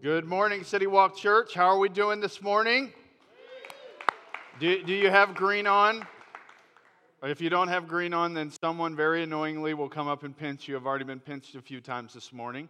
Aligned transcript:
Good 0.00 0.26
morning, 0.26 0.62
City 0.62 0.86
Walk 0.86 1.16
Church. 1.16 1.54
How 1.54 1.66
are 1.66 1.78
we 1.78 1.88
doing 1.88 2.20
this 2.20 2.40
morning? 2.40 2.92
Do, 4.60 4.80
do 4.84 4.92
you 4.92 5.10
have 5.10 5.34
green 5.34 5.66
on? 5.66 6.06
If 7.24 7.40
you 7.40 7.50
don't 7.50 7.66
have 7.66 7.88
green 7.88 8.14
on, 8.14 8.32
then 8.32 8.52
someone 8.62 8.94
very 8.94 9.24
annoyingly 9.24 9.74
will 9.74 9.88
come 9.88 10.06
up 10.06 10.22
and 10.22 10.38
pinch 10.38 10.68
you. 10.68 10.76
I've 10.76 10.86
already 10.86 11.04
been 11.04 11.18
pinched 11.18 11.56
a 11.56 11.60
few 11.60 11.80
times 11.80 12.14
this 12.14 12.32
morning. 12.32 12.68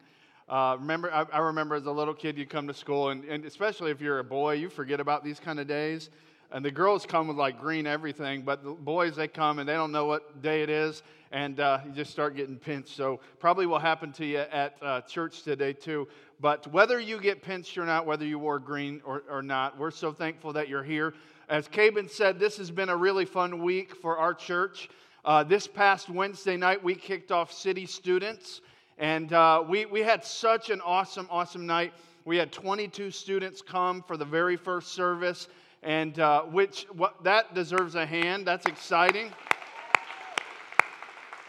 Uh, 0.48 0.78
remember, 0.80 1.12
I, 1.12 1.26
I, 1.30 1.40
remember 1.40 1.74
as 1.74 1.84
a 1.84 1.92
little 1.92 2.14
kid, 2.14 2.38
you 2.38 2.46
come 2.46 2.66
to 2.66 2.72
school, 2.72 3.11
and, 3.11 3.22
and 3.25 3.45
especially 3.45 3.90
if 3.90 4.00
you're 4.00 4.20
a 4.20 4.24
boy, 4.24 4.54
you 4.54 4.70
forget 4.70 4.98
about 4.98 5.22
these 5.22 5.38
kind 5.38 5.60
of 5.60 5.68
days. 5.68 6.08
And 6.50 6.64
the 6.64 6.70
girls 6.70 7.04
come 7.04 7.29
with 7.29 7.36
like 7.36 7.60
green 7.60 7.86
everything, 7.86 8.40
but 8.40 8.64
the 8.64 8.70
boys, 8.70 9.16
they 9.16 9.29
come 9.29 9.58
and 9.58 9.68
they 9.68 9.74
don't 9.74 9.92
know 9.92 10.06
what 10.06 10.40
day 10.40 10.62
it 10.62 10.70
is, 10.70 11.02
and 11.30 11.60
uh, 11.60 11.80
you 11.84 11.92
just 11.92 12.10
start 12.10 12.36
getting 12.36 12.56
pinched. 12.56 12.96
So, 12.96 13.20
probably 13.38 13.66
will 13.66 13.79
happen 13.79 14.12
to 14.12 14.24
you 14.24 14.38
at 14.38 14.76
uh, 14.80 15.02
church 15.02 15.42
today, 15.42 15.74
too. 15.74 16.08
But 16.41 16.66
whether 16.73 17.00
you 17.00 17.20
get 17.20 17.43
pinched 17.43 17.77
or 17.79 17.84
not, 17.84 18.07
whether 18.07 18.25
you 18.25 18.39
wore 18.39 18.59
green 18.59 19.00
or, 19.04 19.25
or 19.29 19.43
not, 19.43 19.76
we're 19.79 19.90
so 19.90 20.12
thankful 20.12 20.53
that 20.53 20.68
you're 20.68 20.85
here. 20.85 21.14
As 21.49 21.67
Caben 21.67 22.08
said, 22.08 22.39
this 22.39 22.57
has 22.58 22.71
been 22.71 22.89
a 22.89 22.96
really 22.96 23.25
fun 23.25 23.62
week 23.62 23.96
for 23.96 24.18
our 24.18 24.35
church. 24.35 24.89
Uh, 25.25 25.43
this 25.43 25.67
past 25.67 26.09
Wednesday 26.09 26.57
night, 26.57 26.82
we 26.82 26.95
kicked 26.95 27.32
off 27.32 27.53
City 27.53 27.86
Students, 27.86 28.61
and 28.98 29.32
uh, 29.32 29.64
we, 29.67 29.86
we 29.86 30.00
had 30.00 30.25
such 30.25 30.71
an 30.71 30.81
awesome, 30.82 31.26
awesome 31.31 31.67
night. 31.67 31.93
We 32.25 32.36
had 32.36 32.53
22 32.53 33.11
students 33.11 33.62
come 33.62 34.03
for 34.03 34.17
the 34.17 34.25
very 34.25 34.56
first 34.56 34.89
service 34.89 35.48
and 35.83 36.19
uh, 36.19 36.42
which 36.42 36.86
what, 36.92 37.23
that 37.25 37.55
deserves 37.55 37.95
a 37.95 38.05
hand. 38.05 38.47
That's 38.47 38.67
exciting. 38.67 39.33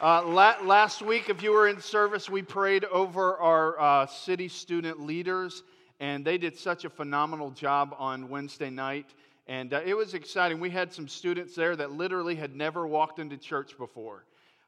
Uh, 0.02 0.24
la- 0.26 0.56
last 0.64 1.02
week, 1.02 1.28
if 1.28 1.44
you 1.44 1.52
were 1.52 1.68
in 1.68 1.82
service, 1.82 2.30
we 2.30 2.42
prayed 2.42 2.86
over 2.86 3.36
our 3.36 3.78
uh, 3.78 4.06
city 4.06 4.48
student 4.48 5.02
leaders, 5.02 5.64
and 6.00 6.24
they 6.24 6.38
did 6.38 6.58
such 6.58 6.86
a 6.86 6.90
phenomenal 6.90 7.52
job 7.52 7.94
on 8.00 8.30
Wednesday 8.30 8.70
night. 8.70 9.08
And 9.46 9.74
uh, 9.74 9.82
it 9.86 9.94
was 9.94 10.14
exciting. 10.14 10.62
We 10.62 10.70
had 10.70 10.94
some 10.94 11.10
students 11.10 11.54
there 11.54 11.76
that 11.76 11.92
literally 11.92 12.36
had 12.36 12.56
never 12.56 12.88
walked 12.88 13.20
into 13.20 13.36
church 13.36 13.78
before. 13.78 14.24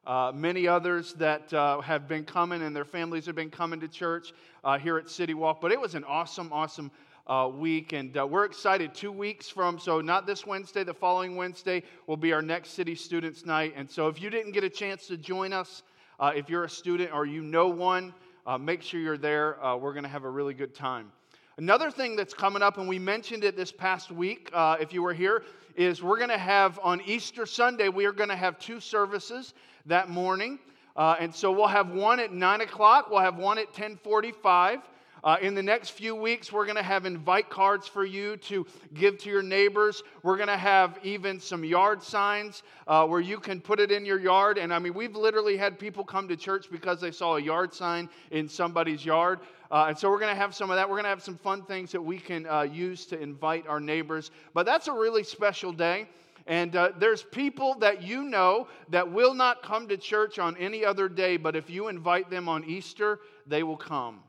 Uh, 0.06 0.34
many 0.36 0.68
others 0.68 1.14
that 1.14 1.54
uh, 1.54 1.80
have 1.80 2.10
been 2.10 2.26
coming 2.26 2.62
and 2.62 2.76
their 2.76 2.84
families 2.84 3.26
have 3.26 3.36
been 3.36 3.52
coming 3.52 3.80
to 3.80 3.88
church 3.88 4.34
uh, 4.66 4.78
here 4.78 4.98
at 4.98 5.10
City 5.10 5.34
Walk. 5.34 5.62
But 5.62 5.72
it 5.72 5.80
was 5.80 5.96
an 5.96 6.04
awesome, 6.04 6.52
awesome 6.52 6.92
uh, 7.32 7.48
week. 7.48 7.94
And 7.94 8.16
uh, 8.18 8.28
we're 8.28 8.44
excited. 8.44 8.94
Two 8.94 9.12
weeks 9.12 9.48
from, 9.48 9.80
so 9.80 10.02
not 10.02 10.28
this 10.28 10.46
Wednesday, 10.46 10.84
the 10.84 10.94
following 10.94 11.38
Wednesday 11.38 11.82
will 12.06 12.18
be 12.18 12.34
our 12.34 12.42
next 12.42 12.72
City 12.72 12.94
Students 12.94 13.46
Night. 13.46 13.74
And 13.78 13.90
so 13.90 14.10
if 14.10 14.22
you 14.22 14.30
didn't 14.30 14.52
get 14.52 14.66
a 14.66 14.70
chance 14.70 15.08
to 15.08 15.16
join 15.16 15.54
us, 15.54 15.84
uh, 16.20 16.34
if 16.36 16.50
you're 16.50 16.66
a 16.66 16.70
student 16.70 17.14
or 17.14 17.26
you 17.26 17.42
know 17.42 17.70
one, 17.70 18.14
uh, 18.46 18.58
make 18.58 18.82
sure 18.82 19.00
you're 19.00 19.18
there. 19.18 19.64
Uh, 19.64 19.78
we're 19.78 19.94
going 19.94 20.04
to 20.04 20.10
have 20.10 20.26
a 20.26 20.30
really 20.30 20.54
good 20.54 20.76
time. 20.76 21.10
Another 21.58 21.90
thing 21.90 22.18
that's 22.18 22.34
coming 22.34 22.62
up, 22.62 22.78
and 22.78 22.88
we 22.88 23.00
mentioned 23.00 23.46
it 23.46 23.56
this 23.56 23.72
past 23.72 24.12
week, 24.12 24.50
uh, 24.52 24.76
if 24.82 24.92
you 24.92 25.02
were 25.02 25.14
here, 25.14 25.44
is 25.78 26.04
we're 26.04 26.18
going 26.18 26.30
to 26.30 26.38
have 26.38 26.82
on 26.84 27.00
Easter 27.06 27.46
Sunday, 27.46 27.88
we 27.88 28.04
are 28.04 28.12
going 28.12 28.30
to 28.30 28.36
have 28.36 28.60
two 28.60 28.82
services 28.82 29.54
that 29.86 30.10
morning. 30.10 30.60
and 30.98 31.34
so 31.34 31.50
we'll 31.50 31.68
have 31.68 31.92
one 31.92 32.20
at 32.20 32.34
9 32.34 32.62
o'clock, 32.62 33.10
we'll 33.10 33.22
have 33.22 33.38
one 33.38 33.58
at 33.58 33.68
1045. 33.68 34.82
Uh, 35.24 35.38
in 35.42 35.54
the 35.54 35.62
next 35.62 35.92
few 35.92 36.16
weeks, 36.16 36.52
we're 36.52 36.66
going 36.66 36.78
to 36.78 36.84
have 36.84 37.06
invite 37.06 37.50
cards 37.50 37.88
for 37.88 38.04
you 38.04 38.38
to 38.38 38.66
give 38.96 39.20
to 39.20 39.30
your 39.30 39.44
neighbors. 39.44 40.02
We're 40.24 40.38
going 40.38 40.48
to 40.48 40.58
have 40.58 40.98
even 41.04 41.40
some 41.40 41.64
yard 41.64 42.02
signs 42.02 42.64
uh, 42.88 43.06
where 43.06 43.20
you 43.20 43.40
can 43.40 43.62
put 43.62 43.80
it 43.80 43.92
in 43.92 44.04
your 44.04 44.20
yard. 44.20 44.58
And 44.58 44.74
I 44.74 44.80
mean, 44.80 44.96
we've 44.96 45.16
literally 45.16 45.58
had 45.58 45.78
people 45.78 46.04
come 46.04 46.28
to 46.28 46.36
church 46.36 46.72
because 46.72 47.00
they 47.00 47.12
saw 47.12 47.36
a 47.36 47.42
yard 47.42 47.72
sign 47.72 48.10
in 48.32 48.50
somebody's 48.50 49.06
yard. 49.06 49.42
Uh, 49.70 49.86
and 49.90 49.98
so 49.98 50.10
we're 50.10 50.20
going 50.20 50.34
to 50.34 50.42
have 50.42 50.56
some 50.56 50.72
of 50.72 50.76
that. 50.76 50.90
We're 50.90 50.96
going 50.96 51.04
to 51.04 51.10
have 51.10 51.24
some 51.24 51.38
fun 51.38 51.64
things 51.64 51.92
that 51.92 52.02
we 52.02 52.18
can 52.18 52.48
uh, 52.48 52.64
use 52.64 53.06
to 53.06 53.22
invite 53.22 53.68
our 53.68 53.80
neighbors. 53.80 54.32
But 54.56 54.66
that's 54.66 54.88
a 54.88 54.94
really 54.94 55.24
special 55.24 55.72
day. 55.72 56.08
And 56.48 56.76
uh, 56.76 56.94
there's 56.98 57.22
people 57.22 57.76
that 57.76 58.02
you 58.02 58.24
know 58.24 58.68
that 58.90 59.12
will 59.12 59.36
not 59.36 59.62
come 59.62 59.88
to 59.90 59.98
church 59.98 60.40
on 60.40 60.58
any 60.58 60.84
other 60.84 61.08
day, 61.08 61.38
but 61.38 61.56
if 61.56 61.70
you 61.70 61.90
invite 61.90 62.32
them 62.32 62.50
on 62.50 62.66
Easter, 62.66 63.20
they 63.46 63.62
will 63.62 63.78
come. 63.78 64.22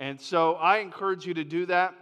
And 0.00 0.18
so 0.18 0.54
I 0.54 0.78
encourage 0.78 1.26
you 1.26 1.34
to 1.34 1.44
do 1.44 1.66
that. 1.66 1.94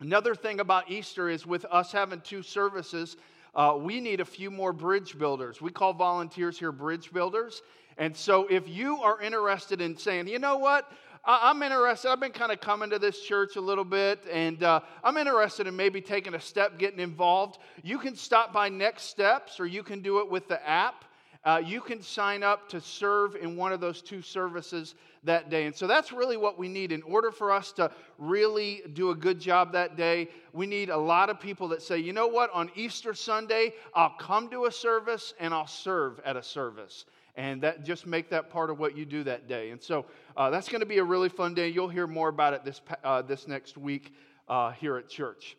Another 0.00 0.34
thing 0.34 0.60
about 0.60 0.90
Easter 0.90 1.28
is 1.28 1.46
with 1.46 1.66
us 1.66 1.92
having 1.92 2.22
two 2.22 2.42
services, 2.42 3.18
uh, 3.54 3.76
we 3.78 4.00
need 4.00 4.20
a 4.20 4.24
few 4.24 4.50
more 4.50 4.72
bridge 4.72 5.18
builders. 5.18 5.60
We 5.60 5.70
call 5.70 5.92
volunteers 5.92 6.58
here 6.58 6.72
bridge 6.72 7.12
builders. 7.12 7.60
And 7.98 8.16
so 8.16 8.46
if 8.46 8.66
you 8.66 8.96
are 9.02 9.20
interested 9.20 9.82
in 9.82 9.94
saying, 9.96 10.26
you 10.26 10.38
know 10.38 10.56
what, 10.56 10.90
I'm 11.26 11.62
interested. 11.62 12.10
I've 12.10 12.18
been 12.18 12.32
kind 12.32 12.50
of 12.50 12.62
coming 12.62 12.88
to 12.90 12.98
this 12.98 13.20
church 13.20 13.56
a 13.56 13.60
little 13.60 13.84
bit, 13.84 14.24
and 14.30 14.62
uh, 14.62 14.80
I'm 15.02 15.16
interested 15.18 15.66
in 15.66 15.76
maybe 15.76 16.00
taking 16.00 16.34
a 16.34 16.40
step, 16.40 16.78
getting 16.78 16.98
involved. 16.98 17.58
You 17.82 17.98
can 17.98 18.16
stop 18.16 18.52
by 18.52 18.70
Next 18.70 19.04
Steps, 19.04 19.60
or 19.60 19.66
you 19.66 19.82
can 19.82 20.00
do 20.00 20.20
it 20.20 20.30
with 20.30 20.48
the 20.48 20.66
app. 20.68 21.04
Uh, 21.44 21.60
you 21.64 21.80
can 21.80 22.00
sign 22.00 22.42
up 22.42 22.68
to 22.70 22.80
serve 22.80 23.36
in 23.36 23.56
one 23.56 23.72
of 23.72 23.80
those 23.80 24.00
two 24.00 24.22
services 24.22 24.94
that 25.24 25.50
day. 25.50 25.66
And 25.66 25.74
so 25.74 25.86
that's 25.86 26.12
really 26.12 26.36
what 26.36 26.58
we 26.58 26.68
need. 26.68 26.90
In 26.90 27.02
order 27.02 27.30
for 27.30 27.52
us 27.52 27.72
to 27.72 27.90
really 28.18 28.82
do 28.94 29.10
a 29.10 29.14
good 29.14 29.40
job 29.40 29.72
that 29.72 29.96
day, 29.96 30.28
we 30.52 30.66
need 30.66 30.88
a 30.88 30.96
lot 30.96 31.28
of 31.28 31.38
people 31.38 31.68
that 31.68 31.82
say, 31.82 31.98
you 31.98 32.12
know 32.12 32.26
what, 32.26 32.50
on 32.54 32.70
Easter 32.74 33.12
Sunday, 33.12 33.74
I'll 33.94 34.14
come 34.18 34.48
to 34.50 34.64
a 34.66 34.72
service 34.72 35.34
and 35.38 35.52
I'll 35.52 35.66
serve 35.66 36.20
at 36.24 36.36
a 36.36 36.42
service. 36.42 37.04
And 37.36 37.60
that 37.62 37.84
just 37.84 38.06
make 38.06 38.30
that 38.30 38.48
part 38.48 38.70
of 38.70 38.78
what 38.78 38.96
you 38.96 39.04
do 39.04 39.24
that 39.24 39.48
day. 39.48 39.70
And 39.70 39.82
so 39.82 40.06
uh, 40.36 40.50
that's 40.50 40.68
going 40.68 40.80
to 40.80 40.86
be 40.86 40.98
a 40.98 41.04
really 41.04 41.28
fun 41.28 41.52
day. 41.52 41.68
You'll 41.68 41.88
hear 41.88 42.06
more 42.06 42.28
about 42.28 42.54
it 42.54 42.64
this, 42.64 42.80
uh, 43.02 43.22
this 43.22 43.48
next 43.48 43.76
week 43.76 44.14
uh, 44.48 44.70
here 44.70 44.96
at 44.96 45.08
church. 45.08 45.56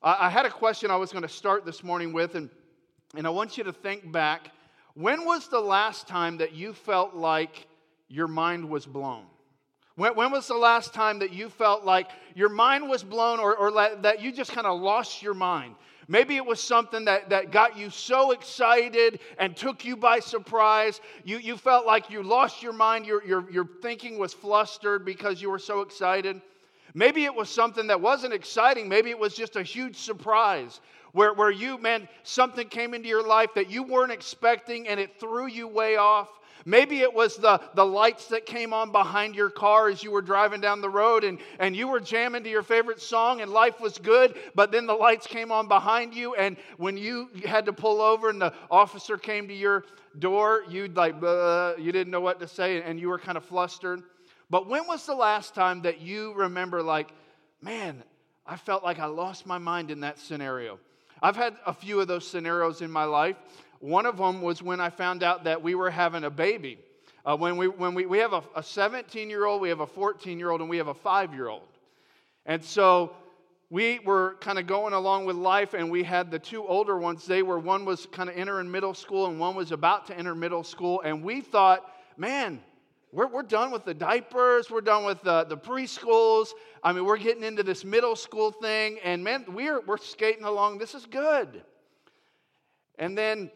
I 0.00 0.30
had 0.30 0.46
a 0.46 0.50
question 0.50 0.92
I 0.92 0.96
was 0.96 1.10
going 1.10 1.22
to 1.22 1.28
start 1.28 1.64
this 1.64 1.82
morning 1.82 2.12
with, 2.12 2.36
and, 2.36 2.48
and 3.16 3.26
I 3.26 3.30
want 3.30 3.58
you 3.58 3.64
to 3.64 3.72
think 3.72 4.12
back. 4.12 4.52
When 4.98 5.24
was 5.24 5.46
the 5.46 5.60
last 5.60 6.08
time 6.08 6.38
that 6.38 6.54
you 6.54 6.72
felt 6.72 7.14
like 7.14 7.68
your 8.08 8.26
mind 8.26 8.68
was 8.68 8.84
blown? 8.84 9.26
When, 9.94 10.16
when 10.16 10.32
was 10.32 10.48
the 10.48 10.56
last 10.56 10.92
time 10.92 11.20
that 11.20 11.32
you 11.32 11.50
felt 11.50 11.84
like 11.84 12.10
your 12.34 12.48
mind 12.48 12.88
was 12.88 13.04
blown 13.04 13.38
or, 13.38 13.54
or 13.54 13.70
that 13.70 14.20
you 14.20 14.32
just 14.32 14.50
kind 14.50 14.66
of 14.66 14.80
lost 14.80 15.22
your 15.22 15.34
mind? 15.34 15.76
Maybe 16.08 16.34
it 16.34 16.44
was 16.44 16.60
something 16.60 17.04
that, 17.04 17.30
that 17.30 17.52
got 17.52 17.78
you 17.78 17.90
so 17.90 18.32
excited 18.32 19.20
and 19.38 19.56
took 19.56 19.84
you 19.84 19.96
by 19.96 20.18
surprise. 20.18 21.00
You, 21.22 21.38
you 21.38 21.56
felt 21.56 21.86
like 21.86 22.10
you 22.10 22.24
lost 22.24 22.60
your 22.60 22.72
mind. 22.72 23.06
Your, 23.06 23.24
your, 23.24 23.48
your 23.52 23.68
thinking 23.80 24.18
was 24.18 24.34
flustered 24.34 25.04
because 25.04 25.40
you 25.40 25.48
were 25.48 25.60
so 25.60 25.82
excited. 25.82 26.42
Maybe 26.92 27.24
it 27.24 27.34
was 27.36 27.48
something 27.48 27.86
that 27.86 28.00
wasn't 28.00 28.32
exciting. 28.32 28.88
Maybe 28.88 29.10
it 29.10 29.18
was 29.18 29.36
just 29.36 29.54
a 29.54 29.62
huge 29.62 29.94
surprise 29.94 30.80
where, 31.12 31.32
where 31.32 31.50
you, 31.50 31.78
man, 31.78 32.08
something 32.22 32.68
came 32.68 32.94
into 32.94 33.08
your 33.08 33.26
life 33.26 33.54
that 33.54 33.70
you 33.70 33.82
weren't 33.82 34.12
expecting 34.12 34.88
and 34.88 34.98
it 35.00 35.18
threw 35.20 35.46
you 35.46 35.68
way 35.68 35.96
off. 35.96 36.28
Maybe 36.64 37.00
it 37.00 37.14
was 37.14 37.36
the, 37.36 37.60
the 37.74 37.86
lights 37.86 38.26
that 38.26 38.44
came 38.44 38.74
on 38.74 38.92
behind 38.92 39.34
your 39.34 39.48
car 39.48 39.88
as 39.88 40.02
you 40.02 40.10
were 40.10 40.20
driving 40.20 40.60
down 40.60 40.80
the 40.80 40.90
road 40.90 41.24
and, 41.24 41.38
and 41.58 41.74
you 41.74 41.88
were 41.88 42.00
jamming 42.00 42.42
to 42.44 42.50
your 42.50 42.62
favorite 42.62 43.00
song 43.00 43.40
and 43.40 43.50
life 43.50 43.80
was 43.80 43.96
good, 43.96 44.36
but 44.54 44.70
then 44.70 44.86
the 44.86 44.94
lights 44.94 45.26
came 45.26 45.50
on 45.50 45.68
behind 45.68 46.14
you. 46.14 46.34
And 46.34 46.56
when 46.76 46.96
you 46.96 47.30
had 47.44 47.64
to 47.66 47.72
pull 47.72 48.00
over 48.02 48.28
and 48.28 48.40
the 48.40 48.52
officer 48.70 49.16
came 49.16 49.48
to 49.48 49.54
your 49.54 49.84
door, 50.18 50.64
you'd 50.68 50.96
like, 50.96 51.14
you 51.78 51.92
didn't 51.92 52.10
know 52.10 52.20
what 52.20 52.40
to 52.40 52.48
say 52.48 52.82
and 52.82 53.00
you 53.00 53.08
were 53.08 53.18
kind 53.18 53.38
of 53.38 53.44
flustered. 53.44 54.02
But 54.50 54.68
when 54.68 54.86
was 54.86 55.06
the 55.06 55.14
last 55.14 55.54
time 55.54 55.82
that 55.82 56.00
you 56.00 56.34
remember, 56.34 56.82
like, 56.82 57.12
man, 57.62 58.02
I 58.46 58.56
felt 58.56 58.82
like 58.82 58.98
I 58.98 59.06
lost 59.06 59.46
my 59.46 59.58
mind 59.58 59.90
in 59.90 60.00
that 60.00 60.18
scenario? 60.18 60.78
I've 61.22 61.36
had 61.36 61.56
a 61.66 61.72
few 61.72 62.00
of 62.00 62.08
those 62.08 62.26
scenarios 62.26 62.80
in 62.80 62.90
my 62.90 63.04
life. 63.04 63.36
One 63.80 64.06
of 64.06 64.16
them 64.16 64.42
was 64.42 64.62
when 64.62 64.80
I 64.80 64.90
found 64.90 65.22
out 65.22 65.44
that 65.44 65.62
we 65.62 65.74
were 65.74 65.90
having 65.90 66.24
a 66.24 66.30
baby. 66.30 66.78
Uh, 67.24 67.36
when 67.36 67.56
we, 67.56 67.68
when 67.68 67.94
we, 67.94 68.06
we 68.06 68.18
have 68.18 68.32
a 68.32 68.62
17 68.62 69.28
year 69.28 69.44
old, 69.44 69.60
we 69.60 69.68
have 69.68 69.80
a 69.80 69.86
14 69.86 70.38
year 70.38 70.50
old, 70.50 70.60
and 70.60 70.70
we 70.70 70.78
have 70.78 70.88
a 70.88 70.94
five 70.94 71.34
year 71.34 71.48
old. 71.48 71.68
And 72.46 72.64
so 72.64 73.14
we 73.70 73.98
were 73.98 74.36
kind 74.40 74.58
of 74.58 74.66
going 74.66 74.94
along 74.94 75.26
with 75.26 75.36
life, 75.36 75.74
and 75.74 75.90
we 75.90 76.02
had 76.02 76.30
the 76.30 76.38
two 76.38 76.66
older 76.66 76.96
ones. 76.96 77.26
They 77.26 77.42
were, 77.42 77.58
one 77.58 77.84
was 77.84 78.06
kind 78.06 78.30
of 78.30 78.36
entering 78.36 78.70
middle 78.70 78.94
school, 78.94 79.26
and 79.26 79.38
one 79.38 79.54
was 79.54 79.72
about 79.72 80.06
to 80.06 80.16
enter 80.16 80.34
middle 80.34 80.64
school. 80.64 81.02
And 81.04 81.22
we 81.22 81.40
thought, 81.40 81.84
man, 82.16 82.60
we're, 83.12 83.26
we're 83.26 83.42
done 83.42 83.70
with 83.70 83.84
the 83.84 83.94
diapers, 83.94 84.70
we're 84.70 84.80
done 84.80 85.04
with 85.04 85.22
the, 85.22 85.44
the 85.44 85.56
preschools. 85.56 86.48
I 86.82 86.92
mean, 86.92 87.04
we're 87.04 87.16
getting 87.18 87.42
into 87.42 87.62
this 87.62 87.84
middle 87.84 88.16
school 88.16 88.50
thing, 88.50 88.98
and 89.02 89.24
man, 89.24 89.44
we're, 89.48 89.80
we're 89.80 89.96
skating 89.96 90.44
along. 90.44 90.78
This 90.78 90.94
is 90.94 91.06
good. 91.06 91.62
And 92.98 93.16
then 93.16 93.50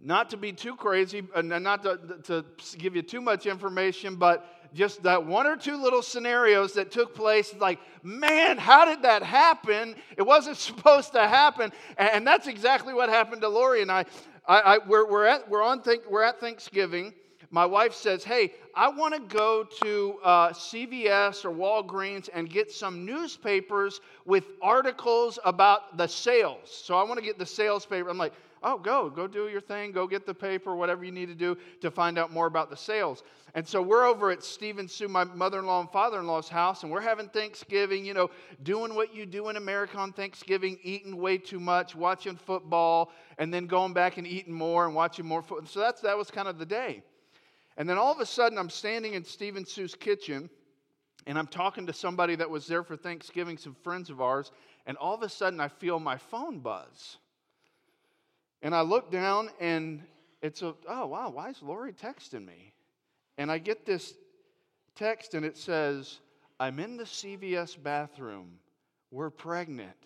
not 0.00 0.30
to 0.30 0.36
be 0.36 0.52
too 0.52 0.76
crazy, 0.76 1.22
uh, 1.34 1.40
and 1.40 1.64
not 1.64 1.82
to, 1.82 1.98
to 2.24 2.44
give 2.76 2.94
you 2.94 3.02
too 3.02 3.20
much 3.20 3.46
information, 3.46 4.14
but 4.14 4.46
just 4.72 5.02
that 5.02 5.24
one 5.24 5.46
or 5.46 5.56
two 5.56 5.76
little 5.76 6.02
scenarios 6.02 6.74
that 6.74 6.90
took 6.90 7.14
place 7.14 7.54
like 7.58 7.78
man 8.02 8.58
how 8.58 8.84
did 8.84 9.00
that 9.00 9.22
happen 9.22 9.94
it 10.18 10.22
wasn't 10.22 10.54
supposed 10.58 11.12
to 11.12 11.26
happen 11.26 11.72
and 11.96 12.26
that's 12.26 12.46
exactly 12.46 12.92
what 12.92 13.08
happened 13.08 13.40
to 13.40 13.48
lori 13.48 13.80
and 13.80 13.90
i, 13.90 14.04
I, 14.46 14.60
I 14.60 14.78
we're, 14.86 15.10
we're, 15.10 15.24
at, 15.24 15.48
we're, 15.48 15.62
on 15.62 15.80
think, 15.80 16.02
we're 16.10 16.22
at 16.22 16.38
thanksgiving 16.38 17.14
my 17.50 17.64
wife 17.64 17.94
says, 17.94 18.24
Hey, 18.24 18.52
I 18.74 18.88
want 18.88 19.14
to 19.14 19.20
go 19.20 19.64
to 19.82 20.18
uh, 20.22 20.48
CVS 20.50 21.44
or 21.44 21.50
Walgreens 21.50 22.28
and 22.32 22.48
get 22.48 22.70
some 22.70 23.04
newspapers 23.04 24.00
with 24.24 24.44
articles 24.60 25.38
about 25.44 25.96
the 25.96 26.06
sales. 26.06 26.68
So 26.70 26.96
I 26.96 27.04
want 27.04 27.18
to 27.18 27.24
get 27.24 27.38
the 27.38 27.46
sales 27.46 27.86
paper. 27.86 28.08
I'm 28.08 28.18
like, 28.18 28.34
Oh, 28.62 28.76
go, 28.76 29.08
go 29.08 29.28
do 29.28 29.48
your 29.48 29.60
thing, 29.60 29.92
go 29.92 30.06
get 30.06 30.26
the 30.26 30.34
paper, 30.34 30.74
whatever 30.74 31.04
you 31.04 31.12
need 31.12 31.26
to 31.26 31.34
do 31.34 31.56
to 31.80 31.90
find 31.90 32.18
out 32.18 32.32
more 32.32 32.46
about 32.46 32.70
the 32.70 32.76
sales. 32.76 33.22
And 33.54 33.66
so 33.66 33.80
we're 33.80 34.04
over 34.04 34.30
at 34.30 34.42
Steve 34.42 34.78
and 34.78 34.90
Sue, 34.90 35.08
my 35.08 35.24
mother 35.24 35.60
in 35.60 35.66
law 35.66 35.80
and 35.80 35.90
father 35.90 36.18
in 36.18 36.26
law's 36.26 36.48
house, 36.48 36.82
and 36.82 36.92
we're 36.92 37.00
having 37.00 37.28
Thanksgiving, 37.28 38.04
you 38.04 38.14
know, 38.14 38.30
doing 38.64 38.94
what 38.94 39.14
you 39.14 39.26
do 39.26 39.48
in 39.48 39.56
America 39.56 39.96
on 39.96 40.12
Thanksgiving, 40.12 40.78
eating 40.82 41.16
way 41.16 41.38
too 41.38 41.60
much, 41.60 41.94
watching 41.94 42.36
football, 42.36 43.12
and 43.38 43.54
then 43.54 43.66
going 43.66 43.92
back 43.92 44.18
and 44.18 44.26
eating 44.26 44.52
more 44.52 44.86
and 44.86 44.94
watching 44.94 45.24
more 45.24 45.40
football. 45.40 45.68
So 45.68 45.80
that's, 45.80 46.00
that 46.02 46.18
was 46.18 46.30
kind 46.30 46.48
of 46.48 46.58
the 46.58 46.66
day. 46.66 47.02
And 47.78 47.88
then 47.88 47.96
all 47.96 48.12
of 48.12 48.18
a 48.18 48.26
sudden, 48.26 48.58
I'm 48.58 48.68
standing 48.68 49.14
in 49.14 49.24
Steve 49.24 49.56
and 49.56 49.66
Sue's 49.66 49.94
kitchen, 49.94 50.50
and 51.26 51.38
I'm 51.38 51.46
talking 51.46 51.86
to 51.86 51.92
somebody 51.92 52.34
that 52.34 52.50
was 52.50 52.66
there 52.66 52.82
for 52.82 52.96
Thanksgiving, 52.96 53.56
some 53.56 53.76
friends 53.84 54.10
of 54.10 54.20
ours, 54.20 54.50
and 54.84 54.96
all 54.96 55.14
of 55.14 55.22
a 55.22 55.28
sudden, 55.28 55.60
I 55.60 55.68
feel 55.68 56.00
my 56.00 56.16
phone 56.16 56.58
buzz. 56.58 57.18
And 58.62 58.74
I 58.74 58.80
look 58.80 59.12
down, 59.12 59.48
and 59.60 60.02
it's 60.42 60.62
a, 60.62 60.74
oh, 60.88 61.06
wow, 61.06 61.30
why 61.30 61.50
is 61.50 61.62
Lori 61.62 61.92
texting 61.92 62.44
me? 62.44 62.72
And 63.38 63.50
I 63.50 63.58
get 63.58 63.86
this 63.86 64.14
text, 64.96 65.34
and 65.34 65.46
it 65.46 65.56
says, 65.56 66.18
I'm 66.58 66.80
in 66.80 66.96
the 66.96 67.04
CVS 67.04 67.80
bathroom. 67.80 68.58
We're 69.12 69.30
pregnant. 69.30 69.96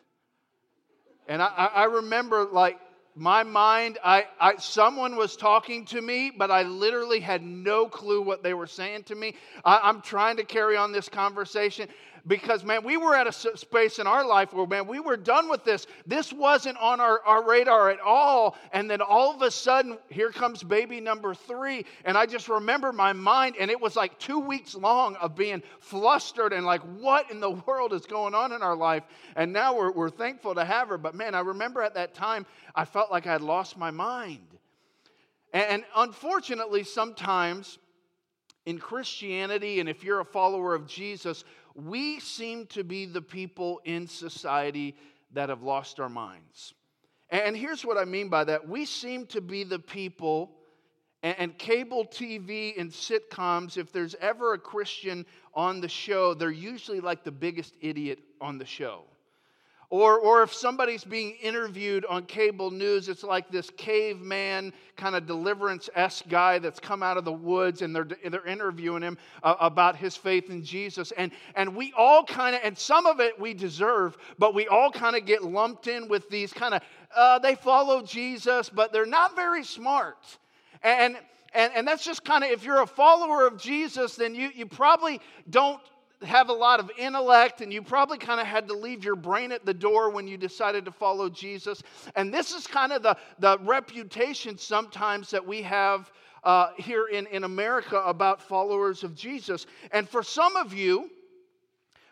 And 1.26 1.40
I, 1.40 1.46
I 1.46 1.84
remember, 1.84 2.44
like, 2.44 2.78
my 3.14 3.42
mind, 3.42 3.98
I, 4.02 4.24
I, 4.40 4.56
someone 4.56 5.16
was 5.16 5.36
talking 5.36 5.84
to 5.86 6.00
me, 6.00 6.32
but 6.36 6.50
I 6.50 6.62
literally 6.62 7.20
had 7.20 7.42
no 7.42 7.86
clue 7.86 8.22
what 8.22 8.42
they 8.42 8.54
were 8.54 8.66
saying 8.66 9.04
to 9.04 9.14
me. 9.14 9.34
I, 9.64 9.80
I'm 9.82 10.00
trying 10.00 10.38
to 10.38 10.44
carry 10.44 10.76
on 10.76 10.92
this 10.92 11.08
conversation, 11.08 11.88
because, 12.26 12.64
man, 12.64 12.84
we 12.84 12.96
were 12.96 13.16
at 13.16 13.26
a 13.26 13.32
space 13.32 13.98
in 13.98 14.06
our 14.06 14.24
life 14.24 14.52
where, 14.52 14.66
man, 14.66 14.86
we 14.86 15.00
were 15.00 15.16
done 15.16 15.48
with 15.48 15.64
this. 15.64 15.86
This 16.06 16.32
wasn't 16.32 16.78
on 16.78 17.00
our, 17.00 17.20
our 17.24 17.44
radar 17.44 17.90
at 17.90 18.00
all. 18.00 18.56
And 18.72 18.88
then 18.88 19.00
all 19.00 19.34
of 19.34 19.42
a 19.42 19.50
sudden, 19.50 19.98
here 20.08 20.30
comes 20.30 20.62
baby 20.62 21.00
number 21.00 21.34
three. 21.34 21.84
And 22.04 22.16
I 22.16 22.26
just 22.26 22.48
remember 22.48 22.92
my 22.92 23.12
mind, 23.12 23.56
and 23.58 23.70
it 23.70 23.80
was 23.80 23.96
like 23.96 24.18
two 24.18 24.38
weeks 24.38 24.74
long 24.74 25.16
of 25.16 25.34
being 25.34 25.62
flustered 25.80 26.52
and 26.52 26.64
like, 26.64 26.82
what 26.98 27.30
in 27.30 27.40
the 27.40 27.50
world 27.66 27.92
is 27.92 28.06
going 28.06 28.34
on 28.34 28.52
in 28.52 28.62
our 28.62 28.76
life? 28.76 29.02
And 29.34 29.52
now 29.52 29.76
we're, 29.76 29.90
we're 29.90 30.10
thankful 30.10 30.54
to 30.54 30.64
have 30.64 30.88
her. 30.88 30.98
But, 30.98 31.16
man, 31.16 31.34
I 31.34 31.40
remember 31.40 31.82
at 31.82 31.94
that 31.94 32.14
time, 32.14 32.46
I 32.74 32.84
felt 32.84 33.10
like 33.10 33.26
I 33.26 33.32
had 33.32 33.42
lost 33.42 33.76
my 33.76 33.90
mind. 33.90 34.46
And, 35.52 35.64
and 35.64 35.84
unfortunately, 35.96 36.84
sometimes, 36.84 37.78
in 38.64 38.78
Christianity, 38.78 39.80
and 39.80 39.88
if 39.88 40.04
you're 40.04 40.20
a 40.20 40.24
follower 40.24 40.74
of 40.74 40.86
Jesus, 40.86 41.44
we 41.74 42.20
seem 42.20 42.66
to 42.66 42.84
be 42.84 43.06
the 43.06 43.22
people 43.22 43.80
in 43.84 44.06
society 44.06 44.96
that 45.32 45.48
have 45.48 45.62
lost 45.62 46.00
our 46.00 46.08
minds. 46.08 46.74
And 47.30 47.56
here's 47.56 47.84
what 47.84 47.96
I 47.96 48.04
mean 48.04 48.28
by 48.28 48.44
that 48.44 48.68
we 48.68 48.84
seem 48.84 49.26
to 49.28 49.40
be 49.40 49.64
the 49.64 49.78
people, 49.78 50.52
and, 51.22 51.56
cable 51.56 52.04
TV 52.04 52.78
and 52.78 52.90
sitcoms, 52.90 53.76
if 53.76 53.92
there's 53.92 54.14
ever 54.20 54.54
a 54.54 54.58
Christian 54.58 55.24
on 55.54 55.80
the 55.80 55.88
show, 55.88 56.34
they're 56.34 56.50
usually 56.50 57.00
like 57.00 57.24
the 57.24 57.32
biggest 57.32 57.74
idiot 57.80 58.18
on 58.40 58.58
the 58.58 58.66
show. 58.66 59.04
Or, 59.92 60.18
or 60.18 60.42
if 60.42 60.54
somebody's 60.54 61.04
being 61.04 61.34
interviewed 61.42 62.06
on 62.06 62.24
cable 62.24 62.70
news, 62.70 63.10
it's 63.10 63.22
like 63.22 63.50
this 63.50 63.68
caveman 63.76 64.72
kind 64.96 65.14
of 65.14 65.26
deliverance 65.26 65.90
esque 65.94 66.26
guy 66.30 66.58
that's 66.58 66.80
come 66.80 67.02
out 67.02 67.18
of 67.18 67.26
the 67.26 67.32
woods 67.32 67.82
and 67.82 67.94
they're, 67.94 68.08
they're 68.24 68.46
interviewing 68.46 69.02
him 69.02 69.18
uh, 69.42 69.54
about 69.60 69.94
his 69.96 70.16
faith 70.16 70.48
in 70.48 70.64
Jesus. 70.64 71.12
And, 71.18 71.30
and 71.56 71.76
we 71.76 71.92
all 71.94 72.24
kind 72.24 72.56
of, 72.56 72.62
and 72.64 72.78
some 72.78 73.04
of 73.04 73.20
it 73.20 73.38
we 73.38 73.52
deserve, 73.52 74.16
but 74.38 74.54
we 74.54 74.66
all 74.66 74.90
kind 74.90 75.14
of 75.14 75.26
get 75.26 75.44
lumped 75.44 75.88
in 75.88 76.08
with 76.08 76.26
these 76.30 76.54
kind 76.54 76.72
of, 76.72 76.80
uh, 77.14 77.38
they 77.40 77.54
follow 77.54 78.00
Jesus, 78.00 78.70
but 78.70 78.94
they're 78.94 79.04
not 79.04 79.36
very 79.36 79.62
smart. 79.62 80.38
And, 80.82 81.18
and, 81.52 81.70
and 81.74 81.86
that's 81.86 82.02
just 82.02 82.24
kind 82.24 82.42
of, 82.44 82.50
if 82.50 82.64
you're 82.64 82.80
a 82.80 82.86
follower 82.86 83.46
of 83.46 83.58
Jesus, 83.58 84.16
then 84.16 84.34
you, 84.34 84.48
you 84.54 84.64
probably 84.64 85.20
don't 85.50 85.82
have 86.24 86.48
a 86.48 86.52
lot 86.52 86.80
of 86.80 86.90
intellect, 86.98 87.60
and 87.60 87.72
you 87.72 87.82
probably 87.82 88.18
kind 88.18 88.40
of 88.40 88.46
had 88.46 88.68
to 88.68 88.74
leave 88.74 89.04
your 89.04 89.16
brain 89.16 89.52
at 89.52 89.64
the 89.64 89.74
door 89.74 90.10
when 90.10 90.26
you 90.26 90.36
decided 90.36 90.84
to 90.84 90.92
follow 90.92 91.28
Jesus. 91.28 91.82
And 92.16 92.32
this 92.32 92.52
is 92.52 92.66
kind 92.66 92.92
of 92.92 93.02
the, 93.02 93.16
the 93.38 93.58
reputation 93.60 94.58
sometimes 94.58 95.30
that 95.30 95.46
we 95.46 95.62
have 95.62 96.10
uh, 96.44 96.70
here 96.76 97.06
in, 97.06 97.26
in 97.26 97.44
America 97.44 97.98
about 98.04 98.42
followers 98.42 99.04
of 99.04 99.14
Jesus. 99.14 99.66
And 99.92 100.08
for 100.08 100.22
some 100.22 100.56
of 100.56 100.72
you, 100.72 101.10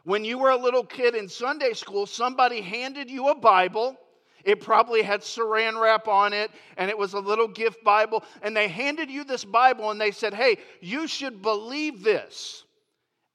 when 0.04 0.24
you 0.24 0.38
were 0.38 0.50
a 0.50 0.56
little 0.56 0.84
kid 0.84 1.14
in 1.14 1.28
Sunday 1.28 1.72
school, 1.72 2.06
somebody 2.06 2.60
handed 2.60 3.10
you 3.10 3.28
a 3.28 3.34
Bible. 3.34 3.96
It 4.44 4.60
probably 4.60 5.02
had 5.02 5.20
saran 5.20 5.78
wrap 5.78 6.08
on 6.08 6.32
it, 6.32 6.50
and 6.78 6.88
it 6.88 6.96
was 6.96 7.12
a 7.12 7.20
little 7.20 7.48
gift 7.48 7.84
Bible. 7.84 8.24
And 8.42 8.56
they 8.56 8.68
handed 8.68 9.10
you 9.10 9.24
this 9.24 9.44
Bible, 9.44 9.90
and 9.90 10.00
they 10.00 10.10
said, 10.10 10.32
Hey, 10.32 10.56
you 10.80 11.06
should 11.06 11.42
believe 11.42 12.02
this. 12.02 12.64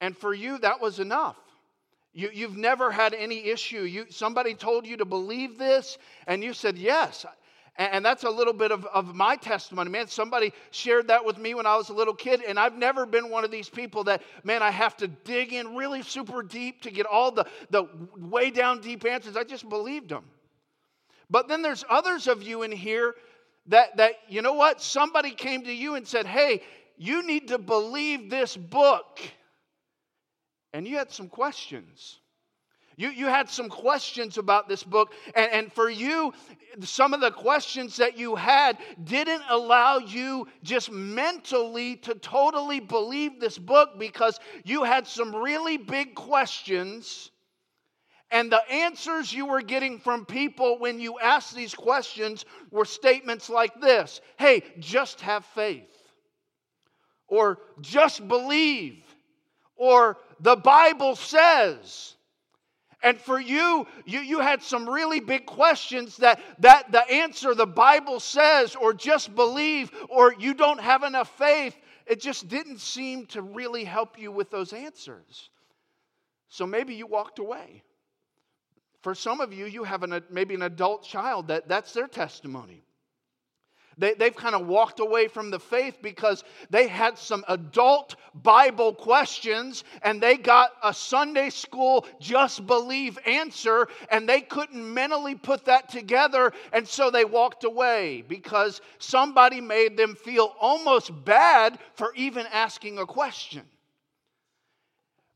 And 0.01 0.17
for 0.17 0.33
you, 0.33 0.57
that 0.59 0.81
was 0.81 0.99
enough. 0.99 1.37
You, 2.13 2.29
you've 2.33 2.57
never 2.57 2.91
had 2.91 3.13
any 3.13 3.47
issue. 3.47 3.81
You, 3.81 4.05
somebody 4.09 4.53
told 4.53 4.87
you 4.87 4.97
to 4.97 5.05
believe 5.05 5.57
this, 5.57 5.97
and 6.27 6.43
you 6.43 6.53
said 6.53 6.77
yes. 6.77 7.25
And, 7.77 8.05
that's 8.05 8.23
a 8.23 8.29
little 8.29 8.53
bit 8.53 8.71
of, 8.71 8.85
of 8.85 9.13
my 9.15 9.35
testimony. 9.35 9.89
Man, 9.89 10.07
somebody 10.07 10.53
shared 10.71 11.09
that 11.09 11.25
with 11.25 11.37
me 11.37 11.55
when 11.55 11.65
I 11.65 11.75
was 11.75 11.89
a 11.89 11.93
little 11.93 12.13
kid, 12.13 12.41
and 12.47 12.57
I've 12.57 12.77
never 12.77 13.05
been 13.05 13.29
one 13.29 13.43
of 13.43 13.51
these 13.51 13.67
people 13.67 14.05
that, 14.05 14.21
man, 14.45 14.63
I 14.63 14.71
have 14.71 14.95
to 14.97 15.09
dig 15.09 15.51
in 15.51 15.75
really 15.75 16.01
super 16.01 16.41
deep 16.41 16.83
to 16.83 16.91
get 16.91 17.05
all 17.05 17.31
the, 17.31 17.45
the 17.69 17.89
way 18.17 18.49
down 18.49 18.79
deep 18.79 19.05
answers. 19.05 19.35
I 19.35 19.43
just 19.43 19.67
believed 19.67 20.07
them. 20.07 20.23
But 21.29 21.49
then 21.49 21.61
there's 21.61 21.83
others 21.89 22.27
of 22.27 22.43
you 22.43 22.63
in 22.63 22.71
here 22.71 23.15
that, 23.67 23.97
that 23.97 24.13
you 24.29 24.41
know 24.41 24.53
what? 24.53 24.81
Somebody 24.81 25.31
came 25.31 25.63
to 25.63 25.73
you 25.73 25.95
and 25.95 26.07
said, 26.07 26.25
hey, 26.25 26.61
you 26.97 27.27
need 27.27 27.49
to 27.49 27.57
believe 27.57 28.29
this 28.29 28.55
book 28.55 29.19
and 30.75 30.85
you 30.85 30.97
had 30.97 31.09
some 31.09 31.29
questions. 31.29 32.19
You, 32.97 33.09
you 33.09 33.27
had 33.27 33.49
some 33.49 33.69
questions 33.69 34.37
about 34.37 34.67
this 34.67 34.83
book, 34.83 35.13
and, 35.33 35.49
and 35.51 35.73
for 35.73 35.89
you, 35.89 36.33
some 36.81 37.13
of 37.13 37.21
the 37.21 37.31
questions 37.31 37.95
that 37.95 38.17
you 38.17 38.35
had 38.35 38.77
didn't 39.05 39.43
allow 39.47 39.99
you 39.99 40.49
just 40.63 40.91
mentally 40.91 41.95
to 41.97 42.15
totally 42.15 42.81
believe 42.81 43.39
this 43.39 43.57
book 43.57 43.97
because 43.97 44.37
you 44.65 44.83
had 44.83 45.07
some 45.07 45.33
really 45.33 45.77
big 45.77 46.13
questions. 46.13 47.31
And 48.29 48.51
the 48.51 48.69
answers 48.69 49.31
you 49.31 49.45
were 49.45 49.61
getting 49.61 49.97
from 49.97 50.25
people 50.25 50.77
when 50.79 50.99
you 50.99 51.19
asked 51.19 51.55
these 51.55 51.73
questions 51.73 52.43
were 52.69 52.83
statements 52.83 53.49
like 53.49 53.79
this 53.79 54.19
Hey, 54.37 54.61
just 54.79 55.21
have 55.21 55.45
faith. 55.45 55.87
Or 57.29 57.59
just 57.79 58.27
believe. 58.27 59.05
Or 59.77 60.17
the 60.45 60.55
Bible 60.55 61.15
says. 61.15 62.13
And 63.01 63.19
for 63.19 63.39
you, 63.39 63.87
you, 64.05 64.19
you 64.19 64.39
had 64.39 64.61
some 64.61 64.87
really 64.87 65.19
big 65.19 65.47
questions 65.47 66.17
that, 66.17 66.39
that 66.59 66.91
the 66.91 67.01
answer 67.09 67.55
the 67.55 67.65
Bible 67.65 68.19
says, 68.19 68.75
or 68.75 68.93
just 68.93 69.33
believe, 69.33 69.91
or 70.07 70.35
you 70.37 70.53
don't 70.53 70.79
have 70.79 71.01
enough 71.01 71.35
faith, 71.39 71.75
it 72.05 72.21
just 72.21 72.47
didn't 72.47 72.79
seem 72.79 73.25
to 73.27 73.41
really 73.41 73.83
help 73.83 74.19
you 74.19 74.31
with 74.31 74.51
those 74.51 74.71
answers. 74.71 75.49
So 76.47 76.67
maybe 76.67 76.93
you 76.93 77.07
walked 77.07 77.39
away. 77.39 77.81
For 79.01 79.15
some 79.15 79.41
of 79.41 79.51
you, 79.51 79.65
you 79.65 79.83
have 79.83 80.03
an, 80.03 80.23
maybe 80.29 80.53
an 80.53 80.61
adult 80.61 81.03
child 81.03 81.47
that 81.47 81.67
that's 81.67 81.91
their 81.91 82.07
testimony. 82.07 82.84
They, 83.97 84.13
they've 84.13 84.35
kind 84.35 84.55
of 84.55 84.67
walked 84.67 84.99
away 84.99 85.27
from 85.27 85.51
the 85.51 85.59
faith 85.59 85.97
because 86.01 86.43
they 86.69 86.87
had 86.87 87.17
some 87.17 87.45
adult 87.47 88.15
Bible 88.33 88.93
questions 88.93 89.83
and 90.01 90.21
they 90.21 90.37
got 90.37 90.71
a 90.83 90.93
Sunday 90.93 91.49
school 91.49 92.05
just 92.19 92.67
believe 92.67 93.17
answer 93.25 93.87
and 94.09 94.27
they 94.27 94.41
couldn't 94.41 94.93
mentally 94.93 95.35
put 95.35 95.65
that 95.65 95.89
together. 95.89 96.51
And 96.73 96.87
so 96.87 97.09
they 97.09 97.25
walked 97.25 97.63
away 97.63 98.23
because 98.27 98.81
somebody 98.99 99.61
made 99.61 99.95
them 99.95 100.15
feel 100.15 100.53
almost 100.59 101.11
bad 101.23 101.79
for 101.93 102.13
even 102.15 102.45
asking 102.51 102.99
a 102.99 103.05
question. 103.05 103.63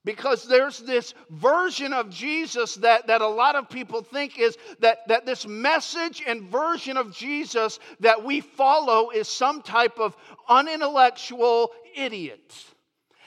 Because 0.05 0.47
there's 0.47 0.79
this 0.79 1.13
version 1.29 1.91
of 1.91 2.09
Jesus 2.09 2.75
that, 2.75 3.07
that 3.07 3.21
a 3.21 3.27
lot 3.27 3.55
of 3.55 3.69
people 3.69 4.01
think 4.01 4.39
is 4.39 4.57
that, 4.79 4.99
that 5.07 5.25
this 5.25 5.45
message 5.45 6.23
and 6.25 6.43
version 6.43 6.95
of 6.95 7.13
Jesus 7.13 7.79
that 7.99 8.23
we 8.23 8.39
follow 8.39 9.09
is 9.09 9.27
some 9.27 9.61
type 9.61 9.99
of 9.99 10.15
unintellectual 10.47 11.71
idiot. 11.95 12.53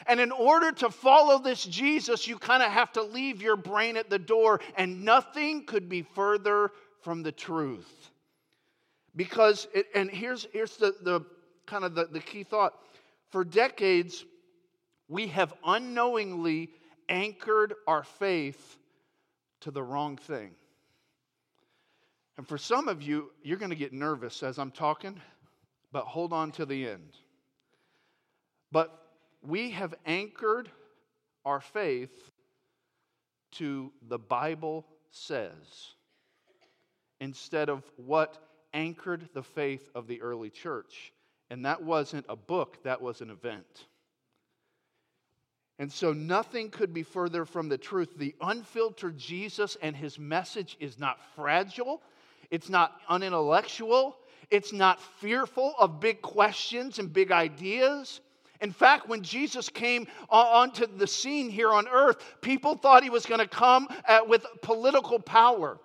And 0.06 0.18
in 0.18 0.32
order 0.32 0.72
to 0.72 0.90
follow 0.90 1.38
this 1.38 1.62
Jesus, 1.64 2.26
you 2.26 2.38
kind 2.38 2.62
of 2.62 2.72
have 2.72 2.92
to 2.92 3.02
leave 3.02 3.42
your 3.42 3.56
brain 3.56 3.96
at 3.96 4.10
the 4.10 4.18
door, 4.18 4.60
and 4.76 5.04
nothing 5.04 5.64
could 5.64 5.88
be 5.88 6.02
further 6.02 6.70
from 7.02 7.22
the 7.22 7.32
truth. 7.32 8.10
Because, 9.14 9.68
it, 9.74 9.86
and 9.94 10.10
here's, 10.10 10.46
here's 10.52 10.76
the, 10.76 10.94
the 11.02 11.20
kind 11.66 11.84
of 11.84 11.94
the, 11.94 12.06
the 12.06 12.20
key 12.20 12.44
thought 12.44 12.74
for 13.30 13.44
decades, 13.44 14.24
we 15.12 15.26
have 15.26 15.52
unknowingly 15.62 16.70
anchored 17.10 17.74
our 17.86 18.02
faith 18.02 18.78
to 19.60 19.70
the 19.70 19.82
wrong 19.82 20.16
thing. 20.16 20.52
And 22.38 22.48
for 22.48 22.56
some 22.56 22.88
of 22.88 23.02
you, 23.02 23.30
you're 23.42 23.58
going 23.58 23.70
to 23.70 23.76
get 23.76 23.92
nervous 23.92 24.42
as 24.42 24.58
I'm 24.58 24.70
talking, 24.70 25.20
but 25.92 26.04
hold 26.04 26.32
on 26.32 26.50
to 26.52 26.64
the 26.64 26.88
end. 26.88 27.12
But 28.72 29.06
we 29.42 29.72
have 29.72 29.94
anchored 30.06 30.70
our 31.44 31.60
faith 31.60 32.30
to 33.52 33.92
the 34.08 34.18
Bible 34.18 34.86
says 35.10 35.92
instead 37.20 37.68
of 37.68 37.84
what 37.96 38.38
anchored 38.72 39.28
the 39.34 39.42
faith 39.42 39.90
of 39.94 40.06
the 40.06 40.22
early 40.22 40.48
church. 40.48 41.12
And 41.50 41.66
that 41.66 41.82
wasn't 41.82 42.24
a 42.30 42.36
book, 42.36 42.82
that 42.84 43.02
was 43.02 43.20
an 43.20 43.28
event. 43.28 43.84
And 45.82 45.90
so 45.90 46.12
nothing 46.12 46.70
could 46.70 46.94
be 46.94 47.02
further 47.02 47.44
from 47.44 47.68
the 47.68 47.76
truth. 47.76 48.10
The 48.16 48.36
unfiltered 48.40 49.18
Jesus 49.18 49.76
and 49.82 49.96
his 49.96 50.16
message 50.16 50.76
is 50.78 50.96
not 50.96 51.18
fragile, 51.34 52.00
it's 52.52 52.68
not 52.68 53.00
unintellectual, 53.08 54.16
it's 54.48 54.72
not 54.72 55.00
fearful 55.00 55.74
of 55.80 55.98
big 55.98 56.22
questions 56.22 57.00
and 57.00 57.12
big 57.12 57.32
ideas. 57.32 58.20
In 58.60 58.70
fact, 58.70 59.08
when 59.08 59.22
Jesus 59.22 59.68
came 59.68 60.06
onto 60.30 60.86
the 60.86 61.08
scene 61.08 61.50
here 61.50 61.72
on 61.72 61.88
earth, 61.88 62.22
people 62.42 62.76
thought 62.76 63.02
he 63.02 63.10
was 63.10 63.26
going 63.26 63.40
to 63.40 63.48
come 63.48 63.88
with 64.28 64.46
political 64.62 65.18
power. 65.18 65.80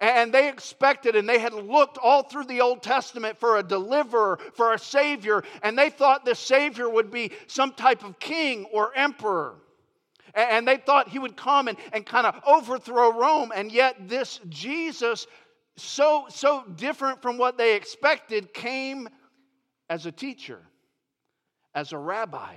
And 0.00 0.32
they 0.32 0.48
expected 0.48 1.16
and 1.16 1.28
they 1.28 1.38
had 1.38 1.52
looked 1.52 1.98
all 1.98 2.22
through 2.22 2.44
the 2.44 2.60
Old 2.60 2.82
Testament 2.82 3.38
for 3.38 3.58
a 3.58 3.62
deliverer, 3.62 4.38
for 4.54 4.72
a 4.72 4.78
Savior, 4.78 5.42
and 5.62 5.76
they 5.76 5.90
thought 5.90 6.24
the 6.24 6.36
Savior 6.36 6.88
would 6.88 7.10
be 7.10 7.32
some 7.48 7.72
type 7.72 8.04
of 8.04 8.18
king 8.20 8.66
or 8.72 8.96
emperor. 8.96 9.56
And 10.34 10.68
they 10.68 10.76
thought 10.76 11.08
he 11.08 11.18
would 11.18 11.36
come 11.36 11.66
and, 11.66 11.76
and 11.92 12.06
kind 12.06 12.26
of 12.26 12.40
overthrow 12.46 13.12
Rome. 13.12 13.50
And 13.54 13.72
yet, 13.72 14.08
this 14.08 14.38
Jesus, 14.48 15.26
so, 15.76 16.26
so 16.28 16.64
different 16.76 17.22
from 17.22 17.38
what 17.38 17.58
they 17.58 17.74
expected, 17.74 18.54
came 18.54 19.08
as 19.90 20.06
a 20.06 20.12
teacher 20.12 20.60
as 21.74 21.92
a 21.92 21.98
rabbi. 21.98 22.56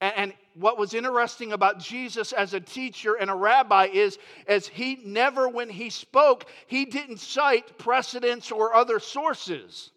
And 0.00 0.32
what 0.54 0.78
was 0.78 0.94
interesting 0.94 1.52
about 1.52 1.78
Jesus 1.78 2.32
as 2.32 2.54
a 2.54 2.60
teacher 2.60 3.14
and 3.14 3.30
a 3.30 3.34
rabbi 3.34 3.86
is 3.92 4.18
as 4.46 4.66
he 4.66 4.98
never 5.04 5.48
when 5.48 5.68
he 5.68 5.90
spoke, 5.90 6.46
he 6.66 6.86
didn't 6.86 7.18
cite 7.18 7.76
precedents 7.78 8.50
or 8.50 8.74
other 8.74 8.98
sources. 8.98 9.90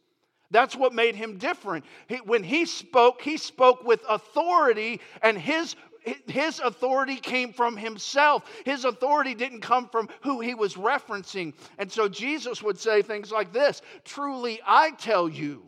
That's 0.51 0.75
what 0.75 0.93
made 0.93 1.15
him 1.15 1.37
different. 1.37 1.85
He, 2.07 2.17
when 2.17 2.43
he 2.43 2.65
spoke, 2.65 3.21
he 3.21 3.37
spoke 3.37 3.83
with 3.83 4.01
authority, 4.07 5.01
and 5.23 5.35
his, 5.35 5.75
his 6.27 6.59
authority 6.59 7.15
came 7.15 7.53
from 7.53 7.75
himself. 7.75 8.43
His 8.63 8.85
authority 8.85 9.33
didn't 9.33 9.61
come 9.61 9.89
from 9.89 10.09
who 10.21 10.41
he 10.41 10.53
was 10.53 10.75
referencing. 10.75 11.53
And 11.79 11.91
so 11.91 12.07
Jesus 12.07 12.61
would 12.61 12.77
say 12.77 13.01
things 13.01 13.31
like 13.31 13.51
this 13.51 13.81
Truly, 14.05 14.61
I 14.65 14.91
tell 14.91 15.27
you. 15.27 15.63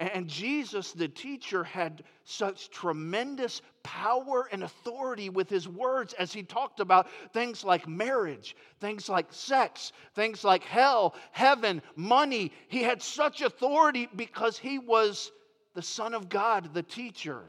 And 0.00 0.28
Jesus, 0.28 0.92
the 0.92 1.08
teacher, 1.08 1.62
had 1.62 2.04
such 2.24 2.70
tremendous 2.70 3.60
power 3.82 4.48
and 4.50 4.64
authority 4.64 5.28
with 5.28 5.50
his 5.50 5.68
words 5.68 6.14
as 6.14 6.32
he 6.32 6.42
talked 6.42 6.80
about 6.80 7.06
things 7.34 7.64
like 7.64 7.86
marriage, 7.86 8.56
things 8.80 9.10
like 9.10 9.26
sex, 9.30 9.92
things 10.14 10.42
like 10.42 10.62
hell, 10.62 11.14
heaven, 11.32 11.82
money. 11.96 12.50
He 12.68 12.82
had 12.82 13.02
such 13.02 13.42
authority 13.42 14.08
because 14.16 14.56
he 14.56 14.78
was 14.78 15.32
the 15.74 15.82
Son 15.82 16.14
of 16.14 16.30
God, 16.30 16.72
the 16.72 16.82
teacher. 16.82 17.42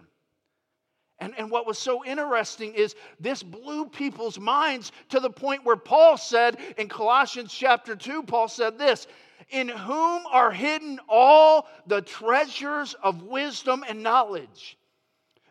And, 1.20 1.34
and 1.38 1.50
what 1.50 1.66
was 1.66 1.78
so 1.78 2.04
interesting 2.04 2.74
is 2.74 2.96
this 3.18 3.44
blew 3.44 3.86
people's 3.86 4.40
minds 4.40 4.92
to 5.10 5.22
the 5.22 5.30
point 5.30 5.64
where 5.64 5.78
Paul 5.78 6.18
said 6.18 6.58
in 6.78 6.90
Colossians 6.90 7.54
chapter 7.54 7.96
2, 7.96 8.24
Paul 8.24 8.50
said 8.50 8.78
this 8.78 9.08
in 9.52 9.68
whom 9.68 10.24
are 10.32 10.52
hidden 10.52 11.00
all 11.08 11.68
the 11.88 12.02
treasures 12.02 12.96
of 13.04 13.24
wisdom 13.24 13.84
and 13.88 14.02
knowledge. 14.02 14.78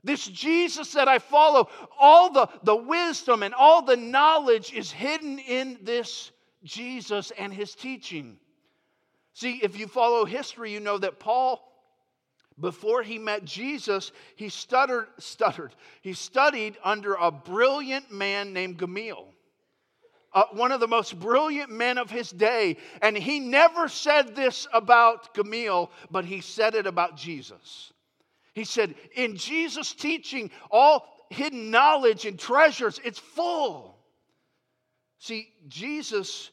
This 0.03 0.27
Jesus 0.27 0.93
that 0.93 1.09
I 1.09 1.19
follow, 1.19 1.69
all 1.99 2.33
the, 2.33 2.49
the 2.63 2.77
wisdom 2.77 3.43
and 3.43 3.55
all 3.55 3.83
the 3.83 3.97
knowledge 3.97 4.73
is 4.73 4.91
hidden 4.91 5.39
in 5.39 5.79
this 5.83 6.33
Jesus 6.65 7.33
and 7.39 7.53
his 7.53 7.75
teaching. 7.75 8.39
See, 9.35 9.61
if 9.63 9.79
you 9.79 9.87
follow 9.87 10.25
history, 10.25 10.73
you 10.73 10.81
know 10.81 10.99
that 10.99 11.21
Paul, 11.21 11.61
before 12.59 13.03
he 13.03 13.19
met 13.19 13.45
Jesus, 13.45 14.13
he 14.37 14.49
stuttered, 14.49 15.09
stuttered. 15.19 15.75
He 16.01 16.15
studied 16.15 16.77
under 16.83 17.15
a 17.15 17.31
brilliant 17.31 18.11
man 18.11 18.53
named 18.53 18.79
Gamaliel 18.79 19.29
uh, 20.33 20.45
one 20.53 20.73
of 20.73 20.81
the 20.81 20.89
most 20.89 21.19
brilliant 21.19 21.71
men 21.71 21.99
of 21.99 22.11
his 22.11 22.31
day. 22.31 22.77
And 23.03 23.17
he 23.17 23.41
never 23.41 23.89
said 23.89 24.37
this 24.37 24.67
about 24.73 25.35
Gamaliel, 25.35 25.91
but 26.11 26.25
he 26.25 26.41
said 26.41 26.75
it 26.75 26.87
about 26.87 27.17
Jesus. 27.17 27.93
He 28.55 28.65
said, 28.65 28.95
In 29.15 29.37
Jesus' 29.37 29.93
teaching, 29.93 30.51
all 30.71 31.07
hidden 31.31 31.71
knowledge 31.71 32.27
and 32.27 32.39
treasures, 32.39 33.01
it's 33.05 33.19
full. 33.19 33.99
See, 35.19 35.53
Jesus 35.69 36.51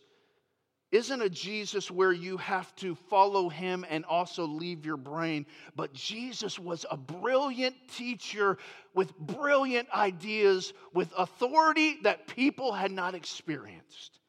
isn't 0.92 1.22
a 1.22 1.30
Jesus 1.30 1.92
where 1.92 2.14
you 2.14 2.38
have 2.38 2.74
to 2.78 2.96
follow 2.96 3.50
him 3.50 3.86
and 3.90 4.06
also 4.06 4.46
leave 4.46 4.86
your 4.86 4.98
brain, 4.98 5.46
but 5.76 5.94
Jesus 5.94 6.58
was 6.58 6.86
a 6.90 6.98
brilliant 6.98 7.76
teacher 7.90 8.58
with 8.94 9.18
brilliant 9.18 9.90
ideas, 9.94 10.74
with 10.94 11.12
authority 11.18 11.98
that 12.04 12.28
people 12.28 12.72
had 12.72 12.92
not 12.92 13.16
experienced. 13.16 14.20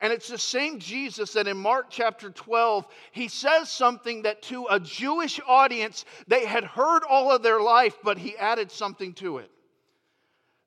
And 0.00 0.12
it's 0.12 0.28
the 0.28 0.38
same 0.38 0.78
Jesus 0.78 1.32
that 1.32 1.48
in 1.48 1.56
Mark 1.56 1.86
chapter 1.90 2.30
12, 2.30 2.86
he 3.10 3.28
says 3.28 3.68
something 3.68 4.22
that 4.22 4.42
to 4.42 4.66
a 4.70 4.78
Jewish 4.78 5.40
audience, 5.46 6.04
they 6.28 6.44
had 6.44 6.64
heard 6.64 7.02
all 7.08 7.32
of 7.32 7.42
their 7.42 7.60
life, 7.60 7.96
but 8.04 8.18
he 8.18 8.36
added 8.36 8.70
something 8.70 9.12
to 9.14 9.38
it. 9.38 9.50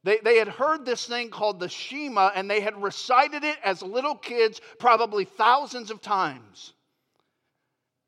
They, 0.03 0.17
they 0.24 0.38
had 0.38 0.48
heard 0.48 0.86
this 0.86 1.05
thing 1.05 1.29
called 1.29 1.60
the 1.60 1.70
Shema 1.70 2.31
and 2.36 2.50
they 2.50 2.62
had 2.62 2.81
recited 2.81 3.43
it 3.43 3.58
as 3.63 3.84
little 3.84 4.15
kids 4.15 4.60
probably 4.79 5.25
thousands 5.25 5.91
of 5.91 6.01
times. 6.01 6.74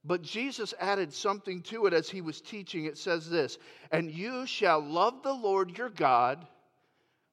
But 0.04 0.22
Jesus 0.22 0.74
added 0.80 1.14
something 1.14 1.62
to 1.64 1.86
it 1.86 1.94
as 1.94 2.10
he 2.10 2.22
was 2.22 2.42
teaching. 2.42 2.86
It 2.86 2.98
says 2.98 3.30
this 3.30 3.58
And 3.92 4.12
you 4.12 4.46
shall 4.46 4.82
love 4.82 5.24
the 5.24 5.34
Lord 5.34 5.78
your 5.78 5.90
God 5.90 6.46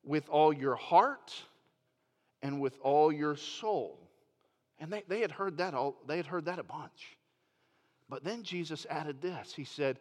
with 0.04 0.28
all 0.28 0.52
your 0.52 0.76
heart 0.76 1.34
and 2.42 2.60
with 2.60 2.78
all 2.82 3.10
your 3.10 3.36
soul. 3.36 3.98
And 4.78 4.92
they, 4.92 5.02
they 5.08 5.20
had 5.20 5.32
heard 5.32 5.58
that 5.58 5.74
all, 5.74 5.96
they 6.06 6.16
had 6.16 6.26
heard 6.26 6.44
that 6.44 6.58
a 6.58 6.64
bunch. 6.64 7.18
But 8.08 8.24
then 8.24 8.42
Jesus 8.42 8.86
added 8.88 9.20
this. 9.20 9.52
He 9.54 9.64
said, 9.64 9.98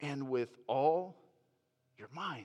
and 0.00 0.28
with 0.28 0.48
all 0.66 1.16
your 1.98 2.08
mind. 2.14 2.44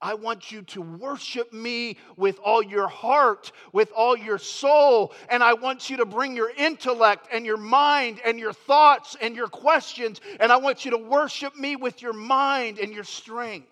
I 0.00 0.14
want 0.14 0.52
you 0.52 0.62
to 0.62 0.80
worship 0.80 1.52
me 1.52 1.96
with 2.16 2.38
all 2.44 2.62
your 2.62 2.86
heart, 2.86 3.50
with 3.72 3.90
all 3.96 4.16
your 4.16 4.38
soul. 4.38 5.12
And 5.28 5.42
I 5.42 5.54
want 5.54 5.90
you 5.90 5.96
to 5.96 6.06
bring 6.06 6.36
your 6.36 6.50
intellect 6.50 7.28
and 7.32 7.44
your 7.44 7.56
mind 7.56 8.20
and 8.24 8.38
your 8.38 8.52
thoughts 8.52 9.16
and 9.20 9.34
your 9.34 9.48
questions. 9.48 10.20
And 10.38 10.52
I 10.52 10.56
want 10.58 10.84
you 10.84 10.92
to 10.92 10.98
worship 10.98 11.56
me 11.56 11.74
with 11.74 12.00
your 12.00 12.12
mind 12.12 12.78
and 12.78 12.92
your 12.92 13.04
strength. 13.04 13.66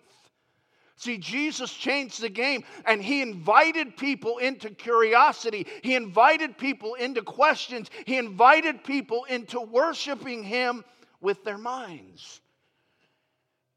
See, 0.97 1.19
Jesus 1.19 1.71
changed 1.71 2.21
the 2.21 2.29
game 2.29 2.63
and 2.85 3.01
he 3.01 3.21
invited 3.21 3.95
people 3.95 4.39
into 4.39 4.71
curiosity. 4.71 5.67
He 5.83 5.95
invited 5.95 6.57
people 6.57 6.95
into 6.95 7.21
questions. 7.21 7.89
He 8.05 8.17
invited 8.17 8.83
people 8.83 9.23
into 9.25 9.61
worshiping 9.61 10.43
him 10.43 10.83
with 11.21 11.43
their 11.43 11.59
minds. 11.59 12.41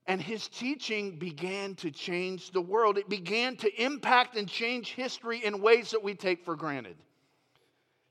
And 0.06 0.20
his 0.20 0.48
teaching 0.48 1.18
began 1.18 1.74
to 1.76 1.90
change 1.90 2.50
the 2.50 2.60
world. 2.60 2.98
It 2.98 3.08
began 3.08 3.56
to 3.56 3.82
impact 3.82 4.36
and 4.36 4.48
change 4.48 4.92
history 4.92 5.44
in 5.44 5.62
ways 5.62 5.90
that 5.92 6.02
we 6.02 6.14
take 6.14 6.44
for 6.44 6.56
granted. 6.56 6.96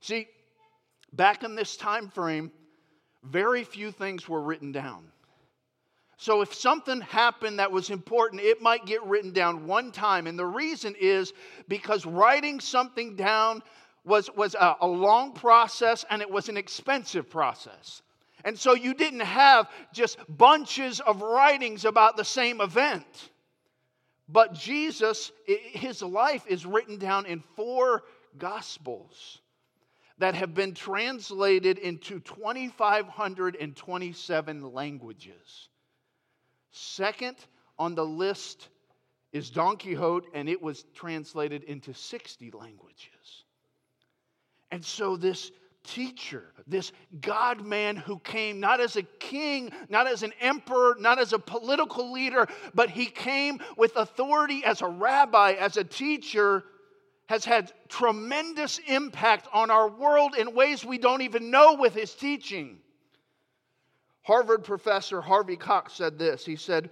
See, 0.02 0.28
back 1.14 1.44
in 1.44 1.56
this 1.56 1.76
time 1.76 2.10
frame, 2.10 2.52
very 3.24 3.64
few 3.64 3.92
things 3.92 4.30
were 4.30 4.42
written 4.42 4.72
down. 4.72 5.12
So 6.18 6.42
if 6.42 6.54
something 6.54 7.00
happened 7.00 7.60
that 7.60 7.72
was 7.72 7.90
important, 7.90 8.42
it 8.42 8.62
might 8.62 8.86
get 8.86 9.04
written 9.06 9.32
down 9.32 9.66
one 9.66 9.92
time. 9.92 10.28
And 10.28 10.38
the 10.38 10.46
reason 10.46 10.96
is 11.00 11.34
because 11.70 12.06
writing 12.06 12.60
something 12.60 13.16
down 13.16 13.64
was, 14.04 14.30
was 14.36 14.54
a, 14.56 14.76
a 14.82 14.88
long 14.88 15.32
process 15.34 16.04
and 16.10 16.22
it 16.22 16.30
was 16.30 16.50
an 16.50 16.58
expensive 16.58 17.30
process. 17.30 18.02
And 18.46 18.58
so 18.58 18.74
you 18.74 18.94
didn't 18.94 19.22
have 19.22 19.70
just 19.94 20.18
bunches 20.30 21.00
of 21.00 21.22
writings 21.22 21.86
about 21.86 22.18
the 22.18 22.26
same 22.26 22.62
event. 22.62 23.32
But 24.28 24.54
Jesus, 24.54 25.32
his 25.46 26.02
life 26.02 26.46
is 26.48 26.66
written 26.66 26.98
down 26.98 27.26
in 27.26 27.44
four 27.56 28.04
gospels. 28.38 29.40
that 30.20 30.36
have 30.36 30.54
been 30.54 30.74
translated 30.74 31.78
into 31.78 32.20
2,527 32.20 34.74
languages. 34.74 35.70
Second 36.72 37.38
on 37.78 37.96
the 37.96 38.06
list 38.06 38.68
is 39.32 39.50
Don 39.50 39.78
Quixote, 39.78 40.28
and 40.34 40.50
it 40.50 40.62
was 40.62 40.84
translated 40.94 41.64
into 41.64 41.94
60 41.94 42.52
languages. 42.52 43.46
And 44.72 44.84
so, 44.84 45.16
this 45.16 45.52
teacher, 45.84 46.54
this 46.68 46.92
God 47.22 47.66
man 47.66 47.96
who 47.96 48.20
came 48.20 48.60
not 48.60 48.80
as 48.80 48.96
a 48.96 49.04
king, 49.04 49.72
not 49.90 50.08
as 50.08 50.24
an 50.24 50.34
emperor, 50.40 50.96
not 51.00 51.20
as 51.20 51.34
a 51.34 51.40
political 51.40 52.12
leader, 52.12 52.48
but 52.74 52.90
he 52.90 53.06
came 53.06 53.60
with 53.78 53.96
authority 53.96 54.64
as 54.64 54.82
a 54.82 54.88
rabbi, 54.88 55.54
as 55.54 55.78
a 55.78 55.84
teacher, 55.84 56.64
has 57.28 57.46
had 57.46 57.72
tremendous 57.88 58.80
impact 58.88 59.48
on 59.54 59.70
our 59.70 59.90
world 59.90 60.36
in 60.36 60.54
ways 60.56 60.84
we 60.84 60.98
don't 60.98 61.22
even 61.22 61.52
know 61.52 61.76
with 61.76 61.94
his 61.94 62.14
teaching. 62.14 62.80
Harvard 64.24 64.64
professor 64.64 65.22
Harvey 65.22 65.56
Cox 65.56 65.94
said 65.94 66.18
this. 66.18 66.46
He 66.46 66.56
said, 66.56 66.90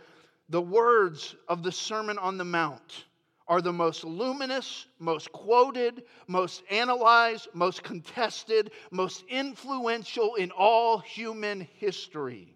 The 0.49 0.61
words 0.61 1.35
of 1.47 1.63
the 1.63 1.71
Sermon 1.71 2.17
on 2.17 2.37
the 2.37 2.45
Mount 2.45 3.05
are 3.47 3.61
the 3.61 3.73
most 3.73 4.03
luminous, 4.03 4.87
most 4.99 5.31
quoted, 5.31 6.03
most 6.27 6.63
analyzed, 6.69 7.47
most 7.53 7.83
contested, 7.83 8.71
most 8.91 9.23
influential 9.29 10.35
in 10.35 10.51
all 10.51 10.99
human 10.99 11.67
history. 11.77 12.53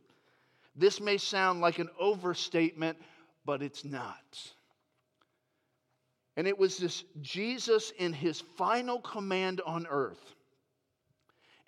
This 0.75 0.99
may 0.99 1.17
sound 1.17 1.61
like 1.61 1.79
an 1.79 1.89
overstatement, 1.99 2.97
but 3.45 3.61
it's 3.61 3.85
not. 3.85 4.51
And 6.37 6.47
it 6.47 6.57
was 6.57 6.77
this 6.77 7.03
Jesus 7.21 7.91
in 7.97 8.13
his 8.13 8.41
final 8.57 8.99
command 8.99 9.61
on 9.65 9.87
earth 9.89 10.35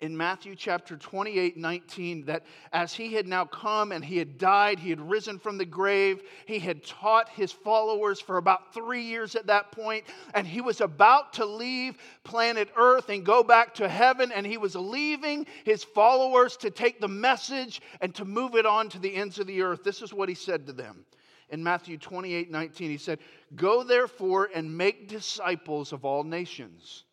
in 0.00 0.16
Matthew 0.16 0.54
chapter 0.54 0.96
28 0.96 1.56
19 1.56 2.24
that 2.26 2.44
as 2.72 2.92
he 2.92 3.14
had 3.14 3.26
now 3.26 3.44
come 3.44 3.92
and 3.92 4.04
he 4.04 4.16
had 4.18 4.38
died, 4.38 4.78
he 4.78 4.90
had 4.90 5.00
risen 5.00 5.38
from 5.38 5.58
the 5.58 5.64
grave, 5.64 6.22
he 6.46 6.58
had 6.58 6.84
taught 6.84 7.28
his 7.28 7.52
followers 7.52 8.20
for 8.20 8.36
about 8.36 8.74
three 8.74 9.02
years 9.02 9.34
at 9.34 9.46
that 9.46 9.72
point, 9.72 10.04
and 10.34 10.46
he 10.46 10.60
was 10.60 10.80
about 10.80 11.32
to 11.34 11.44
leave 11.44 11.96
planet 12.24 12.68
Earth 12.76 13.08
and 13.08 13.24
go 13.24 13.42
back 13.42 13.74
to 13.74 13.88
heaven, 13.88 14.32
and 14.32 14.46
he 14.46 14.58
was 14.58 14.74
leaving 14.74 15.46
his 15.64 15.84
followers 15.84 16.56
to 16.58 16.70
take 16.70 17.00
the 17.00 17.08
message 17.08 17.80
and 18.00 18.14
to 18.14 18.24
move 18.24 18.54
it 18.54 18.66
on 18.66 18.88
to 18.88 18.98
the 18.98 19.14
ends 19.14 19.38
of 19.38 19.46
the 19.46 19.62
earth. 19.62 19.82
This 19.84 20.02
is 20.02 20.12
what 20.12 20.28
he 20.28 20.34
said 20.34 20.66
to 20.66 20.72
them 20.72 21.04
in 21.50 21.62
Matthew 21.62 21.98
28 21.98 22.50
19. 22.50 22.90
He 22.90 22.96
said, 22.96 23.18
Go 23.54 23.82
therefore 23.82 24.50
and 24.54 24.76
make 24.76 25.08
disciples 25.08 25.92
of 25.92 26.04
all 26.04 26.24
nations, 26.24 27.03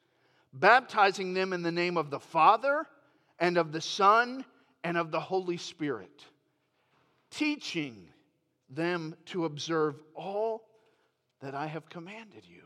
baptizing 0.53 1.33
them 1.33 1.53
in 1.53 1.61
the 1.61 1.71
name 1.71 1.97
of 1.97 2.09
the 2.09 2.19
Father 2.19 2.85
and 3.39 3.57
of 3.57 3.71
the 3.71 3.81
Son 3.81 4.45
and 4.83 4.97
of 4.97 5.11
the 5.11 5.19
Holy 5.19 5.57
Spirit, 5.57 6.25
teaching 7.29 8.07
them 8.69 9.15
to 9.25 9.45
observe 9.45 9.95
all 10.15 10.63
that 11.41 11.55
I 11.55 11.67
have 11.67 11.89
commanded 11.89 12.43
you. 12.45 12.61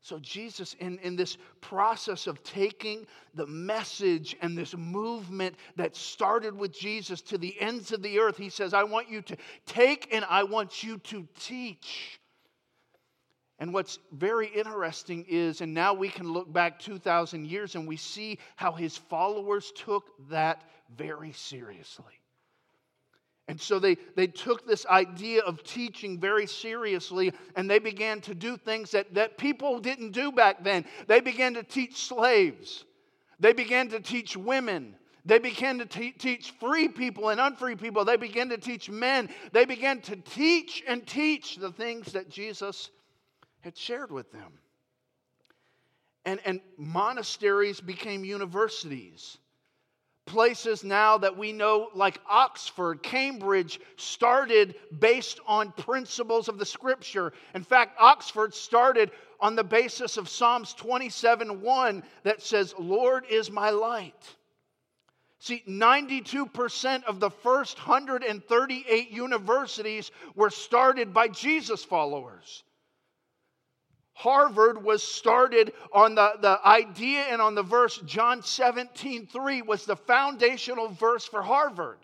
So, 0.00 0.18
Jesus, 0.18 0.74
in, 0.80 0.98
in 1.00 1.16
this 1.16 1.36
process 1.60 2.26
of 2.26 2.42
taking 2.42 3.06
the 3.34 3.46
message 3.46 4.36
and 4.40 4.56
this 4.56 4.74
movement 4.76 5.56
that 5.76 5.96
started 5.96 6.56
with 6.56 6.72
Jesus 6.72 7.20
to 7.22 7.36
the 7.36 7.60
ends 7.60 7.92
of 7.92 8.00
the 8.00 8.18
earth, 8.18 8.38
he 8.38 8.48
says, 8.48 8.72
I 8.72 8.84
want 8.84 9.10
you 9.10 9.20
to 9.22 9.36
take 9.66 10.08
and 10.14 10.24
I 10.30 10.44
want 10.44 10.82
you 10.82 10.98
to 10.98 11.26
teach. 11.40 12.20
And 13.58 13.74
what's 13.74 13.98
very 14.12 14.46
interesting 14.46 15.24
is, 15.28 15.60
and 15.60 15.74
now 15.74 15.92
we 15.92 16.08
can 16.08 16.30
look 16.32 16.52
back 16.52 16.78
2,000 16.78 17.46
years 17.46 17.74
and 17.74 17.88
we 17.88 17.96
see 17.96 18.38
how 18.54 18.72
his 18.72 18.96
followers 18.96 19.72
took 19.74 20.04
that 20.30 20.62
very 20.96 21.32
seriously. 21.32 22.04
And 23.48 23.60
so 23.60 23.78
they, 23.78 23.96
they 24.14 24.26
took 24.26 24.66
this 24.66 24.86
idea 24.86 25.40
of 25.42 25.64
teaching 25.64 26.20
very 26.20 26.46
seriously 26.46 27.32
and 27.56 27.68
they 27.68 27.78
began 27.78 28.20
to 28.22 28.34
do 28.34 28.56
things 28.56 28.90
that, 28.92 29.14
that 29.14 29.38
people 29.38 29.80
didn't 29.80 30.12
do 30.12 30.30
back 30.30 30.62
then. 30.62 30.84
They 31.06 31.20
began 31.20 31.54
to 31.54 31.62
teach 31.62 32.06
slaves, 32.06 32.84
they 33.40 33.52
began 33.52 33.88
to 33.88 34.00
teach 34.00 34.36
women. 34.36 34.94
They 35.24 35.38
began 35.38 35.76
to 35.80 35.84
te- 35.84 36.12
teach 36.12 36.52
free 36.52 36.88
people 36.88 37.28
and 37.28 37.38
unfree 37.38 37.76
people. 37.76 38.02
They 38.06 38.16
began 38.16 38.48
to 38.48 38.56
teach 38.56 38.88
men. 38.88 39.28
They 39.52 39.66
began 39.66 40.00
to 40.02 40.16
teach 40.16 40.82
and 40.88 41.06
teach 41.06 41.56
the 41.56 41.70
things 41.70 42.12
that 42.12 42.30
Jesus 42.30 42.88
had 43.60 43.76
shared 43.76 44.10
with 44.10 44.30
them. 44.32 44.52
And, 46.24 46.40
and 46.44 46.60
monasteries 46.76 47.80
became 47.80 48.24
universities 48.24 49.38
places 50.28 50.84
now 50.84 51.18
that 51.18 51.36
we 51.36 51.52
know, 51.52 51.88
like 51.94 52.20
Oxford, 52.28 53.02
Cambridge, 53.02 53.80
started 53.96 54.76
based 55.00 55.40
on 55.46 55.72
principles 55.72 56.48
of 56.48 56.58
the 56.58 56.66
scripture. 56.66 57.32
In 57.54 57.64
fact, 57.64 57.96
Oxford 57.98 58.54
started 58.54 59.10
on 59.40 59.56
the 59.56 59.64
basis 59.64 60.16
of 60.16 60.28
Psalms 60.28 60.74
27 60.74 61.60
1 61.60 62.02
that 62.22 62.42
says, 62.42 62.74
Lord 62.78 63.24
is 63.28 63.50
my 63.50 63.70
light. 63.70 64.36
See, 65.40 65.62
92% 65.68 67.04
of 67.04 67.20
the 67.20 67.30
first 67.30 67.78
138 67.78 69.10
universities 69.10 70.10
were 70.34 70.50
started 70.50 71.14
by 71.14 71.28
Jesus 71.28 71.84
followers. 71.84 72.64
Harvard 74.18 74.82
was 74.82 75.00
started 75.00 75.72
on 75.92 76.16
the, 76.16 76.32
the 76.40 76.58
idea 76.66 77.20
and 77.20 77.40
on 77.40 77.54
the 77.54 77.62
verse 77.62 77.98
John 78.04 78.42
17, 78.42 79.28
3 79.28 79.62
was 79.62 79.84
the 79.84 79.94
foundational 79.94 80.88
verse 80.88 81.24
for 81.24 81.40
Harvard. 81.40 81.98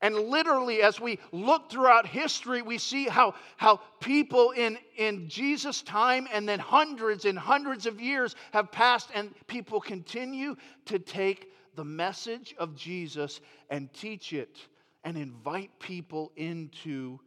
And 0.00 0.14
literally, 0.14 0.82
as 0.82 1.00
we 1.00 1.18
look 1.32 1.72
throughout 1.72 2.06
history, 2.06 2.62
we 2.62 2.78
see 2.78 3.08
how, 3.08 3.34
how 3.56 3.80
people 3.98 4.52
in, 4.52 4.78
in 4.96 5.28
Jesus' 5.28 5.82
time 5.82 6.28
and 6.32 6.48
then 6.48 6.60
hundreds 6.60 7.24
and 7.24 7.36
hundreds 7.36 7.86
of 7.86 8.00
years 8.00 8.36
have 8.52 8.70
passed, 8.70 9.10
and 9.12 9.34
people 9.48 9.80
continue 9.80 10.54
to 10.84 11.00
take 11.00 11.50
the 11.74 11.84
message 11.84 12.54
of 12.58 12.76
Jesus 12.76 13.40
and 13.70 13.92
teach 13.92 14.32
it 14.32 14.56
and 15.02 15.16
invite 15.16 15.80
people 15.80 16.30
into 16.36 17.18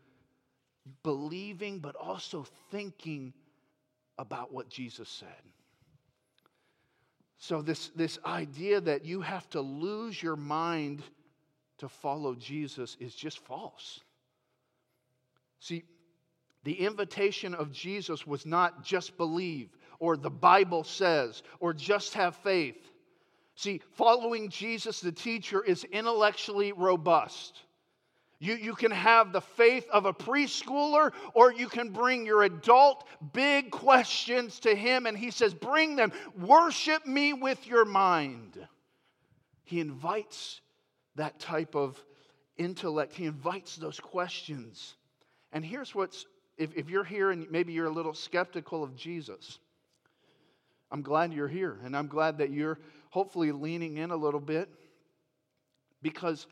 believing, 1.04 1.80
but 1.80 1.98
also 1.98 2.45
thinking 2.72 3.34
about 4.19 4.53
what 4.53 4.69
Jesus 4.69 5.10
said. 5.10 5.27
So, 7.38 7.62
this, 7.62 7.89
this 7.95 8.19
idea 8.25 8.82
that 8.82 9.05
you 9.05 9.21
have 9.21 9.49
to 9.51 9.62
lose 9.62 10.21
your 10.21 10.36
mind 10.36 11.01
to 11.77 11.88
follow 11.88 12.36
Jesus 12.36 12.97
is 12.99 13.15
just 13.15 13.39
false. 13.39 14.01
See, 15.62 15.84
the 16.65 16.73
invitation 16.73 17.55
of 17.55 17.71
Jesus 17.71 18.27
was 18.27 18.45
not 18.45 18.84
just 18.84 19.17
believe 19.17 19.69
or 19.99 20.17
the 20.17 20.29
Bible 20.29 20.84
says 20.84 21.41
or 21.62 21.73
just 21.73 22.13
have 22.13 22.36
faith. 22.36 22.91
See, 23.55 23.82
following 23.93 24.49
Jesus, 24.49 24.99
the 24.99 25.12
teacher, 25.12 25.63
is 25.63 25.86
intellectually 25.86 26.73
robust. 26.73 27.62
You, 28.39 28.56
you 28.56 28.73
can 28.73 28.91
have 28.91 29.34
the 29.34 29.41
faith 29.41 29.86
of 29.91 30.06
a 30.06 30.13
preschooler, 30.13 31.12
or 31.34 31.52
you 31.52 31.67
can 31.67 31.89
bring 31.89 32.25
your 32.25 32.43
adult 32.43 33.06
big 33.34 33.69
questions 33.69 34.60
to 34.62 34.73
him, 34.73 35.06
and 35.06 35.17
he 35.17 35.30
says, 35.30 35.54
Bring 35.54 35.97
them. 35.97 36.13
Worship 36.38 37.06
me 37.06 37.34
with 37.34 37.67
your 37.67 37.84
mind. 37.84 38.58
He 39.65 39.82
invites 39.82 40.62
that 41.15 41.38
type 41.39 41.75
of 41.75 42.02
intellect, 42.58 43.13
he 43.13 43.25
invites 43.25 43.75
those 43.75 43.99
questions. 43.99 44.95
And 45.52 45.65
here's 45.65 45.93
what's 45.93 46.25
if, 46.58 46.75
if 46.75 46.89
you're 46.89 47.04
here 47.04 47.32
and 47.32 47.49
maybe 47.52 47.73
you're 47.73 47.88
a 47.88 47.91
little 47.91 48.13
skeptical 48.13 48.84
of 48.84 48.95
Jesus, 48.95 49.60
I'm 50.91 51.02
glad 51.02 51.34
you're 51.34 51.47
here, 51.47 51.78
and 51.84 51.95
I'm 51.95 52.08
glad 52.08 52.38
that 52.38 52.52
you're 52.52 52.80
hopefully 53.10 53.52
leaning 53.52 53.97
in 53.97 54.12
a 54.12 54.15
little 54.15 54.39
bit 54.39 54.69
because 56.02 56.47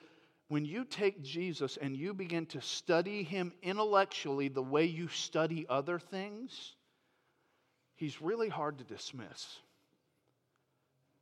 when 0.49 0.65
you 0.65 0.85
take 0.85 1.21
Jesus 1.21 1.77
and 1.77 1.95
you 1.95 2.13
begin 2.13 2.45
to 2.47 2.61
study 2.61 3.23
him 3.23 3.53
intellectually 3.61 4.47
the 4.47 4.63
way 4.63 4.85
you 4.85 5.07
study 5.09 5.65
other 5.69 5.99
things, 5.99 6.75
he's 7.95 8.21
really 8.21 8.49
hard 8.49 8.77
to 8.77 8.83
dismiss. 8.83 9.59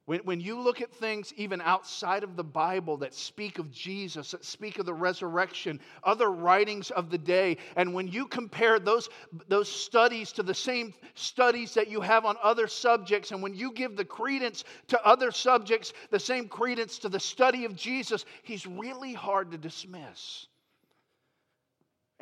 When, 0.05 0.19
when 0.19 0.39
you 0.39 0.59
look 0.59 0.81
at 0.81 0.93
things 0.93 1.33
even 1.35 1.61
outside 1.61 2.23
of 2.23 2.35
the 2.35 2.43
Bible 2.43 2.97
that 2.97 3.15
speak 3.15 3.57
of 3.57 3.71
Jesus, 3.71 4.31
that 4.31 4.45
speak 4.45 4.77
of 4.77 4.85
the 4.85 4.93
resurrection, 4.93 5.79
other 6.03 6.29
writings 6.29 6.91
of 6.91 7.09
the 7.09 7.17
day, 7.17 7.57
and 7.75 7.91
when 7.91 8.07
you 8.07 8.27
compare 8.27 8.77
those, 8.77 9.09
those 9.47 9.67
studies 9.67 10.31
to 10.33 10.43
the 10.43 10.53
same 10.53 10.93
studies 11.15 11.73
that 11.73 11.87
you 11.87 12.01
have 12.01 12.23
on 12.23 12.35
other 12.43 12.67
subjects, 12.67 13.31
and 13.31 13.41
when 13.41 13.55
you 13.55 13.71
give 13.71 13.95
the 13.95 14.05
credence 14.05 14.63
to 14.89 15.03
other 15.03 15.31
subjects, 15.31 15.91
the 16.11 16.19
same 16.19 16.47
credence 16.47 16.99
to 16.99 17.09
the 17.09 17.19
study 17.19 17.65
of 17.65 17.75
Jesus, 17.75 18.25
he's 18.43 18.67
really 18.67 19.13
hard 19.13 19.49
to 19.51 19.57
dismiss. 19.57 20.45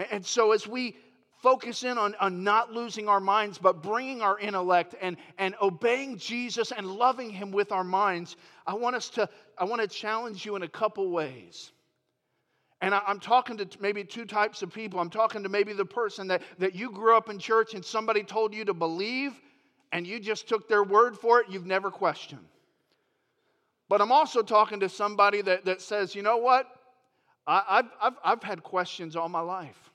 And 0.09 0.25
so 0.25 0.53
as 0.53 0.65
we 0.65 0.95
focus 1.43 1.83
in 1.83 1.97
on, 1.97 2.15
on 2.21 2.41
not 2.41 2.71
losing 2.71 3.09
our 3.09 3.19
minds, 3.19 3.57
but 3.57 3.83
bringing 3.83 4.21
our 4.21 4.39
intellect 4.39 4.95
and, 5.01 5.17
and 5.37 5.53
obeying 5.61 6.17
Jesus 6.17 6.71
and 6.71 6.87
loving 6.87 7.29
Him 7.29 7.51
with 7.51 7.73
our 7.73 7.83
minds, 7.83 8.37
I 8.65 8.73
want 8.75 8.95
us 8.95 9.09
to, 9.09 9.27
I 9.57 9.65
want 9.65 9.81
to 9.81 9.87
challenge 9.87 10.45
you 10.45 10.55
in 10.55 10.63
a 10.63 10.69
couple 10.69 11.11
ways. 11.11 11.73
And 12.79 12.95
I, 12.95 13.01
am 13.07 13.19
talking 13.19 13.57
to 13.57 13.67
maybe 13.81 14.05
two 14.05 14.25
types 14.25 14.61
of 14.61 14.73
people. 14.73 15.01
I'm 15.01 15.09
talking 15.09 15.43
to 15.43 15.49
maybe 15.49 15.73
the 15.73 15.85
person 15.85 16.29
that, 16.29 16.41
that 16.59 16.75
you 16.75 16.89
grew 16.89 17.15
up 17.15 17.29
in 17.29 17.39
church 17.39 17.73
and 17.73 17.83
somebody 17.83 18.23
told 18.23 18.53
you 18.53 18.63
to 18.65 18.73
believe 18.73 19.33
and 19.91 20.07
you 20.07 20.19
just 20.19 20.47
took 20.47 20.69
their 20.69 20.83
word 20.83 21.17
for 21.17 21.41
it, 21.41 21.47
you've 21.49 21.65
never 21.65 21.91
questioned. 21.91 22.47
But 23.89 24.01
I'm 24.01 24.11
also 24.11 24.41
talking 24.41 24.79
to 24.79 24.89
somebody 24.89 25.41
that, 25.41 25.65
that 25.65 25.81
says, 25.81 26.15
you 26.15 26.23
know 26.23 26.37
what? 26.37 26.67
I, 27.45 27.63
I've, 27.69 27.91
I've, 28.01 28.13
I've 28.23 28.43
had 28.43 28.63
questions 28.63 29.15
all 29.15 29.29
my 29.29 29.41
life. 29.41 29.92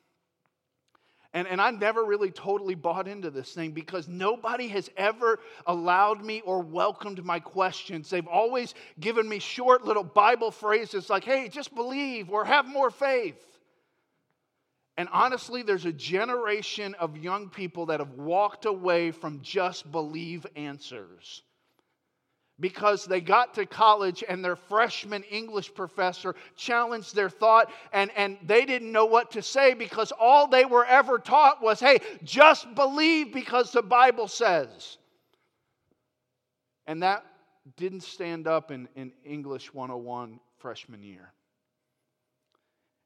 And, 1.35 1.47
and 1.47 1.61
I 1.61 1.71
never 1.71 2.05
really 2.05 2.31
totally 2.31 2.75
bought 2.75 3.07
into 3.07 3.31
this 3.31 3.53
thing 3.53 3.73
because 3.73 4.09
nobody 4.09 4.69
has 4.69 4.89
ever 4.97 5.39
allowed 5.67 6.25
me 6.25 6.41
or 6.41 6.61
welcomed 6.63 7.23
my 7.23 7.39
questions. 7.39 8.09
They've 8.09 8.27
always 8.27 8.75
given 8.99 9.29
me 9.29 9.39
short 9.39 9.85
little 9.85 10.05
Bible 10.05 10.51
phrases 10.51 11.11
like, 11.11 11.25
hey, 11.25 11.49
just 11.49 11.75
believe 11.75 12.31
or 12.31 12.47
have 12.47 12.67
more 12.67 12.91
faith. 12.91 13.45
And 14.97 15.09
honestly, 15.13 15.63
there's 15.63 15.85
a 15.85 15.93
generation 15.93 16.95
of 16.95 17.17
young 17.17 17.51
people 17.51 17.87
that 17.87 18.01
have 18.01 18.15
walked 18.15 18.65
away 18.65 19.11
from 19.11 19.43
just 19.43 19.91
believe 19.93 20.47
answers 20.57 21.43
because 22.61 23.05
they 23.05 23.21
got 23.21 23.55
to 23.55 23.67
college 23.67 24.25
and 24.29 24.45
their 24.45 24.57
freshman 24.57 25.23
English 25.25 25.73
professor 25.75 26.35
challenged 26.57 27.15
their 27.15 27.31
thought 27.31 27.71
and, 27.93 28.11
and 28.17 28.37
they 28.45 28.65
didn't 28.65 28.91
know 28.91 29.07
what 29.07 29.31
to 29.31 29.43
say 29.43 29.75
because 29.75 30.13
all 30.19 30.49
they 30.49 30.65
were 30.65 30.85
ever 30.87 31.19
taught 31.19 31.63
was 31.63 31.81
hey, 31.81 31.99
just 32.25 32.75
believe 32.75 33.33
because 33.33 33.73
the 33.73 33.83
Bible 33.83 34.29
says. 34.29 34.99
And 36.87 37.03
that 37.03 37.25
didn't 37.77 38.03
stand 38.03 38.49
up 38.49 38.71
in, 38.71 38.89
in 38.97 39.13
English 39.25 39.73
101 39.75 40.41
freshman 40.59 41.03
year. 41.03 41.33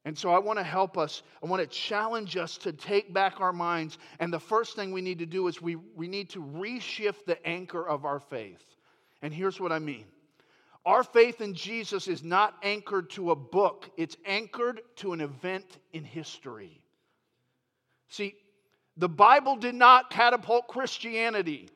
And 0.05 0.17
so 0.17 0.31
I 0.31 0.39
want 0.39 0.59
to 0.59 0.63
help 0.63 0.97
us, 0.97 1.23
I 1.41 1.45
want 1.45 1.61
to 1.61 1.67
challenge 1.67 2.35
us 2.35 2.57
to 2.57 2.73
take 2.73 3.13
back 3.13 3.39
our 3.39 3.53
minds. 3.53 3.97
And 4.19 4.33
the 4.33 4.39
first 4.39 4.75
thing 4.75 4.91
we 4.91 5.01
need 5.01 5.19
to 5.19 5.25
do 5.25 5.47
is 5.47 5.61
we, 5.61 5.75
we 5.75 6.07
need 6.07 6.29
to 6.31 6.39
reshift 6.39 7.25
the 7.25 7.45
anchor 7.47 7.87
of 7.87 8.03
our 8.03 8.19
faith. 8.19 8.65
And 9.23 9.33
here's 9.33 9.59
what 9.59 9.71
I 9.71 9.79
mean 9.79 10.05
our 10.85 11.03
faith 11.03 11.39
in 11.39 11.55
Jesus 11.55 12.07
is 12.09 12.23
not 12.23 12.55
anchored 12.61 13.09
to 13.11 13.31
a 13.31 13.35
book, 13.35 13.89
it's 13.97 14.17
anchored 14.25 14.81
to 14.97 15.13
an 15.13 15.21
event 15.21 15.65
in 15.93 16.03
history. 16.03 16.81
See, 18.09 18.35
the 18.97 19.09
Bible 19.09 19.55
did 19.55 19.73
not 19.73 20.11
catapult 20.11 20.67
Christianity, 20.67 21.69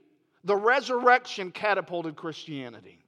the 0.44 0.56
resurrection 0.56 1.50
catapulted 1.50 2.16
Christianity. 2.16 3.00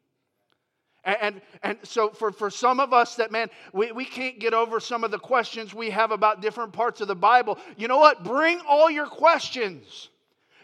And, 1.04 1.42
and, 1.64 1.78
so, 1.84 2.10
for, 2.10 2.32
for 2.32 2.50
some 2.50 2.80
of 2.80 2.92
us 2.92 3.16
that, 3.16 3.32
man, 3.32 3.50
we, 3.72 3.92
we 3.94 4.04
can't 4.04 4.38
get 4.38 4.54
over 4.54 4.80
some 4.82 5.04
of 5.04 5.12
the 5.12 5.20
questions 5.20 5.74
we 5.74 5.90
have 5.92 6.12
about 6.12 6.42
different 6.42 6.74
parts 6.74 7.00
of 7.00 7.08
the 7.08 7.16
Bible, 7.16 7.58
you 7.78 7.88
know 7.88 7.98
what? 7.98 8.24
Bring 8.24 8.60
all 8.68 8.90
your 8.92 9.08
questions. 9.08 10.10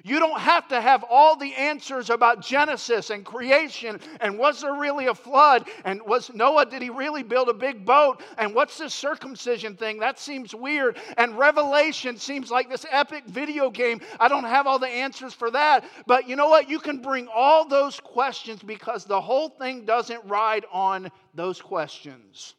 You 0.06 0.20
don't 0.20 0.40
have 0.40 0.68
to 0.68 0.80
have 0.80 1.04
all 1.10 1.36
the 1.36 1.56
answers 1.56 2.12
about 2.12 2.40
Genesis 2.40 3.10
and 3.10 3.26
creation 3.26 4.00
and 4.22 4.38
was 4.38 4.62
there 4.62 4.76
really 4.76 5.08
a 5.08 5.16
flood 5.16 5.68
and 5.84 6.00
was 6.04 6.32
Noah, 6.32 6.68
did 6.68 6.84
he 6.84 6.92
really 6.92 7.24
build 7.24 7.50
a 7.50 7.56
big 7.56 7.84
boat? 7.84 8.22
And 8.38 8.54
what's 8.54 8.78
this 8.78 8.94
circumcision 8.94 9.76
thing? 9.76 9.98
That 9.98 10.20
seems 10.20 10.54
weird. 10.54 11.00
And 11.18 11.40
Revelation 11.40 12.18
seems 12.18 12.52
like 12.52 12.70
this 12.70 12.86
epic 12.92 13.26
video 13.26 13.72
game. 13.72 14.00
I 14.20 14.28
don't 14.28 14.44
have 14.44 14.68
all 14.68 14.78
the 14.78 14.88
answers 14.88 15.34
for 15.34 15.50
that. 15.50 15.86
But 16.06 16.30
you 16.30 16.36
know 16.36 16.50
what? 16.50 16.70
You 16.70 16.78
can 16.78 17.02
bring 17.02 17.28
all 17.34 17.68
those 17.68 18.00
questions 18.00 18.62
because 18.62 19.06
the 19.06 19.20
whole 19.20 19.50
thing 19.50 19.86
doesn't 19.86 20.24
ride 20.26 20.66
on 20.72 21.10
those 21.34 21.60
questions. 21.60 22.54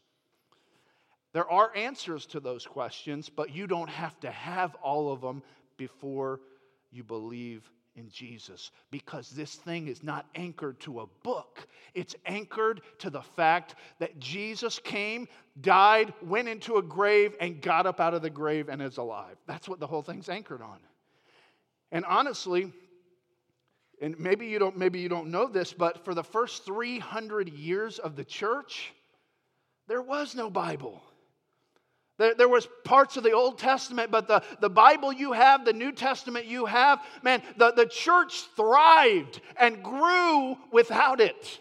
There 1.33 1.49
are 1.49 1.71
answers 1.77 2.27
to 2.27 2.41
those 2.41 2.67
questions, 2.67 3.29
but 3.29 3.55
you 3.55 3.69
don't 3.69 3.91
have 3.91 4.19
to 4.19 4.33
have 4.33 4.75
all 4.83 5.13
of 5.13 5.21
them 5.21 5.45
before 5.77 6.41
you 6.97 7.05
believe 7.05 7.71
in 7.97 8.11
Jesus 8.11 8.71
because 8.91 9.31
this 9.31 9.55
thing 9.55 9.89
is 9.89 10.03
not 10.03 10.27
anchored 10.35 10.79
to 10.81 11.01
a 11.01 11.07
book. 11.23 11.67
It's 11.95 12.15
anchored 12.27 12.83
to 12.99 13.11
the 13.11 13.23
fact 13.23 13.75
that 13.99 14.19
Jesus 14.19 14.79
came, 14.79 15.29
died, 15.61 16.13
went 16.23 16.49
into 16.49 16.77
a 16.77 16.83
grave, 16.83 17.35
and 17.41 17.61
got 17.61 17.87
up 17.87 18.01
out 18.01 18.15
of 18.15 18.23
the 18.23 18.31
grave 18.31 18.69
and 18.69 18.83
is 18.83 18.99
alive. 18.99 19.37
That's 19.47 19.69
what 19.69 19.81
the 19.81 19.87
whole 19.87 20.03
thing's 20.03 20.29
anchored 20.29 20.63
on. 20.63 20.79
And 21.93 22.05
honestly, 22.05 22.73
and 24.01 24.19
maybe 24.19 24.47
you 24.47 24.59
don't 24.59 24.77
maybe 24.77 25.01
you 25.01 25.09
don't 25.09 25.31
know 25.31 25.47
this, 25.47 25.73
but 25.73 26.05
for 26.05 26.15
the 26.15 26.25
first 26.25 26.67
300 26.67 27.49
years 27.49 27.99
of 27.99 28.15
the 28.15 28.25
church, 28.25 28.93
there 29.89 30.03
was 30.03 30.35
no 30.35 30.51
Bible. 30.51 31.03
There, 32.19 32.35
there 32.35 32.49
was 32.49 32.67
parts 32.85 33.17
of 33.17 33.23
the 33.25 33.33
Old 33.33 33.59
Testament, 33.59 34.11
but 34.11 34.27
the, 34.27 34.43
the 34.61 34.71
Bible 34.71 35.13
you 35.13 35.33
have, 35.33 35.65
the 35.65 35.73
New 35.73 35.93
Testament 35.93 36.47
you 36.47 36.65
have, 36.65 37.01
man, 37.23 37.43
the, 37.57 37.73
the 37.73 37.87
church 37.87 38.45
thrived 38.57 39.41
and 39.59 39.83
grew 39.83 40.57
without 40.73 41.21
it 41.21 41.61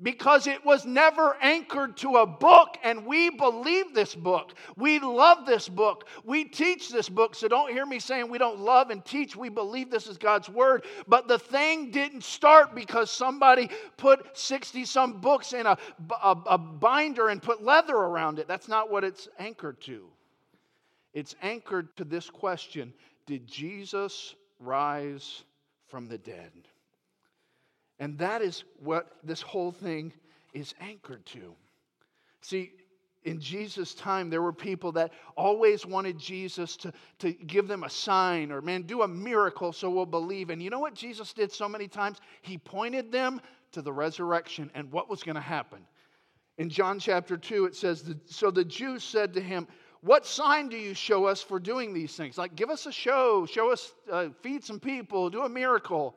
because 0.00 0.46
it 0.46 0.64
was 0.64 0.84
never 0.86 1.36
anchored 1.40 1.96
to 1.96 2.16
a 2.18 2.26
book, 2.26 2.76
and 2.84 3.04
we 3.04 3.30
believe 3.30 3.94
this 3.94 4.14
book. 4.14 4.54
We 4.76 5.00
love 5.00 5.44
this 5.44 5.68
book. 5.68 6.06
We 6.24 6.44
teach 6.44 6.88
this 6.88 7.08
book. 7.08 7.34
So 7.34 7.48
don't 7.48 7.72
hear 7.72 7.84
me 7.84 7.98
saying 7.98 8.30
we 8.30 8.38
don't 8.38 8.60
love 8.60 8.90
and 8.90 9.04
teach. 9.04 9.34
We 9.34 9.48
believe 9.48 9.90
this 9.90 10.06
is 10.06 10.16
God's 10.16 10.48
word. 10.48 10.84
But 11.08 11.26
the 11.26 11.38
thing 11.38 11.90
didn't 11.90 12.22
start 12.22 12.76
because 12.76 13.10
somebody 13.10 13.70
put 13.96 14.38
60 14.38 14.84
some 14.84 15.20
books 15.20 15.52
in 15.52 15.66
a, 15.66 15.76
a, 16.22 16.36
a 16.46 16.58
binder 16.58 17.28
and 17.28 17.42
put 17.42 17.64
leather 17.64 17.96
around 17.96 18.38
it. 18.38 18.46
That's 18.46 18.68
not 18.68 18.90
what 18.90 19.02
it's 19.02 19.28
anchored 19.38 19.80
to. 19.82 20.06
It's 21.12 21.34
anchored 21.42 21.96
to 21.96 22.04
this 22.04 22.30
question 22.30 22.92
Did 23.26 23.48
Jesus 23.48 24.36
rise 24.60 25.42
from 25.88 26.06
the 26.06 26.18
dead? 26.18 26.52
And 27.98 28.18
that 28.18 28.42
is 28.42 28.64
what 28.78 29.16
this 29.24 29.42
whole 29.42 29.72
thing 29.72 30.12
is 30.52 30.74
anchored 30.80 31.26
to. 31.26 31.54
See, 32.40 32.72
in 33.24 33.40
Jesus' 33.40 33.94
time, 33.94 34.30
there 34.30 34.42
were 34.42 34.52
people 34.52 34.92
that 34.92 35.12
always 35.36 35.84
wanted 35.84 36.18
Jesus 36.18 36.76
to, 36.78 36.92
to 37.18 37.32
give 37.32 37.68
them 37.68 37.84
a 37.84 37.90
sign 37.90 38.52
or, 38.52 38.62
man, 38.62 38.82
do 38.82 39.02
a 39.02 39.08
miracle 39.08 39.72
so 39.72 39.90
we'll 39.90 40.06
believe. 40.06 40.50
And 40.50 40.62
you 40.62 40.70
know 40.70 40.78
what 40.78 40.94
Jesus 40.94 41.32
did 41.32 41.52
so 41.52 41.68
many 41.68 41.88
times? 41.88 42.18
He 42.42 42.56
pointed 42.56 43.10
them 43.10 43.40
to 43.72 43.82
the 43.82 43.92
resurrection 43.92 44.70
and 44.74 44.90
what 44.92 45.10
was 45.10 45.22
going 45.22 45.34
to 45.34 45.40
happen. 45.40 45.80
In 46.58 46.68
John 46.68 46.98
chapter 46.98 47.36
2, 47.36 47.66
it 47.66 47.76
says, 47.76 48.14
So 48.26 48.50
the 48.50 48.64
Jews 48.64 49.04
said 49.04 49.34
to 49.34 49.40
him, 49.40 49.68
What 50.00 50.24
sign 50.24 50.68
do 50.68 50.76
you 50.76 50.94
show 50.94 51.26
us 51.26 51.42
for 51.42 51.60
doing 51.60 51.92
these 51.92 52.16
things? 52.16 52.38
Like, 52.38 52.56
give 52.56 52.70
us 52.70 52.86
a 52.86 52.92
show, 52.92 53.46
show 53.46 53.70
us, 53.70 53.92
uh, 54.10 54.28
feed 54.42 54.64
some 54.64 54.80
people, 54.80 55.28
do 55.28 55.42
a 55.42 55.48
miracle. 55.48 56.16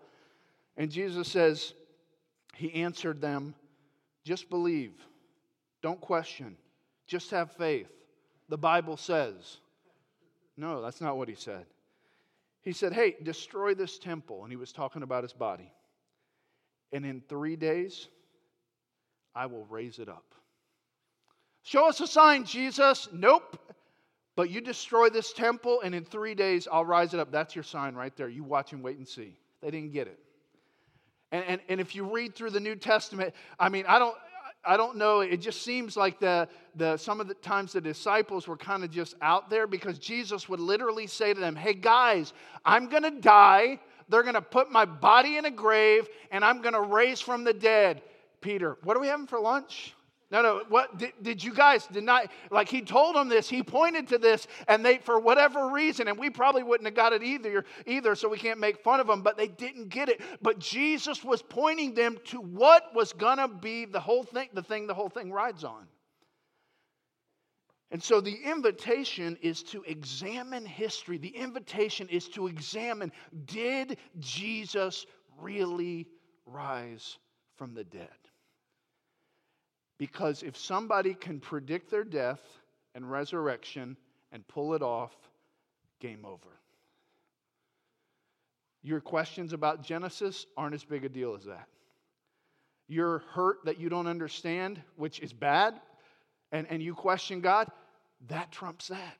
And 0.78 0.92
Jesus 0.92 1.28
says, 1.28 1.74
He 2.56 2.74
answered 2.74 3.22
them, 3.22 3.56
just 4.24 4.50
believe, 4.50 4.94
don't 5.82 6.00
question, 6.00 6.56
just 7.08 7.32
have 7.32 7.52
faith. 7.54 7.90
The 8.50 8.58
Bible 8.58 8.98
says. 8.98 9.58
No, 10.58 10.82
that's 10.82 11.02
not 11.02 11.18
what 11.18 11.28
he 11.28 11.36
said. 11.36 11.66
He 12.62 12.74
said, 12.74 12.94
Hey, 12.94 13.16
destroy 13.24 13.74
this 13.74 13.98
temple. 13.98 14.44
And 14.44 14.52
he 14.52 14.58
was 14.58 14.72
talking 14.72 15.02
about 15.02 15.24
his 15.24 15.34
body. 15.34 15.72
And 16.92 17.06
in 17.06 17.24
three 17.28 17.56
days, 17.56 18.10
I 19.34 19.46
will 19.46 19.66
raise 19.66 19.98
it 19.98 20.10
up. 20.10 20.36
Show 21.64 21.88
us 21.88 22.00
a 22.02 22.08
sign, 22.08 22.44
Jesus. 22.44 23.08
Nope. 23.12 23.58
But 24.36 24.50
you 24.50 24.62
destroy 24.62 25.10
this 25.10 25.34
temple, 25.34 25.82
and 25.84 25.94
in 25.94 26.06
three 26.06 26.36
days, 26.36 26.68
I'll 26.72 26.86
rise 26.86 27.14
it 27.14 27.20
up. 27.20 27.32
That's 27.32 27.56
your 27.56 27.64
sign 27.64 27.96
right 27.96 28.16
there. 28.16 28.30
You 28.30 28.44
watch 28.44 28.74
and 28.74 28.84
wait 28.84 28.98
and 28.98 29.08
see. 29.08 29.38
They 29.62 29.72
didn't 29.72 29.94
get 29.94 30.08
it. 30.08 30.20
And, 31.32 31.46
and, 31.46 31.62
and 31.70 31.82
if 31.82 31.96
you 31.96 32.04
read 32.04 32.36
through 32.36 32.52
the 32.52 32.60
New 32.60 32.76
Testament, 32.76 33.34
I 33.60 33.70
mean, 33.70 33.86
I 33.88 34.00
don't, 34.00 34.16
I 34.64 34.78
don't 34.78 34.98
know. 34.98 35.22
It 35.22 35.38
just 35.38 35.64
seems 35.64 35.98
like 35.98 36.20
the, 36.20 36.48
the, 36.76 36.98
some 36.98 37.20
of 37.20 37.28
the 37.28 37.34
times 37.36 37.74
the 37.74 37.82
disciples 37.82 38.48
were 38.48 38.58
kind 38.58 38.84
of 38.84 38.92
just 38.92 39.16
out 39.22 39.50
there 39.50 39.66
because 39.66 39.98
Jesus 39.98 40.48
would 40.48 40.60
literally 40.60 41.08
say 41.08 41.34
to 41.34 41.40
them, 41.40 41.56
Hey, 41.56 41.74
guys, 41.74 42.34
I'm 42.66 42.88
going 42.88 43.04
to 43.04 43.12
die. 43.12 43.80
They're 44.10 44.24
going 44.24 44.36
to 44.36 44.42
put 44.42 44.72
my 44.72 44.86
body 44.86 45.38
in 45.38 45.46
a 45.46 45.52
grave 45.52 46.08
and 46.32 46.44
I'm 46.44 46.62
going 46.62 46.74
to 46.74 46.82
raise 46.82 47.22
from 47.22 47.44
the 47.44 47.54
dead. 47.54 48.02
Peter, 48.42 48.78
what 48.84 48.98
are 48.98 49.00
we 49.00 49.08
having 49.08 49.28
for 49.28 49.40
lunch? 49.40 49.96
No, 50.32 50.42
no. 50.42 50.64
What 50.70 50.98
did, 50.98 51.12
did 51.22 51.44
you 51.44 51.54
guys 51.54 51.86
deny? 51.88 52.28
Like 52.50 52.70
he 52.70 52.82
told 52.82 53.16
them 53.16 53.28
this, 53.28 53.50
he 53.50 53.62
pointed 53.62 54.08
to 54.08 54.18
this, 54.18 54.48
and 54.70 54.84
they, 54.84 54.98
for 54.98 55.20
whatever 55.20 55.70
reason, 55.70 56.08
and 56.08 56.18
we 56.18 56.30
probably 56.30 56.64
wouldn't 56.64 56.88
have 56.88 56.96
got 56.96 57.12
it 57.12 57.22
either, 57.22 57.66
either, 57.86 58.16
so 58.16 58.30
we 58.30 58.38
can't 58.38 58.60
make 58.60 58.82
fun 58.82 59.02
of 59.02 59.08
them, 59.08 59.22
but 59.22 59.38
they 59.38 59.50
didn't 59.50 59.90
get 59.90 60.08
it. 60.08 60.22
But 60.42 60.58
Jesus 60.58 61.24
was 61.24 61.42
pointing 61.42 61.94
them 61.94 62.18
to 62.26 62.40
what 62.40 62.96
was 62.96 63.12
gonna 63.12 63.50
be 63.50 63.84
the 63.84 64.00
whole 64.00 64.24
thing, 64.24 64.48
the 64.54 64.64
thing 64.64 64.88
the 64.88 64.94
whole 64.94 65.10
thing 65.10 65.34
rides 65.34 65.66
on. 65.66 65.86
And 67.92 68.02
so 68.02 68.22
the 68.22 68.40
invitation 68.46 69.38
is 69.42 69.64
to 69.64 69.84
examine 69.84 70.66
history. 70.66 71.18
The 71.18 71.36
invitation 71.36 72.08
is 72.08 72.30
to 72.30 72.48
examine 72.48 73.12
did 73.46 73.98
Jesus 74.20 75.06
really 75.38 76.08
rise 76.46 77.18
from 77.58 77.74
the 77.74 77.84
dead? 77.84 78.08
Because 80.02 80.42
if 80.42 80.58
somebody 80.58 81.14
can 81.14 81.40
predict 81.40 81.92
their 81.92 82.04
death 82.04 82.42
and 82.96 83.12
resurrection 83.12 83.96
and 84.32 84.48
pull 84.48 84.74
it 84.74 84.82
off, 84.82 85.16
game 86.00 86.26
over. 86.26 86.50
Your 88.82 89.00
questions 89.00 89.54
about 89.54 89.84
Genesis 89.84 90.48
aren't 90.58 90.74
as 90.74 90.84
big 90.84 91.06
a 91.06 91.10
deal 91.10 91.36
as 91.36 91.44
that. 91.44 91.68
Your 92.88 93.20
hurt 93.32 93.58
that 93.66 93.80
you 93.80 93.90
don't 93.90 94.08
understand, 94.08 94.82
which 94.96 95.20
is 95.20 95.34
bad, 95.34 95.80
and, 96.52 96.66
and 96.72 96.82
you 96.82 96.96
question 96.96 97.40
God, 97.40 97.68
that 98.28 98.52
trumps 98.52 98.88
that. 98.88 99.20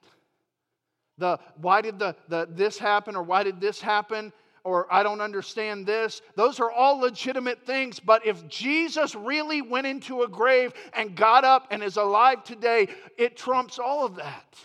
The 1.20 1.40
why 1.58 1.82
did 1.82 2.00
the, 2.00 2.16
the 2.28 2.48
this 2.50 2.80
happen 2.80 3.16
or 3.16 3.22
why 3.22 3.44
did 3.44 3.62
this 3.62 3.80
happen 3.80 4.34
or 4.64 4.92
I 4.92 5.04
don't 5.04 5.22
understand 5.22 5.86
this. 5.86 6.22
Those 6.36 6.60
are 6.60 6.72
all 6.72 7.00
legitimate 7.00 7.66
things, 7.66 8.00
but 8.00 8.26
if 8.26 8.48
Jesus 8.48 9.16
really 9.16 9.62
went 9.62 9.88
into 9.88 10.24
a 10.24 10.28
grave 10.28 10.74
and 10.94 11.16
got 11.16 11.44
up 11.44 11.68
and 11.72 11.84
is 11.84 11.98
alive 11.98 12.44
today, 12.44 12.88
it 13.18 13.38
trumps 13.38 13.80
all 13.80 14.06
of 14.06 14.16
that. 14.16 14.56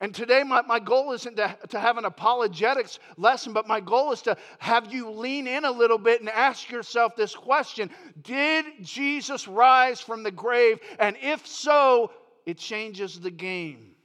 And 0.00 0.14
today, 0.14 0.42
my, 0.42 0.62
my 0.62 0.78
goal 0.78 1.12
isn't 1.12 1.36
to, 1.36 1.56
to 1.68 1.80
have 1.80 1.96
an 1.96 2.04
apologetics 2.04 2.98
lesson, 3.16 3.52
but 3.52 3.66
my 3.66 3.80
goal 3.80 4.12
is 4.12 4.20
to 4.22 4.36
have 4.58 4.92
you 4.92 5.10
lean 5.10 5.46
in 5.46 5.64
a 5.64 5.70
little 5.70 5.98
bit 5.98 6.20
and 6.20 6.28
ask 6.28 6.70
yourself 6.70 7.16
this 7.16 7.34
question 7.34 7.90
Did 8.22 8.66
Jesus 8.82 9.48
rise 9.48 10.00
from 10.00 10.22
the 10.22 10.30
grave? 10.30 10.80
And 10.98 11.16
if 11.22 11.46
so, 11.46 12.10
it 12.44 12.58
changes 12.58 13.18
the 13.18 13.30
game. 13.30 13.95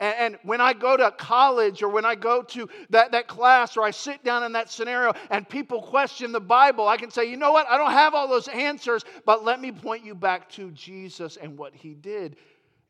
And, 0.00 0.14
and 0.18 0.38
when 0.42 0.60
I 0.60 0.72
go 0.72 0.96
to 0.96 1.10
college 1.12 1.82
or 1.82 1.88
when 1.88 2.04
I 2.04 2.14
go 2.14 2.42
to 2.42 2.68
that, 2.90 3.12
that 3.12 3.28
class 3.28 3.76
or 3.76 3.84
I 3.84 3.90
sit 3.92 4.24
down 4.24 4.42
in 4.42 4.52
that 4.52 4.70
scenario 4.70 5.12
and 5.30 5.48
people 5.48 5.82
question 5.82 6.32
the 6.32 6.40
Bible, 6.40 6.88
I 6.88 6.96
can 6.96 7.10
say, 7.10 7.30
you 7.30 7.36
know 7.36 7.52
what? 7.52 7.66
I 7.68 7.78
don't 7.78 7.92
have 7.92 8.14
all 8.14 8.26
those 8.26 8.48
answers, 8.48 9.04
but 9.24 9.44
let 9.44 9.60
me 9.60 9.70
point 9.70 10.04
you 10.04 10.14
back 10.14 10.48
to 10.50 10.70
Jesus 10.72 11.36
and 11.36 11.56
what 11.56 11.74
he 11.74 11.94
did. 11.94 12.36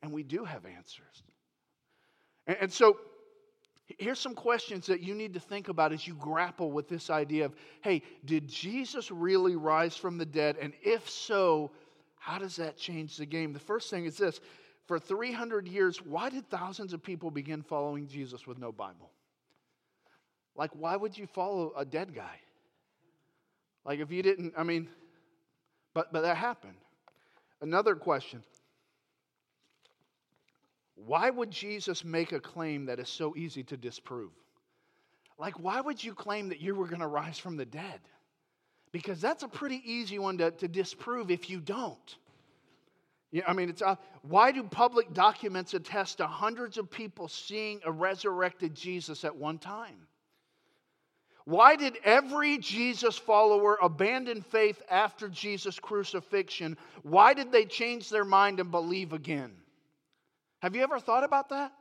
And 0.03 0.13
we 0.13 0.23
do 0.23 0.45
have 0.45 0.65
answers. 0.65 1.23
And, 2.47 2.57
and 2.63 2.73
so 2.73 2.97
Here's 3.99 4.21
some 4.21 4.35
questions 4.35 4.87
that 4.87 5.01
you 5.01 5.15
need 5.15 5.35
to 5.35 5.41
think 5.41 5.69
about 5.69 5.93
as 5.93 6.07
you 6.07 6.15
grapple 6.15 6.71
with 6.71 6.89
this 6.89 7.11
idea 7.11 7.45
of 7.45 7.55
hey, 7.83 8.03
did 8.25 8.49
Jesus 8.49 9.11
really 9.11 9.57
rise 9.57 9.97
from 9.97 10.19
the 10.19 10.27
dead? 10.27 10.57
And 10.61 10.73
if 10.83 11.09
so, 11.09 11.71
how 12.17 12.39
does 12.39 12.57
that 12.57 12.77
change 12.77 13.17
the 13.17 13.27
game? 13.27 13.53
The 13.53 13.59
first 13.59 13.91
thing 13.91 14.05
is 14.05 14.17
this 14.17 14.41
for 14.87 14.99
300 14.99 15.69
years, 15.69 15.99
why 16.05 16.31
did 16.31 16.49
thousands 16.49 16.93
of 16.93 17.03
people 17.03 17.31
begin 17.31 17.63
following 17.63 18.09
Jesus 18.09 18.47
with 18.47 18.59
no 18.59 18.73
Bible? 18.73 19.11
Like, 20.57 20.71
why 20.75 20.97
would 20.97 21.17
you 21.17 21.27
follow 21.27 21.73
a 21.77 21.85
dead 21.85 22.15
guy? 22.15 22.41
Like, 23.85 24.01
if 24.01 24.11
you 24.11 24.23
didn't, 24.23 24.55
I 24.57 24.63
mean, 24.63 24.89
but, 25.95 26.13
but 26.13 26.23
that 26.23 26.37
happened. 26.37 26.77
Another 27.61 27.95
question 27.95 28.43
Why 30.95 31.31
would 31.31 31.51
Jesus 31.51 32.05
make 32.05 32.33
a 32.33 32.41
claim 32.41 32.87
that 32.87 32.99
is 32.99 33.09
so 33.09 33.35
easy 33.37 33.63
to 33.65 33.77
disprove? 33.77 34.33
Like, 35.39 35.59
why 35.59 35.81
would 35.81 36.03
you 36.05 36.15
claim 36.15 36.51
that 36.51 36.61
you 36.61 36.75
were 36.75 36.87
going 36.87 37.01
to 37.01 37.07
rise 37.07 37.39
from 37.39 37.57
the 37.57 37.65
dead? 37.65 38.01
Because 38.93 39.21
that's 39.21 39.43
a 39.43 39.49
pretty 39.49 39.81
easy 39.85 40.19
one 40.19 40.37
to, 40.39 40.51
to 40.51 40.69
disprove 40.69 41.31
if 41.31 41.49
you 41.49 41.61
don't. 41.61 42.17
Yeah, 43.33 43.45
I 43.47 43.53
mean, 43.53 43.69
it's 43.69 43.83
uh, 43.83 43.97
why 44.23 44.51
do 44.51 44.63
public 44.65 45.13
documents 45.15 45.75
attest 45.75 46.19
to 46.19 46.27
hundreds 46.27 46.79
of 46.79 46.91
people 46.91 47.29
seeing 47.29 47.81
a 47.85 47.93
resurrected 47.93 48.75
Jesus 48.75 49.25
at 49.25 49.37
one 49.37 49.59
time? 49.59 50.07
Why 51.45 51.77
did 51.77 51.97
every 52.05 52.59
Jesus 52.59 53.17
follower 53.17 53.79
abandon 53.81 54.43
faith 54.43 54.83
after 54.91 55.29
Jesus' 55.29 55.79
crucifixion? 55.79 56.77
Why 57.03 57.35
did 57.35 57.51
they 57.51 57.65
change 57.65 58.09
their 58.09 58.25
mind 58.25 58.61
and 58.61 58.71
believe 58.71 59.13
again? 59.13 59.53
Have 60.61 60.77
you 60.77 60.83
ever 60.83 61.01
thought 61.01 61.25
about 61.25 61.49
that? 61.49 61.73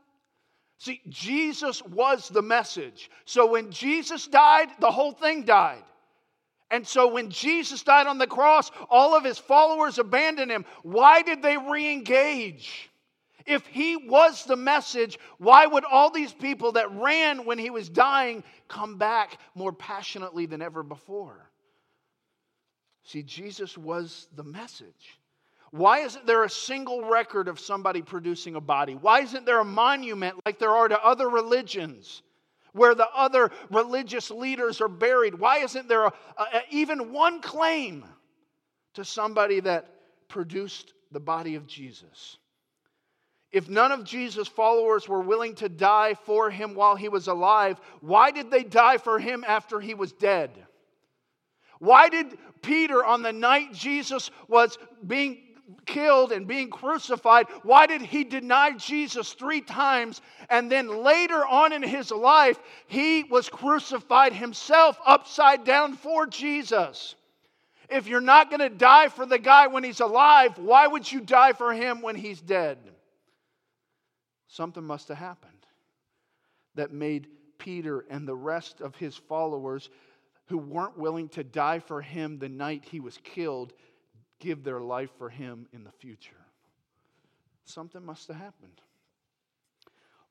See, 0.78 1.02
Jesus 1.10 1.84
was 1.84 2.30
the 2.30 2.42
message. 2.42 3.12
So 3.26 3.52
when 3.52 3.72
Jesus 3.72 4.28
died, 4.28 4.70
the 4.80 4.92
whole 4.92 5.12
thing 5.12 5.44
died. 5.44 5.84
And 6.72 6.88
so 6.88 7.08
when 7.08 7.30
Jesus 7.30 7.84
died 7.84 8.08
on 8.08 8.18
the 8.18 8.28
cross, 8.28 8.72
all 8.90 9.16
of 9.16 9.24
his 9.24 9.40
followers 9.40 9.98
abandoned 9.98 10.52
him. 10.52 10.66
Why 10.84 11.22
did 11.22 11.42
they 11.42 11.58
re 11.58 11.92
engage? 11.92 12.90
If 13.46 13.66
he 13.66 13.98
was 13.98 14.46
the 14.46 14.56
message, 14.56 15.18
why 15.40 15.66
would 15.66 15.84
all 15.84 16.12
these 16.12 16.32
people 16.34 16.74
that 16.74 16.92
ran 16.92 17.46
when 17.46 17.58
he 17.58 17.72
was 17.72 17.90
dying 17.90 18.44
come 18.68 18.98
back 18.98 19.40
more 19.56 19.74
passionately 19.74 20.46
than 20.46 20.62
ever 20.62 20.84
before? 20.84 21.50
See, 23.04 23.24
Jesus 23.24 23.76
was 23.76 24.28
the 24.36 24.44
message. 24.44 25.20
Why 25.72 26.00
isn't 26.00 26.28
there 26.28 26.44
a 26.44 26.50
single 26.50 27.06
record 27.06 27.48
of 27.48 27.60
somebody 27.60 28.04
producing 28.04 28.56
a 28.56 28.62
body? 28.62 28.94
Why 28.94 29.22
isn't 29.22 29.46
there 29.48 29.60
a 29.60 29.66
monument 29.66 30.36
like 30.46 30.60
there 30.60 30.76
are 30.76 30.88
to 30.88 31.04
other 31.04 31.28
religions? 31.28 32.22
Where 32.74 32.96
the 32.96 33.10
other 33.16 33.52
religious 33.70 34.32
leaders 34.32 34.82
are 34.82 34.88
buried? 34.88 35.36
Why 35.36 35.60
isn't 35.60 35.88
there 35.88 36.06
a, 36.06 36.14
a, 36.38 36.62
even 36.72 37.12
one 37.12 37.42
claim 37.42 38.06
to 38.94 39.06
somebody 39.06 39.60
that 39.62 39.90
produced 40.28 40.94
the 41.12 41.20
body 41.20 41.56
of 41.56 41.68
Jesus? 41.68 42.38
If 43.52 43.68
none 43.68 43.92
of 43.92 44.04
Jesus' 44.04 44.48
followers 44.48 45.08
were 45.08 45.22
willing 45.22 45.56
to 45.56 45.70
die 45.70 46.14
for 46.14 46.52
him 46.52 46.76
while 46.76 46.96
he 46.96 47.10
was 47.10 47.28
alive, 47.28 47.80
why 48.02 48.30
did 48.32 48.52
they 48.52 48.64
die 48.64 48.98
for 48.98 49.18
him 49.18 49.44
after 49.48 49.80
he 49.80 49.96
was 49.96 50.12
dead? 50.12 50.52
Why 51.80 52.10
did 52.10 52.38
Peter, 52.62 53.04
on 53.04 53.24
the 53.24 53.34
night 53.34 53.74
Jesus 53.74 54.30
was 54.48 54.78
being 55.06 55.40
killed 55.86 56.32
and 56.32 56.48
being 56.48 56.70
crucified, 56.70 57.48
why 57.64 57.88
did 57.88 58.02
he 58.02 58.24
deny 58.24 58.72
Jesus 58.72 59.34
three 59.34 59.62
times? 59.62 60.22
And 60.50 60.72
then 60.72 61.04
later 61.04 61.46
on 61.46 61.74
in 61.74 61.84
his 61.84 62.12
life, 62.12 62.60
he 62.88 63.24
was 63.24 63.50
crucified 63.50 64.34
himself 64.34 65.00
upside 65.06 65.64
down 65.64 65.96
for 65.96 66.26
Jesus. 66.28 67.16
If 67.90 68.08
you're 68.08 68.22
not 68.22 68.50
going 68.50 68.60
to 68.60 68.70
die 68.70 69.08
for 69.08 69.26
the 69.26 69.40
guy 69.40 69.68
when 69.68 69.84
he's 69.84 70.00
alive, 70.00 70.58
why 70.58 70.88
would 70.88 71.12
you 71.12 71.22
die 71.22 71.54
for 71.54 71.74
him 71.74 72.02
when 72.02 72.16
he's 72.16 72.40
dead? 72.40 72.78
Something 74.48 74.84
must 74.84 75.08
have 75.08 75.18
happened 75.18 75.54
that 76.76 76.94
made 76.94 77.28
Peter 77.58 78.06
and 78.10 78.28
the 78.28 78.36
rest 78.36 78.82
of 78.82 78.96
his 78.96 79.16
followers 79.16 79.90
who 80.48 80.58
weren't 80.58 80.98
willing 80.98 81.30
to 81.30 81.44
die 81.44 81.80
for 81.80 82.02
him 82.02 82.40
the 82.40 82.50
night 82.50 82.84
he 82.90 83.00
was 83.00 83.20
killed 83.24 83.74
give 84.40 84.64
their 84.64 84.82
life 84.82 85.12
for 85.18 85.30
him 85.30 85.68
in 85.74 85.84
the 85.84 85.92
future. 85.92 86.36
Something 87.66 88.04
must 88.04 88.28
have 88.28 88.38
happened. 88.38 88.82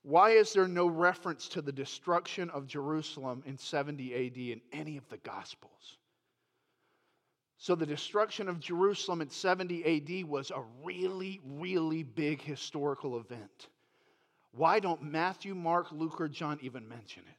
Why 0.02 0.30
is 0.30 0.52
there 0.52 0.68
no 0.68 0.86
reference 0.86 1.48
to 1.48 1.62
the 1.62 1.72
destruction 1.72 2.50
of 2.50 2.66
Jerusalem 2.66 3.42
in 3.46 3.58
70 3.58 4.14
AD 4.14 4.36
in 4.36 4.60
any 4.72 4.96
of 4.96 5.08
the 5.08 5.18
Gospels? 5.18 5.98
So, 7.58 7.74
the 7.74 7.86
destruction 7.86 8.48
of 8.48 8.60
Jerusalem 8.60 9.20
in 9.20 9.30
70 9.30 9.84
AD 9.84 10.28
was 10.28 10.50
a 10.52 10.62
really, 10.84 11.40
really 11.44 12.04
big 12.04 12.40
historical 12.40 13.18
event. 13.18 13.68
Why 14.52 14.78
don't 14.78 15.02
Matthew, 15.02 15.54
Mark, 15.54 15.90
Luke, 15.90 16.20
or 16.20 16.28
John 16.28 16.58
even 16.62 16.88
mention 16.88 17.24
it? 17.28 17.37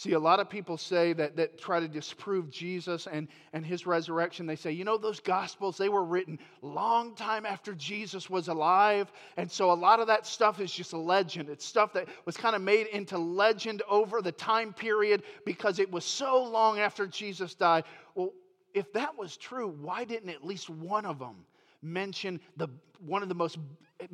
See, 0.00 0.12
a 0.12 0.18
lot 0.18 0.40
of 0.40 0.48
people 0.48 0.78
say 0.78 1.12
that, 1.12 1.36
that 1.36 1.60
try 1.60 1.78
to 1.78 1.86
disprove 1.86 2.48
Jesus 2.48 3.06
and, 3.06 3.28
and 3.52 3.66
his 3.66 3.86
resurrection. 3.86 4.46
They 4.46 4.56
say, 4.56 4.72
you 4.72 4.82
know, 4.82 4.96
those 4.96 5.20
gospels, 5.20 5.76
they 5.76 5.90
were 5.90 6.04
written 6.04 6.38
long 6.62 7.14
time 7.14 7.44
after 7.44 7.74
Jesus 7.74 8.30
was 8.30 8.48
alive. 8.48 9.12
And 9.36 9.52
so 9.52 9.70
a 9.70 9.74
lot 9.74 10.00
of 10.00 10.06
that 10.06 10.26
stuff 10.26 10.58
is 10.58 10.72
just 10.72 10.94
a 10.94 10.96
legend. 10.96 11.50
It's 11.50 11.66
stuff 11.66 11.92
that 11.92 12.08
was 12.24 12.34
kind 12.34 12.56
of 12.56 12.62
made 12.62 12.86
into 12.86 13.18
legend 13.18 13.82
over 13.90 14.22
the 14.22 14.32
time 14.32 14.72
period 14.72 15.22
because 15.44 15.78
it 15.78 15.92
was 15.92 16.06
so 16.06 16.44
long 16.44 16.78
after 16.78 17.06
Jesus 17.06 17.54
died. 17.54 17.84
Well, 18.14 18.32
if 18.72 18.90
that 18.94 19.18
was 19.18 19.36
true, 19.36 19.68
why 19.68 20.04
didn't 20.04 20.30
at 20.30 20.42
least 20.42 20.70
one 20.70 21.04
of 21.04 21.18
them 21.18 21.44
mention 21.82 22.40
the, 22.56 22.68
one 23.04 23.22
of 23.22 23.28
the 23.28 23.34
most 23.34 23.58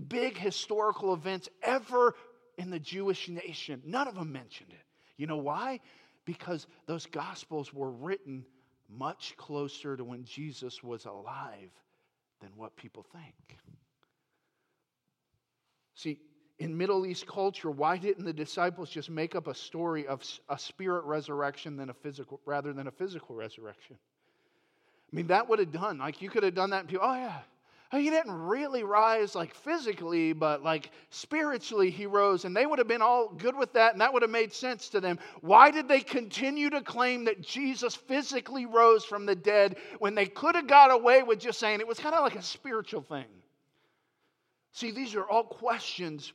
big 0.08 0.36
historical 0.36 1.14
events 1.14 1.48
ever 1.62 2.16
in 2.58 2.70
the 2.70 2.80
Jewish 2.80 3.28
nation? 3.28 3.80
None 3.86 4.08
of 4.08 4.16
them 4.16 4.32
mentioned 4.32 4.70
it. 4.72 4.85
You 5.16 5.26
know 5.26 5.38
why? 5.38 5.80
Because 6.24 6.66
those 6.86 7.06
gospels 7.06 7.72
were 7.72 7.90
written 7.90 8.44
much 8.88 9.34
closer 9.36 9.96
to 9.96 10.04
when 10.04 10.24
Jesus 10.24 10.82
was 10.82 11.04
alive 11.04 11.70
than 12.40 12.50
what 12.56 12.76
people 12.76 13.04
think. 13.12 13.58
See, 15.94 16.20
in 16.58 16.76
Middle 16.76 17.06
East 17.06 17.26
culture, 17.26 17.70
why 17.70 17.96
didn't 17.98 18.24
the 18.24 18.32
disciples 18.32 18.90
just 18.90 19.10
make 19.10 19.34
up 19.34 19.46
a 19.46 19.54
story 19.54 20.06
of 20.06 20.22
a 20.48 20.58
spirit 20.58 21.04
resurrection 21.04 21.76
than 21.76 21.90
a 21.90 21.94
physical, 21.94 22.40
rather 22.44 22.72
than 22.72 22.86
a 22.86 22.90
physical 22.90 23.34
resurrection? 23.34 23.96
I 25.12 25.16
mean, 25.16 25.28
that 25.28 25.48
would 25.48 25.58
have 25.58 25.72
done. 25.72 25.98
Like 25.98 26.22
you 26.22 26.30
could 26.30 26.42
have 26.42 26.54
done 26.54 26.70
that 26.70 26.80
and 26.80 26.88
people, 26.88 27.06
oh 27.06 27.14
yeah, 27.14 27.40
He 27.92 28.10
didn't 28.10 28.32
really 28.32 28.82
rise 28.82 29.34
like 29.34 29.54
physically, 29.54 30.32
but 30.32 30.62
like 30.62 30.90
spiritually, 31.10 31.90
he 31.90 32.06
rose. 32.06 32.44
And 32.44 32.56
they 32.56 32.66
would 32.66 32.78
have 32.78 32.88
been 32.88 33.02
all 33.02 33.28
good 33.28 33.56
with 33.56 33.72
that, 33.74 33.92
and 33.92 34.00
that 34.00 34.12
would 34.12 34.22
have 34.22 34.30
made 34.30 34.52
sense 34.52 34.88
to 34.90 35.00
them. 35.00 35.18
Why 35.40 35.70
did 35.70 35.86
they 35.86 36.00
continue 36.00 36.68
to 36.70 36.80
claim 36.82 37.24
that 37.26 37.40
Jesus 37.40 37.94
physically 37.94 38.66
rose 38.66 39.04
from 39.04 39.24
the 39.24 39.36
dead 39.36 39.76
when 40.00 40.14
they 40.14 40.26
could 40.26 40.56
have 40.56 40.66
got 40.66 40.90
away 40.90 41.22
with 41.22 41.38
just 41.38 41.60
saying 41.60 41.80
it 41.80 41.86
was 41.86 42.00
kind 42.00 42.14
of 42.14 42.22
like 42.22 42.36
a 42.36 42.42
spiritual 42.42 43.02
thing? 43.02 43.26
See, 44.72 44.90
these 44.90 45.14
are 45.14 45.24
all 45.24 45.44
questions 45.44 46.32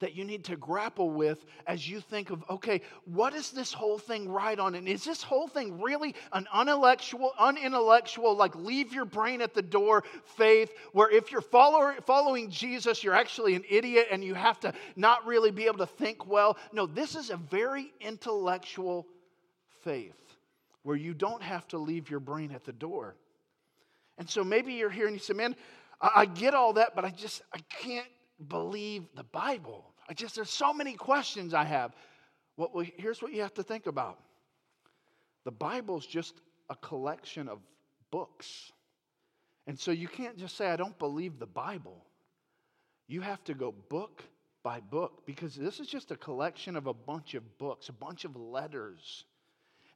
that 0.00 0.14
you 0.14 0.24
need 0.24 0.44
to 0.44 0.56
grapple 0.56 1.10
with 1.10 1.44
as 1.66 1.88
you 1.88 2.00
think 2.00 2.30
of 2.30 2.42
okay 2.50 2.80
what 3.04 3.34
is 3.34 3.50
this 3.50 3.72
whole 3.72 3.98
thing 3.98 4.28
right 4.28 4.58
on? 4.58 4.74
And 4.74 4.88
is 4.88 5.04
this 5.04 5.22
whole 5.22 5.46
thing 5.46 5.80
really 5.80 6.14
an 6.32 6.46
unintellectual 6.52 7.32
unintellectual 7.38 8.34
like 8.34 8.54
leave 8.56 8.92
your 8.92 9.04
brain 9.04 9.40
at 9.40 9.54
the 9.54 9.62
door 9.62 10.04
faith 10.24 10.72
where 10.92 11.10
if 11.10 11.30
you're 11.30 11.40
following 11.40 12.50
jesus 12.50 13.04
you're 13.04 13.14
actually 13.14 13.54
an 13.54 13.64
idiot 13.68 14.08
and 14.10 14.24
you 14.24 14.34
have 14.34 14.58
to 14.60 14.72
not 14.96 15.26
really 15.26 15.50
be 15.50 15.66
able 15.66 15.78
to 15.78 15.86
think 15.86 16.26
well? 16.26 16.56
No 16.72 16.86
this 16.86 17.14
is 17.14 17.30
a 17.30 17.36
very 17.36 17.92
intellectual 18.00 19.06
faith 19.82 20.14
where 20.82 20.96
you 20.96 21.14
don't 21.14 21.42
have 21.42 21.68
to 21.68 21.78
leave 21.78 22.10
your 22.10 22.20
brain 22.20 22.52
at 22.52 22.64
the 22.64 22.72
door. 22.72 23.14
And 24.16 24.28
so 24.28 24.42
maybe 24.42 24.74
you're 24.74 24.90
here 24.90 25.06
and 25.06 25.14
you 25.14 25.20
say 25.20 25.34
man 25.34 25.54
I, 26.00 26.10
I 26.16 26.24
get 26.26 26.54
all 26.54 26.74
that 26.74 26.94
but 26.94 27.04
i 27.04 27.10
just 27.10 27.42
i 27.52 27.58
can't 27.68 28.06
believe 28.48 29.04
the 29.14 29.24
bible 29.24 29.89
I 30.10 30.12
just, 30.12 30.34
there's 30.34 30.50
so 30.50 30.74
many 30.74 30.94
questions 30.94 31.54
I 31.54 31.62
have. 31.62 31.94
Well, 32.56 32.84
here's 32.96 33.22
what 33.22 33.32
you 33.32 33.42
have 33.42 33.54
to 33.54 33.62
think 33.62 33.86
about 33.86 34.18
the 35.44 35.52
Bible's 35.52 36.04
just 36.04 36.34
a 36.68 36.74
collection 36.74 37.48
of 37.48 37.60
books. 38.10 38.72
And 39.66 39.78
so 39.78 39.90
you 39.90 40.08
can't 40.08 40.36
just 40.36 40.56
say, 40.56 40.66
I 40.66 40.76
don't 40.76 40.98
believe 40.98 41.38
the 41.38 41.46
Bible. 41.46 42.04
You 43.06 43.22
have 43.22 43.42
to 43.44 43.54
go 43.54 43.72
book 43.88 44.22
by 44.62 44.80
book 44.80 45.24
because 45.24 45.54
this 45.54 45.80
is 45.80 45.86
just 45.86 46.10
a 46.10 46.16
collection 46.16 46.76
of 46.76 46.86
a 46.86 46.92
bunch 46.92 47.34
of 47.34 47.58
books, 47.58 47.88
a 47.88 47.92
bunch 47.92 48.24
of 48.24 48.36
letters. 48.36 49.24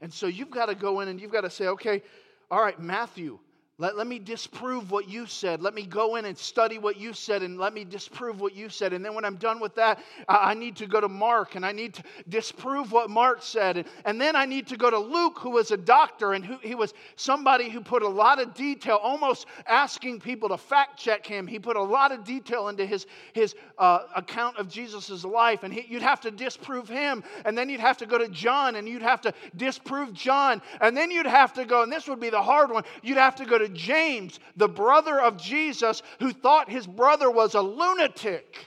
And 0.01 0.13
so 0.13 0.27
you've 0.27 0.51
got 0.51 0.67
to 0.67 0.75
go 0.75 1.01
in 1.01 1.09
and 1.09 1.21
you've 1.21 1.33
got 1.33 1.43
to 1.43 1.51
say, 1.51 1.67
okay, 1.67 2.03
all 2.51 2.63
right, 2.63 2.79
Matthew, 2.81 3.39
let, 3.77 3.97
let 3.97 4.07
me 4.07 4.21
disprove 4.21 4.93
what 4.93 5.09
you 5.09 5.27
said. 5.27 5.61
Let 5.61 5.75
me 5.75 5.85
go 5.85 6.15
in 6.15 6.27
and 6.27 6.39
study 6.39 6.79
what 6.79 6.97
you 6.97 7.13
said 7.13 7.43
and 7.43 7.59
let 7.59 7.75
me 7.75 7.85
disprove 7.85 8.41
what 8.41 8.55
you 8.55 8.69
said. 8.69 8.93
And 8.93 9.05
then 9.05 9.15
when 9.15 9.25
I'm 9.25 9.35
done 9.35 9.59
with 9.59 9.75
that, 9.75 9.99
I, 10.29 10.51
I 10.51 10.55
need 10.55 10.77
to 10.77 10.87
go 10.87 11.01
to 11.01 11.09
Mark 11.09 11.57
and 11.57 11.67
I 11.67 11.73
need 11.73 11.95
to 11.95 12.05
disprove 12.29 12.93
what 12.93 13.11
Mark 13.11 13.43
said. 13.43 13.79
And, 13.79 13.89
and 14.05 14.21
then 14.21 14.37
I 14.37 14.47
need 14.47 14.69
to 14.69 14.77
go 14.77 14.91
to 14.91 14.99
Luke, 14.99 15.41
who 15.41 15.51
was 15.51 15.73
a 15.73 15.77
doctor 15.77 16.35
and 16.35 16.45
who, 16.45 16.57
he 16.63 16.77
was 16.77 16.95
somebody 17.17 17.69
who 17.69 17.81
put 17.81 18.05
a 18.05 18.09
lot 18.09 18.41
of 18.41 18.55
detail, 18.55 19.01
almost 19.03 19.47
asking 19.67 20.21
people 20.21 20.51
to 20.51 20.57
fact 20.57 20.97
check 20.97 21.27
him. 21.27 21.45
He 21.45 21.59
put 21.59 21.77
a 21.77 21.83
lot 21.83 22.13
of 22.13 22.23
detail 22.23 22.69
into 22.69 22.87
his, 22.87 23.07
his 23.33 23.57
uh, 23.79 24.05
account 24.15 24.57
of 24.57 24.69
Jesus' 24.69 25.25
life. 25.25 25.65
And 25.65 25.75
he, 25.75 25.85
you'd 25.89 26.01
have 26.01 26.21
to 26.21 26.31
disprove 26.31 26.89
him. 26.89 27.25
And 27.45 27.59
then 27.59 27.69
you'd 27.69 27.81
have 27.81 27.97
to 27.97 28.07
go 28.07 28.19
to 28.19 28.29
John 28.29 28.77
and 28.77 28.89
you'd 28.89 29.03
have 29.03 29.21
to 29.23 29.35
disprove 29.57 30.13
John. 30.13 30.63
And 30.81 30.97
then 30.97 31.11
you'd 31.11 31.27
have 31.27 31.53
to 31.55 31.65
go, 31.65 31.83
and 31.83 31.91
this 31.91 32.07
would 32.07 32.21
be 32.21 32.31
the 32.31 32.41
hard 32.41 32.71
one, 32.71 32.85
you'd 33.03 33.19
have 33.19 33.35
to 33.35 33.45
go 33.45 33.59
to 33.59 33.64
to 33.65 33.73
James, 33.73 34.39
the 34.57 34.69
brother 34.69 35.21
of 35.21 35.37
Jesus, 35.37 36.03
who 36.21 36.33
thought 36.33 36.71
his 36.71 36.87
brother 36.87 37.31
was 37.31 37.55
a 37.55 37.61
lunatic 37.61 38.67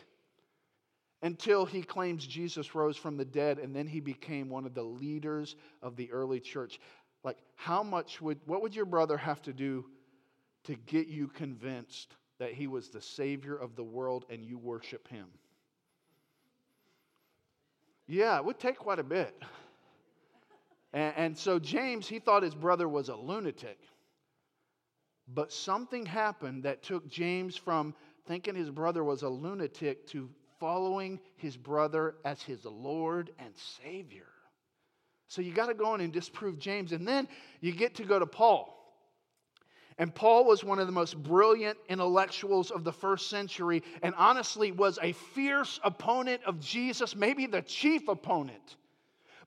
until 1.21 1.65
he 1.65 1.81
claims 1.81 2.25
Jesus 2.25 2.75
rose 2.75 2.97
from 2.97 3.17
the 3.17 3.25
dead 3.25 3.59
and 3.59 3.75
then 3.75 3.87
he 3.87 3.99
became 3.99 4.49
one 4.49 4.65
of 4.65 4.73
the 4.73 4.83
leaders 4.83 5.55
of 5.81 5.95
the 5.95 6.11
early 6.11 6.39
church. 6.39 6.79
Like, 7.23 7.37
how 7.55 7.83
much 7.83 8.21
would, 8.21 8.39
what 8.45 8.61
would 8.61 8.75
your 8.75 8.85
brother 8.85 9.17
have 9.17 9.41
to 9.43 9.53
do 9.53 9.85
to 10.65 10.75
get 10.85 11.07
you 11.07 11.27
convinced 11.27 12.15
that 12.39 12.53
he 12.53 12.67
was 12.67 12.89
the 12.89 13.01
Savior 13.01 13.55
of 13.55 13.75
the 13.75 13.83
world 13.83 14.25
and 14.29 14.43
you 14.43 14.57
worship 14.57 15.07
him? 15.07 15.27
Yeah, 18.07 18.37
it 18.37 18.45
would 18.45 18.59
take 18.59 18.77
quite 18.77 18.99
a 18.99 19.03
bit. 19.03 19.35
And, 20.93 21.13
and 21.17 21.37
so 21.37 21.59
James, 21.59 22.07
he 22.07 22.19
thought 22.19 22.43
his 22.43 22.55
brother 22.55 22.87
was 22.87 23.09
a 23.09 23.15
lunatic. 23.15 23.77
But 25.27 25.51
something 25.51 26.05
happened 26.05 26.63
that 26.63 26.83
took 26.83 27.07
James 27.07 27.57
from 27.57 27.93
thinking 28.25 28.55
his 28.55 28.69
brother 28.69 29.03
was 29.03 29.23
a 29.23 29.29
lunatic 29.29 30.07
to 30.07 30.29
following 30.59 31.19
his 31.35 31.55
brother 31.55 32.15
as 32.25 32.41
his 32.41 32.65
Lord 32.65 33.31
and 33.39 33.53
Savior. 33.83 34.27
So 35.27 35.41
you 35.41 35.53
got 35.53 35.67
to 35.67 35.73
go 35.73 35.93
in 35.95 36.01
and 36.01 36.13
disprove 36.13 36.57
James. 36.57 36.93
And 36.93 37.07
then 37.07 37.27
you 37.61 37.71
get 37.73 37.95
to 37.95 38.03
go 38.03 38.17
to 38.17 38.25
Paul. 38.25 38.73
And 39.99 40.13
Paul 40.13 40.45
was 40.45 40.63
one 40.63 40.79
of 40.79 40.85
the 40.85 40.93
most 40.93 41.21
brilliant 41.21 41.77
intellectuals 41.89 42.69
of 42.69 42.83
the 42.83 42.93
first 42.93 43.29
century, 43.29 43.81
and 44.03 44.13
honestly 44.15 44.71
was 44.71 44.99
a 45.01 45.11
fierce 45.11 45.79
opponent 45.83 46.41
of 46.45 46.59
Jesus, 46.59 47.15
maybe 47.15 47.47
the 47.47 47.63
chief 47.63 48.07
opponent. 48.07 48.75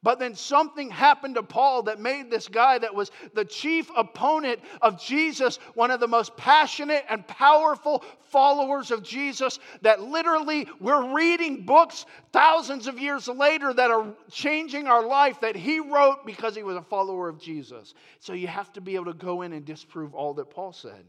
But 0.02 0.18
then 0.18 0.34
something 0.34 0.90
happened 0.90 1.34
to 1.34 1.42
Paul 1.42 1.82
that 1.82 2.00
made 2.00 2.30
this 2.30 2.48
guy 2.48 2.78
that 2.78 2.94
was 2.94 3.10
the 3.34 3.44
chief 3.44 3.90
opponent 3.94 4.60
of 4.80 4.98
Jesus 4.98 5.58
one 5.74 5.90
of 5.90 6.00
the 6.00 6.08
most 6.08 6.36
passionate 6.38 7.04
and 7.10 7.26
powerful 7.26 8.02
followers 8.30 8.90
of 8.90 9.02
Jesus. 9.02 9.58
That 9.82 10.00
literally 10.00 10.66
we're 10.80 11.14
reading 11.14 11.66
books 11.66 12.06
thousands 12.32 12.86
of 12.86 12.98
years 12.98 13.28
later 13.28 13.74
that 13.74 13.90
are 13.90 14.14
changing 14.30 14.86
our 14.86 15.06
life 15.06 15.40
that 15.40 15.54
he 15.54 15.80
wrote 15.80 16.24
because 16.24 16.56
he 16.56 16.62
was 16.62 16.76
a 16.76 16.82
follower 16.82 17.28
of 17.28 17.38
Jesus. 17.38 17.92
So 18.20 18.32
you 18.32 18.46
have 18.46 18.72
to 18.72 18.80
be 18.80 18.94
able 18.94 19.06
to 19.06 19.14
go 19.14 19.42
in 19.42 19.52
and 19.52 19.66
disprove 19.66 20.14
all 20.14 20.32
that 20.34 20.48
Paul 20.48 20.72
said. 20.72 21.04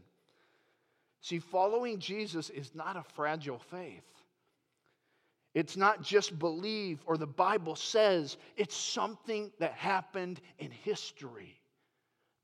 See, 1.22 1.38
following 1.38 1.98
Jesus 1.98 2.50
is 2.50 2.74
not 2.74 2.96
a 2.96 3.04
fragile 3.14 3.60
faith. 3.70 4.02
It's 5.54 5.76
not 5.76 6.02
just 6.02 6.38
believe 6.38 7.00
or 7.06 7.16
the 7.16 7.26
Bible 7.26 7.76
says, 7.76 8.38
it's 8.56 8.76
something 8.76 9.50
that 9.58 9.72
happened 9.72 10.40
in 10.58 10.70
history 10.70 11.60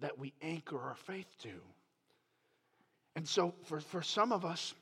that 0.01 0.19
we 0.19 0.35
anchor 0.43 0.79
our 0.79 0.95
faith 0.95 1.35
to. 1.43 1.51
And 3.17 3.27
so, 3.27 3.55
for, 3.65 3.81
for 3.81 4.03
some 4.03 4.31
of 4.31 4.45
us, 4.45 4.75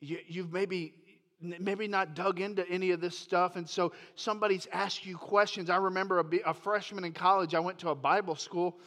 you, 0.00 0.18
you've 0.26 0.52
maybe 0.52 0.92
maybe 1.40 1.86
not 1.86 2.14
dug 2.14 2.40
into 2.40 2.66
any 2.68 2.92
of 2.92 3.00
this 3.00 3.18
stuff. 3.18 3.56
And 3.56 3.68
so 3.68 3.92
somebody's 4.14 4.66
asked 4.72 5.04
you 5.04 5.16
questions. 5.16 5.68
I 5.68 5.76
remember 5.76 6.20
a, 6.20 6.24
a, 6.46 6.54
freshman 6.54 7.04
in 7.04 7.12
college 7.12 7.54
i 7.54 7.60
went 7.60 7.78
to 7.78 7.90
a 7.90 7.94
bible 7.94 8.34
school 8.34 8.78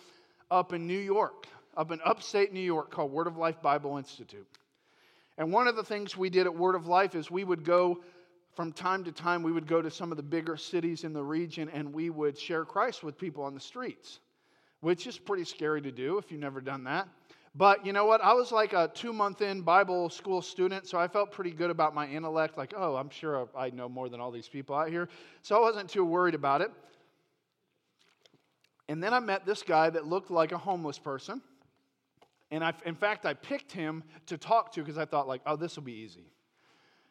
up 0.49 0.73
in 0.73 0.87
new 0.87 0.97
york 0.97 1.47
up 1.77 1.91
in 1.91 1.99
upstate 2.03 2.51
new 2.51 2.59
york 2.59 2.89
called 2.89 3.11
word 3.11 3.27
of 3.27 3.37
life 3.37 3.61
bible 3.61 3.97
institute 3.97 4.47
and 5.39 5.53
one 5.53 5.67
of 5.67 5.77
the 5.77 5.83
things 5.83 6.17
we 6.17 6.29
did 6.29 6.45
at 6.45 6.53
Word 6.53 6.75
of 6.75 6.85
Life 6.85 7.15
is 7.15 7.31
we 7.31 7.45
would 7.45 7.63
go 7.63 8.03
from 8.55 8.73
time 8.73 9.05
to 9.05 9.11
time, 9.11 9.41
we 9.41 9.53
would 9.53 9.67
go 9.67 9.81
to 9.81 9.89
some 9.89 10.11
of 10.11 10.17
the 10.17 10.23
bigger 10.23 10.57
cities 10.57 11.05
in 11.05 11.13
the 11.13 11.23
region 11.23 11.69
and 11.69 11.93
we 11.93 12.09
would 12.09 12.37
share 12.37 12.65
Christ 12.65 13.03
with 13.03 13.17
people 13.17 13.43
on 13.43 13.53
the 13.53 13.59
streets, 13.59 14.19
which 14.81 15.07
is 15.07 15.17
pretty 15.17 15.45
scary 15.45 15.81
to 15.81 15.91
do 15.93 16.17
if 16.17 16.29
you've 16.29 16.41
never 16.41 16.59
done 16.59 16.83
that. 16.83 17.07
But 17.55 17.85
you 17.85 17.93
know 17.93 18.05
what? 18.05 18.21
I 18.21 18.33
was 18.33 18.51
like 18.51 18.73
a 18.73 18.91
two 18.93 19.13
month 19.13 19.41
in 19.41 19.61
Bible 19.61 20.09
school 20.09 20.41
student, 20.41 20.87
so 20.87 20.99
I 20.99 21.07
felt 21.07 21.31
pretty 21.31 21.51
good 21.51 21.69
about 21.69 21.95
my 21.95 22.05
intellect. 22.05 22.57
Like, 22.57 22.73
oh, 22.75 22.97
I'm 22.97 23.09
sure 23.09 23.47
I 23.57 23.69
know 23.69 23.87
more 23.87 24.09
than 24.09 24.19
all 24.19 24.31
these 24.31 24.49
people 24.49 24.75
out 24.75 24.89
here. 24.89 25.07
So 25.41 25.55
I 25.55 25.59
wasn't 25.61 25.89
too 25.89 26.03
worried 26.03 26.35
about 26.35 26.61
it. 26.61 26.71
And 28.89 29.01
then 29.01 29.13
I 29.13 29.19
met 29.19 29.45
this 29.45 29.63
guy 29.63 29.89
that 29.89 30.05
looked 30.05 30.31
like 30.31 30.51
a 30.51 30.57
homeless 30.57 30.99
person. 30.99 31.41
And 32.51 32.63
I, 32.63 32.73
in 32.85 32.95
fact, 32.95 33.25
I 33.25 33.33
picked 33.33 33.71
him 33.71 34.03
to 34.27 34.37
talk 34.37 34.71
to 34.73 34.81
because 34.81 34.97
I 34.97 35.05
thought, 35.05 35.27
like, 35.27 35.41
oh, 35.45 35.55
this 35.55 35.75
will 35.75 35.83
be 35.83 35.93
easy. 35.93 36.25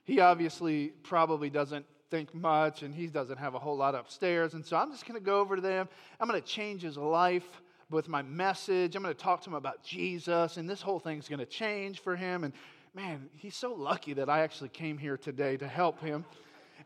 He 0.05 0.21
obviously 0.21 0.89
probably 1.03 1.51
doesn't 1.51 1.87
think 2.11 2.35
much 2.35 2.83
and 2.83 2.95
he 2.95 3.07
doesn't 3.07 3.37
have 3.37 3.55
a 3.55 3.59
whole 3.59 3.77
lot 3.77 3.95
upstairs. 3.95 4.55
And 4.55 4.65
so 4.65 4.77
I'm 4.77 4.91
just 4.91 5.07
going 5.07 5.19
to 5.19 5.25
go 5.25 5.41
over 5.41 5.57
to 5.57 5.63
them. 5.63 5.89
I'm 6.19 6.29
going 6.29 6.41
to 6.41 6.47
change 6.47 6.83
his 6.83 6.97
life 6.97 7.63
with 7.91 8.09
my 8.09 8.23
message. 8.23 8.97
I'm 8.97 9.03
going 9.03 9.15
to 9.15 9.21
talk 9.21 9.43
to 9.43 9.51
him 9.51 9.55
about 9.55 9.83
Jesus, 9.83 10.57
and 10.57 10.69
this 10.69 10.83
whole 10.83 10.99
thing's 10.99 11.29
going 11.29 11.39
to 11.39 11.47
change 11.47 12.01
for 12.01 12.17
him. 12.17 12.45
And 12.45 12.53
man, 12.95 13.29
he's 13.37 13.57
so 13.57 13.73
lucky 13.73 14.15
that 14.15 14.29
I 14.29 14.41
actually 14.41 14.71
came 14.71 14.99
here 14.99 15.17
today 15.17 15.57
to 15.57 15.69
help 15.69 16.01
him. 16.01 16.25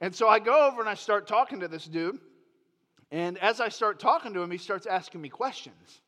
And 0.00 0.14
so 0.14 0.28
I 0.28 0.38
go 0.38 0.66
over 0.66 0.80
and 0.80 0.88
I 0.88 0.94
start 0.94 1.26
talking 1.26 1.60
to 1.60 1.68
this 1.68 1.86
dude. 1.86 2.18
And 3.10 3.38
as 3.38 3.60
I 3.60 3.68
start 3.68 4.00
talking 4.00 4.32
to 4.34 4.40
him, 4.40 4.50
he 4.50 4.58
starts 4.58 4.86
asking 4.86 5.20
me 5.20 5.28
questions. 5.28 6.00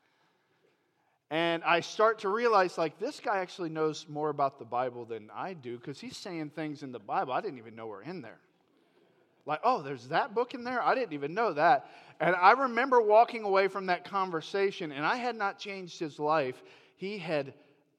And 1.30 1.64
I 1.64 1.80
start 1.80 2.20
to 2.20 2.28
realize, 2.28 2.76
like, 2.76 2.98
this 2.98 3.18
guy 3.18 3.38
actually 3.38 3.70
knows 3.70 4.06
more 4.08 4.28
about 4.28 4.58
the 4.58 4.64
Bible 4.64 5.04
than 5.04 5.30
I 5.34 5.54
do 5.54 5.78
because 5.78 5.98
he's 5.98 6.16
saying 6.16 6.50
things 6.50 6.82
in 6.82 6.92
the 6.92 6.98
Bible 6.98 7.32
I 7.32 7.40
didn't 7.40 7.58
even 7.58 7.74
know 7.74 7.86
were 7.86 8.02
in 8.02 8.20
there. 8.22 8.38
Like, 9.46 9.60
oh, 9.62 9.82
there's 9.82 10.08
that 10.08 10.34
book 10.34 10.54
in 10.54 10.64
there? 10.64 10.82
I 10.82 10.94
didn't 10.94 11.12
even 11.12 11.34
know 11.34 11.52
that. 11.52 11.90
And 12.20 12.34
I 12.34 12.52
remember 12.52 13.00
walking 13.00 13.44
away 13.44 13.68
from 13.68 13.86
that 13.86 14.04
conversation, 14.04 14.92
and 14.92 15.04
I 15.04 15.16
had 15.16 15.36
not 15.36 15.58
changed 15.58 15.98
his 15.98 16.18
life. 16.18 16.62
He 16.96 17.18
had 17.18 17.52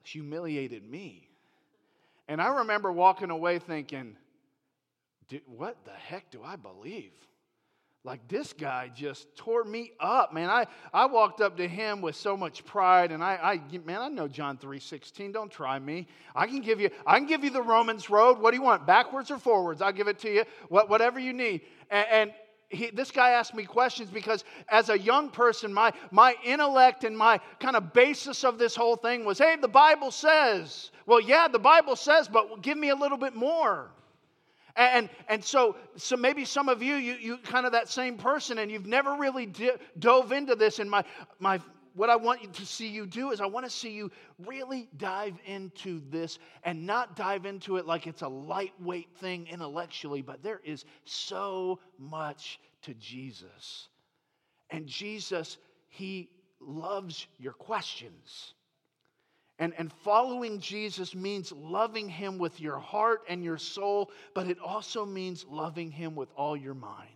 humiliated 0.04 0.90
me. 0.90 1.28
And 2.28 2.42
I 2.42 2.60
remember 2.60 2.92
walking 2.92 3.30
away 3.30 3.60
thinking, 3.60 4.16
what 5.46 5.78
the 5.86 5.92
heck 5.92 6.32
do 6.32 6.42
I 6.44 6.56
believe? 6.56 7.14
Like 8.06 8.26
this 8.28 8.54
guy 8.54 8.92
just 8.96 9.36
tore 9.36 9.64
me 9.64 9.92
up 10.00 10.32
man. 10.32 10.50
I, 10.50 10.68
I 10.94 11.08
walked 11.08 11.42
up 11.42 11.58
to 11.58 11.68
him 11.68 12.02
with 12.02 12.16
so 12.16 12.38
much 12.38 12.64
pride 12.64 13.12
and 13.12 13.24
I, 13.24 13.60
I 13.74 13.78
man 13.80 14.02
i 14.02 14.08
know 14.08 14.28
john 14.28 14.58
3.16 14.58 15.34
don't 15.34 15.52
try 15.52 15.80
me. 15.80 16.08
I 16.36 16.46
can 16.46 16.62
give 16.62 16.80
you 16.80 16.92
i 17.06 17.18
can 17.18 17.28
give 17.28 17.44
you 17.44 17.50
the 17.50 17.64
romans 17.64 18.10
road. 18.10 18.40
What 18.40 18.52
do 18.52 18.58
you 18.58 18.64
want 18.64 18.86
backwards 18.86 19.32
or 19.32 19.40
forwards? 19.40 19.82
I'll 19.82 19.92
give 19.92 20.08
it 20.08 20.20
to 20.20 20.32
you. 20.32 20.44
What, 20.70 20.90
whatever 20.90 21.20
you 21.20 21.34
need. 21.34 21.62
And, 21.90 22.08
and 22.12 22.34
he, 22.70 22.90
this 22.92 23.12
guy 23.12 23.32
asked 23.32 23.54
me 23.54 23.64
questions 23.64 24.10
because 24.10 24.44
as 24.70 24.90
a 24.90 24.98
young 24.98 25.30
person 25.30 25.74
my, 25.74 25.92
my 26.12 26.36
intellect 26.44 27.04
and 27.04 27.18
my 27.18 27.40
kind 27.60 27.76
of 27.76 27.94
basis 27.94 28.44
of 28.44 28.58
this 28.58 28.76
whole 28.76 28.96
thing 28.96 29.26
was 29.26 29.38
hey 29.38 29.56
the 29.60 29.68
bible 29.68 30.12
says 30.12 30.92
well 31.06 31.20
yeah 31.20 31.48
the 31.48 31.60
bible 31.60 31.96
says 31.96 32.28
but 32.28 32.62
give 32.62 32.78
me 32.78 32.90
a 32.90 32.96
little 32.96 33.18
bit 33.18 33.36
more 33.36 33.92
and, 34.76 35.10
and 35.30 35.44
so, 35.44 35.78
so 35.96 36.18
maybe 36.18 36.44
some 36.44 36.68
of 36.68 36.84
you, 36.84 36.96
you, 36.96 37.14
you 37.14 37.38
kind 37.38 37.66
of 37.66 37.72
that 37.72 37.88
same 37.90 38.18
person, 38.18 38.58
and 38.60 38.70
you've 38.70 38.86
never 38.86 39.16
really 39.16 39.46
di- 39.46 39.78
dove 40.00 40.32
into 40.32 40.56
this. 40.56 40.80
And 40.80 40.90
my, 40.90 41.04
my, 41.40 41.62
what 41.94 42.10
I 42.10 42.18
want 42.18 42.42
you 42.42 42.50
to 42.50 42.66
see 42.66 42.88
you 42.88 43.06
do 43.06 43.32
is 43.32 43.40
I 43.40 43.46
want 43.46 43.66
to 43.66 43.72
see 43.72 43.92
you 43.92 44.12
really 44.46 44.90
dive 44.98 45.36
into 45.46 46.02
this 46.10 46.40
and 46.64 46.86
not 46.86 47.16
dive 47.16 47.46
into 47.46 47.78
it 47.78 47.86
like 47.86 48.06
it's 48.06 48.22
a 48.22 48.28
lightweight 48.28 49.16
thing 49.18 49.48
intellectually, 49.48 50.22
but 50.22 50.44
there 50.44 50.60
is 50.64 50.84
so 51.06 51.80
much 51.98 52.60
to 52.82 52.94
Jesus. 52.96 53.88
And 54.72 54.88
Jesus, 54.88 55.58
He 55.88 56.30
loves 56.60 57.28
your 57.40 57.54
questions. 57.54 58.56
And, 59.58 59.74
and 59.78 59.92
following 60.04 60.60
Jesus 60.60 61.16
means 61.16 61.52
loving 61.54 62.10
him 62.10 62.38
with 62.38 62.60
your 62.60 62.78
heart 62.78 63.22
and 63.30 63.44
your 63.44 63.58
soul, 63.58 64.12
but 64.34 64.48
it 64.48 64.60
also 64.60 65.06
means 65.06 65.46
loving 65.50 65.92
him 65.92 66.14
with 66.14 66.30
all 66.36 66.58
your 66.58 66.74
mind. 66.74 67.10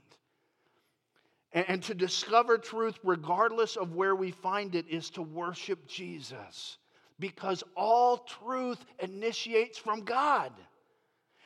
And, 1.52 1.66
and 1.68 1.84
to 1.84 1.94
discover 1.94 2.58
truth, 2.58 2.98
regardless 3.04 3.76
of 3.76 3.94
where 3.94 4.16
we 4.16 4.32
find 4.32 4.76
it, 4.76 4.88
is 4.88 5.10
to 5.12 5.22
worship 5.22 5.86
Jesus 5.88 6.78
because 7.20 7.62
all 7.76 8.20
truth 8.20 8.84
initiates 9.00 9.78
from 9.78 10.02
God. 10.02 10.54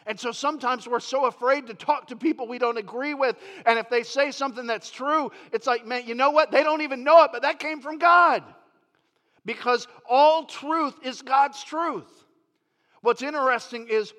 And 0.06 0.20
so 0.20 0.32
sometimes 0.32 0.88
we're 0.88 1.00
so 1.00 1.26
afraid 1.26 1.66
to 1.68 1.74
talk 1.74 2.08
to 2.10 2.16
people 2.16 2.48
we 2.48 2.60
don't 2.60 2.78
agree 2.78 3.16
with. 3.16 3.36
And 3.66 3.80
if 3.80 3.90
they 3.90 4.04
say 4.04 4.30
something 4.30 4.68
that's 4.68 4.92
true, 4.92 5.32
it's 5.52 5.66
like, 5.66 5.88
man, 5.88 6.04
you 6.06 6.14
know 6.14 6.30
what? 6.30 6.52
They 6.52 6.62
don't 6.62 6.82
even 6.82 7.04
know 7.04 7.24
it, 7.24 7.32
but 7.34 7.42
that 7.42 7.58
came 7.58 7.82
from 7.82 7.98
God 7.98 8.44
because 9.46 9.88
all 10.10 10.46
truth 10.46 10.96
is 11.04 11.22
God's 11.22 11.64
truth. 11.64 12.26
What's 13.02 13.22
interesting 13.22 13.88
is 13.90 14.14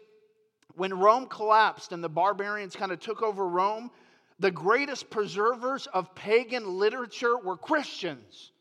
when 0.75 0.93
Rome 0.93 1.27
collapsed 1.27 1.93
and 1.93 2.03
the 2.03 2.09
barbarians 2.09 2.77
kind 2.77 2.93
of 2.93 3.01
took 3.01 3.23
over 3.23 3.47
Rome, 3.47 3.91
the 4.39 4.51
greatest 4.51 5.11
preservers 5.11 5.87
of 5.87 6.15
pagan 6.15 6.79
literature 6.79 7.39
were 7.39 7.57
Christians 7.57 8.53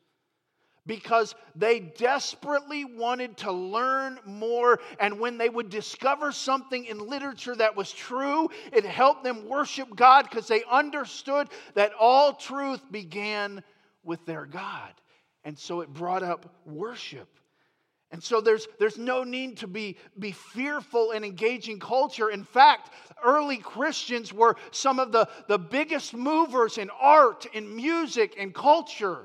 because 0.85 1.33
they 1.55 1.79
desperately 1.79 2.83
wanted 2.85 3.37
to 3.37 3.51
learn 3.51 4.19
more. 4.25 4.79
And 4.99 5.19
when 5.19 5.37
they 5.37 5.49
would 5.49 5.69
discover 5.69 6.31
something 6.31 6.85
in 6.85 6.99
literature 6.99 7.55
that 7.55 7.75
was 7.75 7.91
true, 7.91 8.49
it 8.71 8.85
helped 8.85 9.23
them 9.23 9.47
worship 9.47 9.95
God 9.95 10.27
because 10.29 10.47
they 10.47 10.63
understood 10.69 11.49
that 11.73 11.93
all 11.99 12.33
truth 12.33 12.81
began 12.91 13.63
with 14.03 14.25
their 14.25 14.45
God. 14.45 14.93
And 15.43 15.57
so 15.57 15.81
it 15.81 15.89
brought 15.93 16.23
up 16.23 16.53
worship. 16.65 17.27
And 18.11 18.23
so 18.23 18.41
there's, 18.41 18.67
there's 18.77 18.99
no 18.99 19.23
need 19.23 19.57
to 19.57 19.67
be, 19.67 19.97
be 20.19 20.31
fearful 20.31 21.11
in 21.11 21.23
engaging 21.23 21.79
culture. 21.79 22.29
In 22.29 22.43
fact, 22.43 22.91
early 23.23 23.57
Christians 23.57 24.31
were 24.31 24.55
some 24.69 24.99
of 24.99 25.11
the, 25.11 25.27
the 25.47 25.57
biggest 25.57 26.13
movers 26.13 26.77
in 26.77 26.91
art, 26.91 27.47
in 27.53 27.75
music, 27.75 28.35
in 28.35 28.53
culture. 28.53 29.23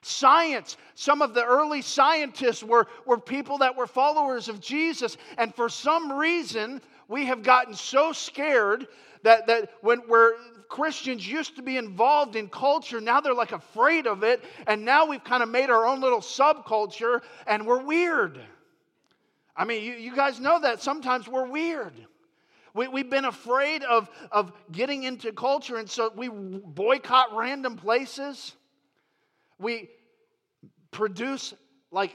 Science, 0.00 0.78
some 0.94 1.20
of 1.20 1.34
the 1.34 1.44
early 1.44 1.82
scientists 1.82 2.62
were, 2.62 2.86
were 3.04 3.18
people 3.18 3.58
that 3.58 3.76
were 3.76 3.86
followers 3.86 4.48
of 4.48 4.58
Jesus. 4.58 5.18
And 5.36 5.54
for 5.54 5.68
some 5.68 6.10
reason, 6.10 6.80
we 7.08 7.26
have 7.26 7.42
gotten 7.42 7.74
so 7.74 8.12
scared 8.12 8.86
that, 9.22 9.46
that 9.48 9.70
when 9.82 10.00
we're 10.08 10.32
Christians 10.68 11.26
used 11.26 11.56
to 11.56 11.62
be 11.62 11.76
involved 11.76 12.36
in 12.36 12.48
culture. 12.48 13.00
Now 13.00 13.20
they're 13.20 13.34
like 13.34 13.52
afraid 13.52 14.06
of 14.06 14.22
it. 14.22 14.44
And 14.66 14.84
now 14.84 15.06
we've 15.06 15.24
kind 15.24 15.42
of 15.42 15.48
made 15.48 15.70
our 15.70 15.86
own 15.86 16.00
little 16.00 16.20
subculture 16.20 17.22
and 17.46 17.66
we're 17.66 17.82
weird. 17.82 18.40
I 19.56 19.64
mean, 19.64 19.82
you, 19.82 19.94
you 19.94 20.14
guys 20.14 20.38
know 20.38 20.60
that 20.60 20.80
sometimes 20.80 21.26
we're 21.26 21.48
weird. 21.48 21.92
We, 22.74 22.86
we've 22.86 23.10
been 23.10 23.24
afraid 23.24 23.82
of, 23.82 24.08
of 24.30 24.52
getting 24.70 25.02
into 25.02 25.32
culture, 25.32 25.78
and 25.78 25.90
so 25.90 26.12
we 26.14 26.28
boycott 26.28 27.34
random 27.34 27.76
places. 27.76 28.54
We 29.58 29.88
produce 30.92 31.54
like 31.90 32.14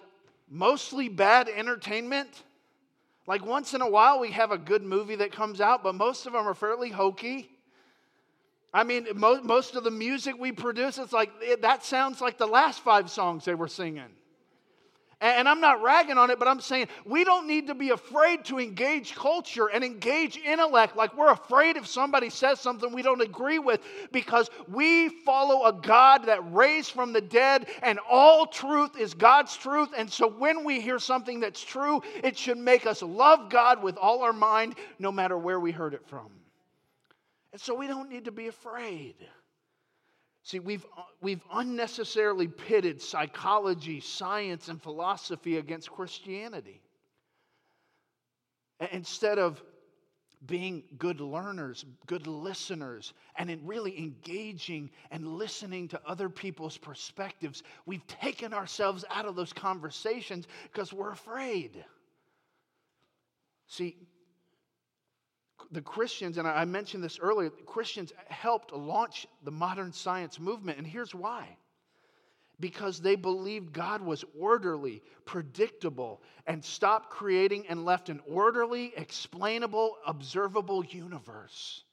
mostly 0.49 1.09
bad 1.09 1.49
entertainment. 1.49 2.43
Like 3.27 3.45
once 3.45 3.73
in 3.73 3.81
a 3.81 3.89
while, 3.89 4.19
we 4.19 4.31
have 4.31 4.51
a 4.51 4.57
good 4.57 4.83
movie 4.83 5.15
that 5.15 5.33
comes 5.33 5.59
out, 5.59 5.83
but 5.83 5.95
most 5.95 6.25
of 6.25 6.31
them 6.33 6.47
are 6.47 6.53
fairly 6.53 6.89
hokey. 6.89 7.49
I 8.73 8.83
mean, 8.83 9.07
most, 9.15 9.43
most 9.43 9.75
of 9.75 9.83
the 9.83 9.91
music 9.91 10.35
we 10.39 10.51
produce, 10.51 10.97
it's 10.97 11.13
like 11.13 11.31
it, 11.41 11.61
that 11.61 11.85
sounds 11.85 12.21
like 12.21 12.39
the 12.39 12.47
last 12.47 12.79
five 12.81 13.11
songs 13.11 13.45
they 13.45 13.53
were 13.53 13.67
singing. 13.67 14.09
And, 15.21 15.37
and 15.37 15.49
I'm 15.49 15.61
not 15.61 15.83
ragging 15.83 16.17
on 16.17 16.31
it, 16.31 16.39
but 16.39 16.47
I'm 16.47 16.59
saying 16.59 16.87
we 17.05 17.23
don't 17.23 17.45
need 17.45 17.67
to 17.67 17.75
be 17.75 17.91
afraid 17.91 18.45
to 18.45 18.59
engage 18.59 19.13
culture 19.13 19.67
and 19.67 19.83
engage 19.83 20.37
intellect 20.37 20.97
like 20.97 21.15
we're 21.15 21.31
afraid 21.31 21.77
if 21.77 21.85
somebody 21.85 22.31
says 22.31 22.59
something 22.59 22.91
we 22.91 23.03
don't 23.03 23.21
agree 23.21 23.59
with 23.59 23.79
because 24.11 24.49
we 24.67 25.09
follow 25.23 25.65
a 25.67 25.73
God 25.73 26.25
that 26.25 26.51
raised 26.51 26.93
from 26.93 27.13
the 27.13 27.21
dead 27.21 27.67
and 27.83 27.99
all 28.09 28.47
truth 28.47 28.97
is 28.97 29.13
God's 29.13 29.55
truth. 29.55 29.89
And 29.95 30.11
so 30.11 30.27
when 30.27 30.63
we 30.63 30.81
hear 30.81 30.97
something 30.97 31.39
that's 31.39 31.63
true, 31.63 32.01
it 32.23 32.35
should 32.35 32.57
make 32.57 32.87
us 32.87 33.03
love 33.03 33.51
God 33.51 33.83
with 33.83 33.97
all 33.97 34.23
our 34.23 34.33
mind, 34.33 34.73
no 34.97 35.11
matter 35.11 35.37
where 35.37 35.59
we 35.59 35.71
heard 35.71 35.93
it 35.93 36.07
from. 36.07 36.31
And 37.53 37.61
so 37.61 37.75
we 37.75 37.87
don't 37.87 38.09
need 38.09 38.25
to 38.25 38.31
be 38.31 38.47
afraid. 38.47 39.15
See, 40.41 40.59
we've, 40.59 40.85
uh, 40.97 41.03
we've 41.21 41.43
unnecessarily 41.53 42.47
pitted 42.47 43.01
psychology, 43.01 44.01
science, 44.01 44.67
and 44.67 44.81
philosophy 44.81 45.57
against 45.57 45.89
Christianity. 45.89 46.81
Instead 48.91 49.39
of 49.39 49.63
being 50.45 50.83
good 50.97 51.21
learners, 51.21 51.85
good 52.07 52.27
listeners, 52.27 53.13
and 53.37 53.49
in 53.49 53.65
really 53.65 53.97
engaging 53.97 54.89
and 55.11 55.25
listening 55.37 55.87
to 55.87 56.01
other 56.05 56.27
people's 56.27 56.77
perspectives, 56.77 57.63
we've 57.85 58.05
taken 58.07 58.53
ourselves 58.53 59.05
out 59.09 59.25
of 59.25 59.35
those 59.35 59.53
conversations 59.53 60.47
because 60.71 60.91
we're 60.91 61.11
afraid. 61.11 61.85
See, 63.67 63.95
the 65.71 65.81
Christians, 65.81 66.37
and 66.37 66.47
I 66.47 66.65
mentioned 66.65 67.03
this 67.03 67.19
earlier, 67.19 67.49
Christians 67.49 68.13
helped 68.27 68.73
launch 68.73 69.27
the 69.43 69.51
modern 69.51 69.91
science 69.91 70.39
movement, 70.39 70.77
and 70.77 70.87
here's 70.87 71.15
why. 71.15 71.57
Because 72.59 72.99
they 72.99 73.15
believed 73.15 73.73
God 73.73 74.01
was 74.01 74.23
orderly, 74.39 75.01
predictable, 75.25 76.21
and 76.45 76.63
stopped 76.63 77.09
creating 77.09 77.65
and 77.67 77.83
left 77.83 78.09
an 78.09 78.21
orderly, 78.27 78.93
explainable, 78.95 79.97
observable 80.05 80.85
universe. 80.85 81.83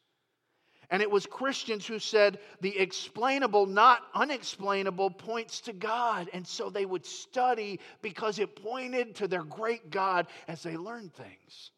And 0.91 1.03
it 1.03 1.11
was 1.11 1.25
Christians 1.25 1.87
who 1.87 2.01
said 2.01 2.41
the 2.61 2.77
explainable, 2.77 3.66
not 3.66 4.03
unexplainable, 4.12 5.11
points 5.11 5.61
to 5.62 5.73
God. 5.73 6.29
And 6.33 6.47
so 6.47 6.68
they 6.68 6.85
would 6.85 7.07
study 7.07 7.79
because 8.03 8.41
it 8.41 8.61
pointed 8.61 9.14
to 9.16 9.29
their 9.29 9.45
great 9.45 9.91
God 9.91 10.27
as 10.49 10.62
they 10.62 10.77
learned 10.77 11.14
things. 11.14 11.71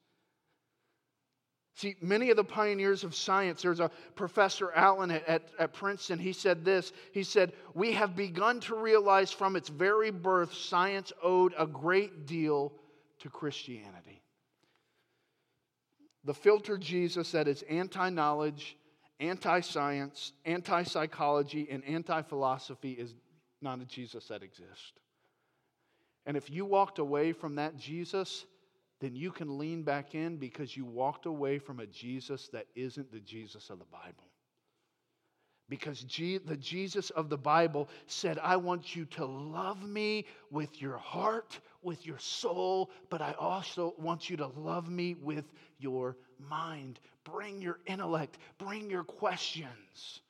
See, 1.74 1.96
many 2.02 2.30
of 2.30 2.36
the 2.36 2.44
pioneers 2.44 3.02
of 3.02 3.14
science, 3.14 3.62
there's 3.62 3.80
a 3.80 3.90
professor 4.14 4.72
Allen 4.72 5.10
at, 5.10 5.26
at, 5.26 5.48
at, 5.58 5.72
Princeton, 5.72 6.18
he 6.18 6.32
said 6.32 6.64
this. 6.64 6.92
He 7.12 7.22
said, 7.22 7.52
We 7.74 7.92
have 7.92 8.14
begun 8.14 8.60
to 8.60 8.74
realize 8.74 9.32
from 9.32 9.56
its 9.56 9.70
very 9.70 10.10
birth, 10.10 10.52
science 10.52 11.12
owed 11.22 11.54
a 11.56 11.66
great 11.66 12.26
deal 12.26 12.74
to 13.20 13.30
Christianity. 13.30 14.20
The 16.24 16.34
filter 16.34 16.76
Jesus 16.76 17.32
that 17.32 17.48
is 17.48 17.62
anti 17.62 18.10
knowledge, 18.10 18.76
anti 19.18 19.60
science, 19.60 20.32
anti 20.44 20.82
psychology, 20.82 21.68
and 21.70 21.82
anti 21.84 22.20
philosophy 22.22 22.92
is 22.92 23.14
not 23.62 23.80
a 23.80 23.86
Jesus 23.86 24.28
that 24.28 24.42
exists. 24.42 24.92
And 26.26 26.36
if 26.36 26.50
you 26.50 26.64
walked 26.64 26.98
away 26.98 27.32
from 27.32 27.56
that 27.56 27.76
Jesus, 27.76 28.44
then 29.02 29.16
you 29.16 29.32
can 29.32 29.58
lean 29.58 29.82
back 29.82 30.14
in 30.14 30.36
because 30.36 30.76
you 30.76 30.84
walked 30.84 31.26
away 31.26 31.58
from 31.58 31.80
a 31.80 31.86
Jesus 31.86 32.48
that 32.52 32.66
isn't 32.76 33.10
the 33.10 33.18
Jesus 33.18 33.68
of 33.68 33.80
the 33.80 33.84
Bible. 33.86 34.30
Because 35.68 36.04
the 36.46 36.56
Jesus 36.56 37.10
of 37.10 37.28
the 37.28 37.36
Bible 37.36 37.88
said, 38.06 38.38
I 38.38 38.56
want 38.56 38.94
you 38.94 39.04
to 39.06 39.24
love 39.24 39.82
me 39.82 40.26
with 40.52 40.80
your 40.80 40.98
heart, 40.98 41.58
with 41.82 42.06
your 42.06 42.18
soul, 42.20 42.92
but 43.10 43.20
I 43.20 43.32
also 43.40 43.92
want 43.98 44.30
you 44.30 44.36
to 44.36 44.46
love 44.46 44.88
me 44.88 45.14
with 45.14 45.46
your 45.80 46.16
mind. 46.38 47.00
Bring 47.24 47.60
your 47.60 47.80
intellect, 47.86 48.38
bring 48.58 48.88
your 48.88 49.02
questions. 49.02 50.20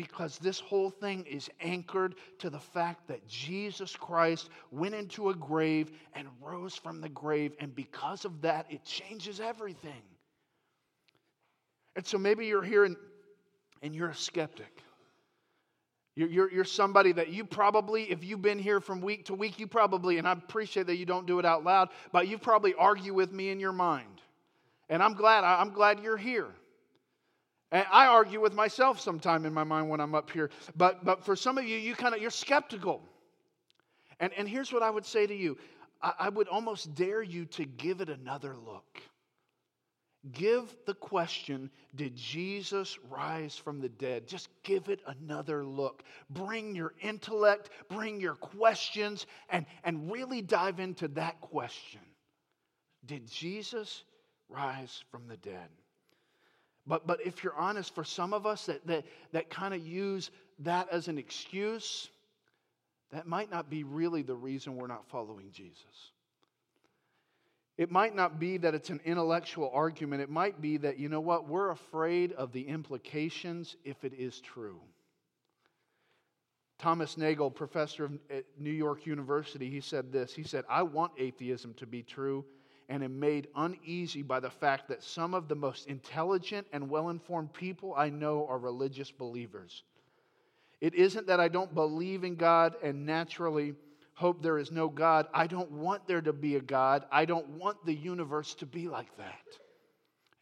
Because 0.00 0.38
this 0.38 0.58
whole 0.58 0.88
thing 0.88 1.26
is 1.26 1.50
anchored 1.60 2.14
to 2.38 2.48
the 2.48 2.58
fact 2.58 3.06
that 3.06 3.28
Jesus 3.28 3.94
Christ 3.94 4.48
went 4.70 4.94
into 4.94 5.28
a 5.28 5.34
grave 5.34 5.92
and 6.14 6.26
rose 6.40 6.74
from 6.74 7.02
the 7.02 7.10
grave. 7.10 7.52
And 7.60 7.76
because 7.76 8.24
of 8.24 8.40
that, 8.40 8.64
it 8.70 8.82
changes 8.82 9.40
everything. 9.40 10.00
And 11.96 12.06
so 12.06 12.16
maybe 12.16 12.46
you're 12.46 12.62
here 12.62 12.86
and, 12.86 12.96
and 13.82 13.94
you're 13.94 14.08
a 14.08 14.14
skeptic. 14.14 14.82
You're, 16.16 16.30
you're, 16.30 16.50
you're, 16.50 16.64
somebody 16.64 17.12
that 17.12 17.28
you 17.28 17.44
probably, 17.44 18.04
if 18.04 18.24
you've 18.24 18.40
been 18.40 18.58
here 18.58 18.80
from 18.80 19.02
week 19.02 19.26
to 19.26 19.34
week, 19.34 19.60
you 19.60 19.66
probably, 19.66 20.16
and 20.16 20.26
I 20.26 20.32
appreciate 20.32 20.86
that 20.86 20.96
you 20.96 21.04
don't 21.04 21.26
do 21.26 21.38
it 21.38 21.44
out 21.44 21.62
loud, 21.62 21.90
but 22.10 22.26
you 22.26 22.38
probably 22.38 22.72
argue 22.72 23.12
with 23.12 23.32
me 23.32 23.50
in 23.50 23.60
your 23.60 23.72
mind. 23.72 24.22
And 24.88 25.02
I'm 25.02 25.12
glad, 25.12 25.44
I'm 25.44 25.74
glad 25.74 26.00
you're 26.00 26.16
here. 26.16 26.48
And 27.72 27.86
I 27.90 28.06
argue 28.06 28.40
with 28.40 28.52
myself 28.52 29.00
sometime 29.00 29.46
in 29.46 29.54
my 29.54 29.64
mind 29.64 29.88
when 29.88 30.00
I'm 30.00 30.14
up 30.14 30.30
here. 30.30 30.50
But, 30.76 31.04
but 31.04 31.24
for 31.24 31.36
some 31.36 31.56
of 31.56 31.64
you, 31.64 31.76
you 31.76 31.94
kind 31.94 32.14
of, 32.14 32.20
you're 32.20 32.30
skeptical. 32.30 33.02
And, 34.18 34.32
and 34.36 34.48
here's 34.48 34.72
what 34.72 34.82
I 34.82 34.90
would 34.90 35.06
say 35.06 35.26
to 35.26 35.34
you 35.34 35.56
I, 36.02 36.12
I 36.18 36.28
would 36.28 36.48
almost 36.48 36.94
dare 36.94 37.22
you 37.22 37.46
to 37.46 37.64
give 37.64 38.00
it 38.00 38.08
another 38.08 38.56
look. 38.56 39.00
Give 40.32 40.64
the 40.84 40.92
question, 40.92 41.70
did 41.94 42.14
Jesus 42.14 42.98
rise 43.08 43.56
from 43.56 43.80
the 43.80 43.88
dead? 43.88 44.26
Just 44.26 44.50
give 44.62 44.90
it 44.90 45.00
another 45.06 45.64
look. 45.64 46.02
Bring 46.28 46.74
your 46.74 46.92
intellect, 47.00 47.70
bring 47.88 48.20
your 48.20 48.34
questions, 48.34 49.26
and, 49.48 49.64
and 49.82 50.12
really 50.12 50.42
dive 50.42 50.78
into 50.78 51.08
that 51.08 51.40
question. 51.40 52.02
Did 53.06 53.30
Jesus 53.30 54.04
rise 54.50 55.02
from 55.10 55.26
the 55.26 55.38
dead? 55.38 55.68
But, 56.86 57.06
but 57.06 57.20
if 57.24 57.44
you're 57.44 57.56
honest, 57.56 57.94
for 57.94 58.04
some 58.04 58.32
of 58.32 58.46
us 58.46 58.66
that, 58.66 58.86
that, 58.86 59.04
that 59.32 59.50
kind 59.50 59.74
of 59.74 59.86
use 59.86 60.30
that 60.60 60.88
as 60.90 61.08
an 61.08 61.18
excuse, 61.18 62.08
that 63.12 63.26
might 63.26 63.50
not 63.50 63.68
be 63.68 63.84
really 63.84 64.22
the 64.22 64.34
reason 64.34 64.76
we're 64.76 64.86
not 64.86 65.08
following 65.08 65.50
Jesus. 65.52 66.12
It 67.76 67.90
might 67.90 68.14
not 68.14 68.38
be 68.38 68.58
that 68.58 68.74
it's 68.74 68.90
an 68.90 69.00
intellectual 69.04 69.70
argument. 69.72 70.22
It 70.22 70.30
might 70.30 70.60
be 70.60 70.76
that, 70.78 70.98
you 70.98 71.08
know 71.08 71.20
what, 71.20 71.48
we're 71.48 71.70
afraid 71.70 72.32
of 72.32 72.52
the 72.52 72.62
implications 72.62 73.76
if 73.84 74.04
it 74.04 74.12
is 74.12 74.40
true. 74.40 74.80
Thomas 76.78 77.16
Nagel, 77.16 77.50
professor 77.50 78.06
of 78.06 78.18
New 78.58 78.70
York 78.70 79.06
University, 79.06 79.70
he 79.70 79.80
said 79.80 80.12
this. 80.12 80.34
He 80.34 80.42
said, 80.42 80.64
I 80.68 80.82
want 80.82 81.12
atheism 81.18 81.74
to 81.74 81.86
be 81.86 82.02
true 82.02 82.44
and 82.90 83.04
am 83.04 83.20
made 83.20 83.46
uneasy 83.54 84.20
by 84.20 84.40
the 84.40 84.50
fact 84.50 84.88
that 84.88 85.02
some 85.02 85.32
of 85.32 85.46
the 85.46 85.54
most 85.54 85.86
intelligent 85.86 86.66
and 86.72 86.90
well 86.90 87.08
informed 87.08 87.52
people 87.54 87.94
I 87.96 88.10
know 88.10 88.46
are 88.48 88.58
religious 88.58 89.12
believers. 89.12 89.84
It 90.80 90.94
isn't 90.94 91.28
that 91.28 91.38
I 91.38 91.48
don't 91.48 91.72
believe 91.72 92.24
in 92.24 92.34
God 92.34 92.74
and 92.82 93.06
naturally 93.06 93.74
hope 94.14 94.42
there 94.42 94.58
is 94.58 94.72
no 94.72 94.88
God. 94.88 95.28
I 95.32 95.46
don't 95.46 95.70
want 95.70 96.06
there 96.08 96.20
to 96.20 96.32
be 96.32 96.56
a 96.56 96.60
God. 96.60 97.04
I 97.12 97.24
don't 97.24 97.48
want 97.50 97.86
the 97.86 97.94
universe 97.94 98.54
to 98.56 98.66
be 98.66 98.88
like 98.88 99.16
that. 99.18 99.46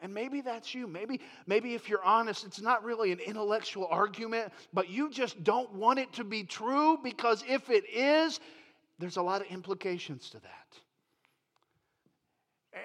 And 0.00 0.14
maybe 0.14 0.40
that's 0.40 0.74
you. 0.74 0.86
Maybe, 0.86 1.20
maybe 1.46 1.74
if 1.74 1.88
you're 1.88 2.04
honest, 2.04 2.44
it's 2.46 2.60
not 2.60 2.82
really 2.82 3.12
an 3.12 3.18
intellectual 3.18 3.88
argument, 3.90 4.52
but 4.72 4.88
you 4.88 5.10
just 5.10 5.42
don't 5.44 5.72
want 5.74 5.98
it 5.98 6.12
to 6.14 6.24
be 6.24 6.44
true 6.44 6.98
because 7.02 7.44
if 7.46 7.68
it 7.68 7.84
is, 7.92 8.40
there's 8.98 9.16
a 9.16 9.22
lot 9.22 9.42
of 9.42 9.48
implications 9.48 10.30
to 10.30 10.40
that. 10.40 10.78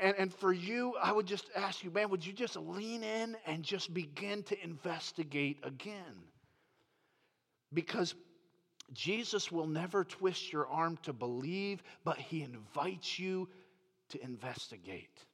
And, 0.01 0.15
and 0.17 0.33
for 0.33 0.53
you, 0.53 0.95
I 1.01 1.11
would 1.11 1.25
just 1.25 1.45
ask 1.55 1.83
you, 1.83 1.91
man, 1.91 2.09
would 2.09 2.25
you 2.25 2.33
just 2.33 2.55
lean 2.55 3.03
in 3.03 3.35
and 3.45 3.63
just 3.63 3.93
begin 3.93 4.43
to 4.43 4.63
investigate 4.63 5.57
again? 5.63 6.23
Because 7.73 8.15
Jesus 8.93 9.51
will 9.51 9.67
never 9.67 10.03
twist 10.03 10.51
your 10.51 10.67
arm 10.67 10.97
to 11.03 11.13
believe, 11.13 11.81
but 12.03 12.17
he 12.17 12.43
invites 12.43 13.17
you 13.17 13.49
to 14.09 14.23
investigate. 14.23 15.25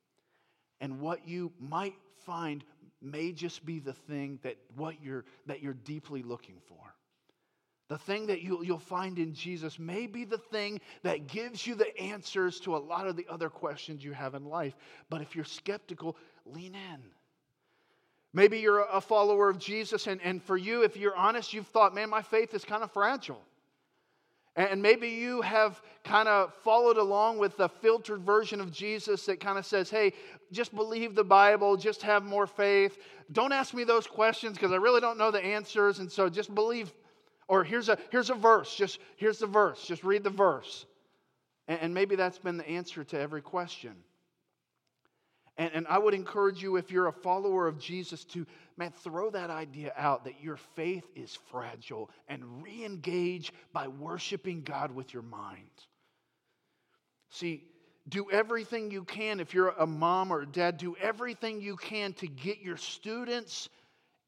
And 0.80 1.01
what 1.01 1.28
you 1.28 1.51
might 1.60 1.95
find 2.26 2.64
may 3.01 3.32
just 3.32 3.66
be 3.66 3.80
the 3.80 3.93
thing 3.93 4.39
that 4.43 4.57
what 4.76 5.01
you're 5.01 5.26
that 5.45 5.62
you're 5.62 5.74
deeply 5.74 6.22
looking 6.24 6.55
for. 6.68 6.95
The 7.90 7.98
thing 7.98 8.28
that 8.28 8.42
you, 8.42 8.64
you'll 8.64 8.78
find 8.78 9.18
in 9.18 9.34
Jesus 9.34 9.80
may 9.80 10.06
be 10.06 10.24
the 10.24 10.38
thing 10.38 10.80
that 11.02 11.28
gives 11.28 11.66
you 11.66 11.74
the 11.74 12.00
answers 12.00 12.60
to 12.62 12.76
a 12.76 12.78
lot 12.78 13.08
of 13.08 13.16
the 13.16 13.26
other 13.28 13.50
questions 13.50 14.04
you 14.04 14.14
have 14.14 14.36
in 14.36 14.46
life. 14.46 14.76
But 15.10 15.22
if 15.22 15.36
you're 15.36 15.44
skeptical, 15.44 16.16
lean 16.46 16.76
in. 16.76 17.02
Maybe 18.32 18.60
you're 18.60 18.86
a 18.92 19.02
follower 19.02 19.50
of 19.50 19.58
Jesus, 19.58 20.06
and, 20.06 20.22
and 20.22 20.42
for 20.44 20.56
you, 20.56 20.84
if 20.84 20.96
you're 20.96 21.16
honest, 21.16 21.52
you've 21.52 21.66
thought, 21.68 21.96
man, 21.96 22.12
my 22.12 22.22
faith 22.22 22.54
is 22.54 22.64
kind 22.64 22.84
of 22.84 22.92
fragile. 22.92 23.42
And 24.56 24.82
maybe 24.82 25.10
you 25.10 25.42
have 25.42 25.82
kind 26.04 26.28
of 26.28 26.54
followed 26.64 26.98
along 26.98 27.40
with 27.40 27.58
the 27.58 27.70
filtered 27.70 28.22
version 28.22 28.62
of 28.62 28.72
Jesus 28.72 29.26
that 29.26 29.40
kind 29.40 29.58
of 29.58 29.66
says, 29.66 29.90
hey, 29.90 30.14
just 30.52 30.76
believe 30.76 31.16
the 31.16 31.24
Bible, 31.24 31.76
just 31.78 32.04
have 32.04 32.24
more 32.24 32.46
faith. 32.46 32.98
Don't 33.32 33.54
ask 33.54 33.74
me 33.74 33.84
those 33.84 34.06
questions 34.06 34.58
because 34.58 34.72
I 34.72 34.76
really 34.76 35.02
don't 35.02 35.18
know 35.18 35.32
the 35.32 35.44
answers. 35.44 36.00
And 36.00 36.12
so 36.12 36.30
just 36.30 36.54
believe 36.54 36.92
or 37.50 37.64
here's 37.64 37.89
a, 37.89 37.97
here's 38.12 38.30
a 38.30 38.36
verse, 38.36 38.74
just 38.74 39.00
here's 39.18 39.39
the 39.39 39.47
verse, 39.47 39.86
just 39.86 40.04
read 40.04 40.24
the 40.24 40.30
verse. 40.30 40.86
And, 41.68 41.80
and 41.82 41.93
maybe 41.93 42.16
that's 42.16 42.38
been 42.38 42.56
the 42.56 42.70
answer 42.70 43.04
to 43.04 43.20
every 43.20 43.41
question. 43.41 43.95
And, 45.58 45.72
and 45.74 45.88
I 45.88 45.97
would 45.97 46.14
encourage 46.14 46.62
you, 46.62 46.78
if 46.78 46.89
you're 46.91 47.08
a 47.08 47.12
follower 47.12 47.68
of 47.68 47.80
Jesus, 47.80 48.24
to, 48.26 48.45
man, 48.78 48.93
throw 49.04 49.30
that 49.32 49.50
idea 49.50 49.91
out 49.97 50.24
that 50.24 50.41
your 50.41 50.56
faith 50.56 51.04
is 51.16 51.38
fragile 51.52 52.10
and 52.30 52.64
re 52.64 52.86
engage 52.86 53.52
by 53.74 53.88
worshiping 53.89 54.62
God 54.62 54.91
with 54.91 55.14
your 55.14 55.24
mind. 55.24 55.68
See, 57.32 57.66
do 58.08 58.30
everything 58.32 58.89
you 58.89 59.04
can, 59.04 59.39
if 59.39 59.54
you're 59.54 59.70
a 59.70 59.86
mom 59.86 60.32
or 60.32 60.41
a 60.41 60.45
dad, 60.45 60.78
do 60.78 60.95
everything 61.02 61.62
you 61.62 61.76
can 61.76 62.14
to 62.14 62.28
get 62.28 62.60
your 62.60 62.78
students 62.78 63.70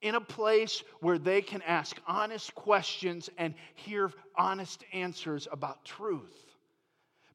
in 0.01 0.15
a 0.15 0.21
place 0.21 0.83
where 0.99 1.17
they 1.19 1.41
can 1.41 1.61
ask 1.63 1.97
honest 2.07 2.53
questions 2.55 3.29
and 3.37 3.53
hear 3.75 4.11
honest 4.35 4.83
answers 4.93 5.47
about 5.51 5.83
truth. 5.85 6.50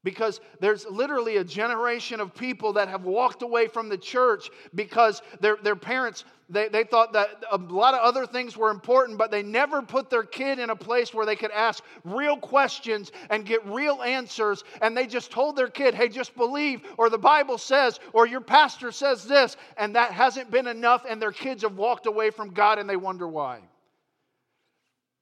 Because 0.07 0.39
there's 0.61 0.85
literally 0.85 1.35
a 1.35 1.43
generation 1.43 2.21
of 2.21 2.33
people 2.33 2.71
that 2.71 2.87
have 2.87 3.03
walked 3.03 3.41
away 3.41 3.67
from 3.67 3.89
the 3.89 3.97
church 3.97 4.49
because 4.73 5.21
their, 5.41 5.57
their 5.57 5.75
parents 5.75 6.23
they, 6.49 6.69
they 6.69 6.85
thought 6.85 7.11
that 7.11 7.43
a 7.51 7.57
lot 7.57 7.93
of 7.93 7.99
other 7.99 8.25
things 8.25 8.55
were 8.55 8.69
important, 8.69 9.17
but 9.17 9.31
they 9.31 9.43
never 9.43 9.81
put 9.81 10.09
their 10.09 10.23
kid 10.23 10.59
in 10.59 10.69
a 10.69 10.77
place 10.77 11.13
where 11.13 11.25
they 11.25 11.35
could 11.35 11.51
ask 11.51 11.83
real 12.05 12.37
questions 12.37 13.11
and 13.29 13.45
get 13.45 13.65
real 13.65 14.01
answers. 14.01 14.63
And 14.81 14.95
they 14.95 15.07
just 15.07 15.29
told 15.29 15.57
their 15.57 15.67
kid, 15.67 15.93
hey, 15.93 16.07
just 16.07 16.37
believe, 16.37 16.83
or 16.97 17.09
the 17.09 17.17
Bible 17.17 17.57
says, 17.57 17.99
or 18.13 18.25
your 18.25 18.39
pastor 18.39 18.93
says 18.93 19.25
this. 19.25 19.57
And 19.75 19.93
that 19.97 20.13
hasn't 20.13 20.49
been 20.49 20.67
enough, 20.67 21.03
and 21.05 21.21
their 21.21 21.33
kids 21.33 21.63
have 21.63 21.75
walked 21.75 22.05
away 22.05 22.29
from 22.29 22.53
God 22.53 22.79
and 22.79 22.89
they 22.89 22.95
wonder 22.95 23.27
why. 23.27 23.59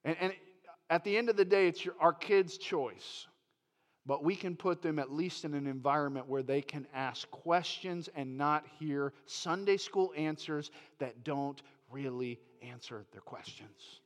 And, 0.04 0.16
and 0.20 0.32
at 0.90 1.02
the 1.02 1.16
end 1.16 1.28
of 1.28 1.36
the 1.36 1.44
day, 1.44 1.66
it's 1.66 1.84
your, 1.84 1.94
our 1.98 2.12
kids' 2.12 2.56
choice 2.56 3.26
but 4.06 4.22
we 4.22 4.36
can 4.36 4.54
put 4.54 4.82
them 4.82 4.98
at 4.98 5.12
least 5.12 5.44
in 5.44 5.54
an 5.54 5.66
environment 5.66 6.28
where 6.28 6.42
they 6.42 6.62
can 6.62 6.86
ask 6.94 7.28
questions 7.30 8.08
and 8.14 8.38
not 8.38 8.64
hear 8.78 9.12
Sunday 9.26 9.76
school 9.76 10.12
answers 10.16 10.70
that 10.98 11.24
don't 11.24 11.60
really 11.90 12.38
answer 12.62 13.04
their 13.12 13.20
questions. 13.20 14.00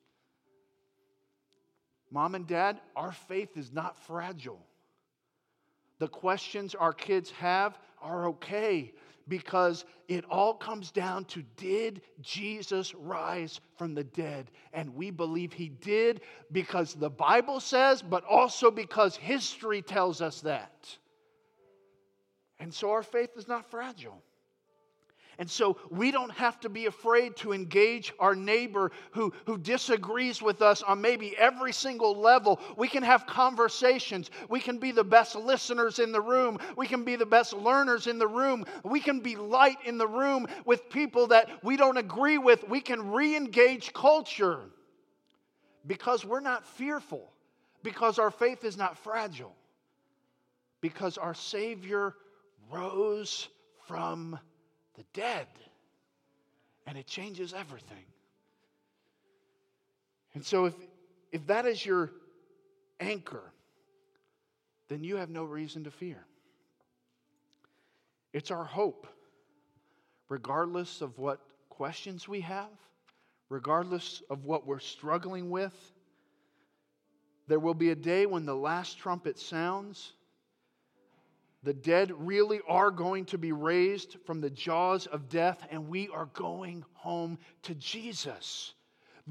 Mom 2.11 2.34
and 2.34 2.46
dad, 2.46 2.80
our 2.96 3.12
faith 3.12 3.57
is 3.57 3.72
not 3.72 3.96
fragile. 4.07 4.61
The 5.98 6.09
questions 6.09 6.74
our 6.74 6.92
kids 6.92 7.30
have 7.32 7.78
are 8.01 8.28
okay 8.28 8.92
because 9.28 9.84
it 10.08 10.24
all 10.30 10.54
comes 10.54 10.90
down 10.90 11.24
to 11.26 11.42
did 11.56 12.02
Jesus 12.20 12.94
rise 12.94 13.60
from 13.76 13.94
the 13.94 14.04
dead? 14.04 14.50
And 14.72 14.94
we 14.94 15.10
believe 15.10 15.52
he 15.52 15.68
did 15.68 16.22
because 16.52 16.94
the 16.94 17.10
Bible 17.10 17.60
says, 17.60 18.02
but 18.02 18.24
also 18.24 18.70
because 18.70 19.16
history 19.16 19.82
tells 19.82 20.20
us 20.20 20.40
that. 20.40 20.88
And 22.58 22.72
so 22.72 22.90
our 22.90 23.02
faith 23.02 23.30
is 23.36 23.48
not 23.48 23.70
fragile. 23.70 24.22
And 25.41 25.51
so 25.51 25.78
we 25.88 26.11
don't 26.11 26.32
have 26.32 26.61
to 26.61 26.68
be 26.68 26.84
afraid 26.84 27.34
to 27.36 27.55
engage 27.55 28.12
our 28.18 28.34
neighbor 28.34 28.93
who, 29.12 29.32
who 29.47 29.57
disagrees 29.57 30.43
with 30.43 30.61
us 30.61 30.82
on 30.82 31.01
maybe 31.01 31.34
every 31.34 31.72
single 31.72 32.14
level. 32.14 32.61
We 32.76 32.88
can 32.88 33.03
have 33.03 33.26
conversations. 33.26 34.30
We 34.51 34.61
can 34.61 34.76
be 34.76 34.93
the 34.93 35.03
best 35.03 35.34
listeners 35.34 35.99
in 35.99 36.12
the 36.12 36.20
room. 36.20 36.59
We 36.76 36.86
can 36.86 37.05
be 37.05 37.16
the 37.16 37.24
best 37.24 37.55
learners 37.55 38.07
in 38.07 38.18
the 38.18 38.28
room. 38.28 38.66
We 38.84 39.01
can 39.01 39.20
be 39.20 39.34
light 39.34 39.78
in 39.86 39.97
the 39.97 40.07
room 40.07 40.47
with 40.66 40.91
people 40.91 41.28
that 41.28 41.49
we 41.64 41.78
don't 41.78 41.97
agree 41.97 42.36
with. 42.36 42.68
We 42.68 42.82
can 42.82 43.11
re 43.11 43.34
engage 43.34 43.95
culture 43.95 44.61
because 45.86 46.22
we're 46.22 46.41
not 46.41 46.66
fearful, 46.66 47.32
because 47.82 48.18
our 48.18 48.30
faith 48.30 48.62
is 48.62 48.76
not 48.76 48.99
fragile, 48.99 49.57
because 50.82 51.16
our 51.16 51.32
Savior 51.32 52.14
rose 52.70 53.49
from 53.88 54.38
the 55.01 55.20
dead. 55.20 55.46
And 56.86 56.98
it 56.98 57.07
changes 57.07 57.55
everything. 57.55 58.05
And 60.34 60.44
so, 60.44 60.66
if, 60.66 60.74
if 61.32 61.46
that 61.46 61.66
is 61.66 61.84
your 61.84 62.11
anchor, 62.98 63.53
then 64.88 65.03
you 65.03 65.16
have 65.16 65.30
no 65.30 65.44
reason 65.44 65.84
to 65.84 65.90
fear. 65.90 66.24
It's 68.32 68.51
our 68.51 68.64
hope, 68.64 69.07
regardless 70.28 71.01
of 71.01 71.18
what 71.18 71.40
questions 71.68 72.28
we 72.28 72.42
have, 72.42 72.70
regardless 73.48 74.22
of 74.30 74.44
what 74.44 74.66
we're 74.66 74.80
struggling 74.80 75.51
with. 75.51 75.74
There 77.48 77.59
will 77.59 77.74
be 77.74 77.90
a 77.90 77.96
day 77.96 78.26
when 78.26 78.46
the 78.46 78.55
last 78.55 78.98
trumpet 78.98 79.38
sounds. 79.38 80.12
The 81.62 81.74
dead 81.74 82.12
really 82.16 82.61
are 82.66 82.90
going 82.90 83.26
to 83.26 83.38
be 83.38 83.52
raised 83.52 84.16
from 84.24 84.40
the 84.40 84.50
jaws 84.50 85.06
of 85.06 85.28
death, 85.28 85.66
and 85.70 85.88
we 85.88 86.08
are 86.08 86.26
going 86.26 86.84
home 86.94 87.38
to 87.62 87.74
Jesus 87.74 88.74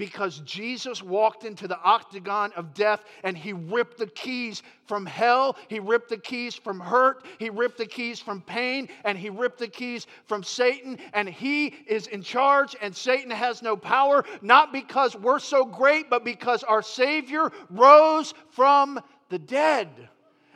because 0.00 0.38
Jesus 0.46 1.02
walked 1.02 1.44
into 1.44 1.68
the 1.68 1.78
octagon 1.78 2.52
of 2.56 2.72
death 2.72 3.04
and 3.22 3.36
he 3.36 3.52
ripped 3.52 3.98
the 3.98 4.06
keys 4.06 4.62
from 4.86 5.04
hell, 5.04 5.56
he 5.68 5.78
ripped 5.78 6.08
the 6.08 6.16
keys 6.16 6.54
from 6.54 6.80
hurt, 6.80 7.26
he 7.38 7.50
ripped 7.50 7.76
the 7.76 7.84
keys 7.84 8.18
from 8.18 8.40
pain, 8.40 8.88
and 9.04 9.18
he 9.18 9.28
ripped 9.28 9.58
the 9.58 9.68
keys 9.68 10.06
from 10.24 10.42
Satan. 10.42 10.98
And 11.12 11.28
he 11.28 11.66
is 11.86 12.06
in 12.06 12.22
charge, 12.22 12.74
and 12.80 12.96
Satan 12.96 13.30
has 13.30 13.60
no 13.60 13.76
power, 13.76 14.24
not 14.40 14.72
because 14.72 15.14
we're 15.14 15.38
so 15.38 15.66
great, 15.66 16.08
but 16.08 16.24
because 16.24 16.62
our 16.62 16.82
Savior 16.82 17.52
rose 17.68 18.32
from 18.48 18.98
the 19.28 19.38
dead. 19.38 19.88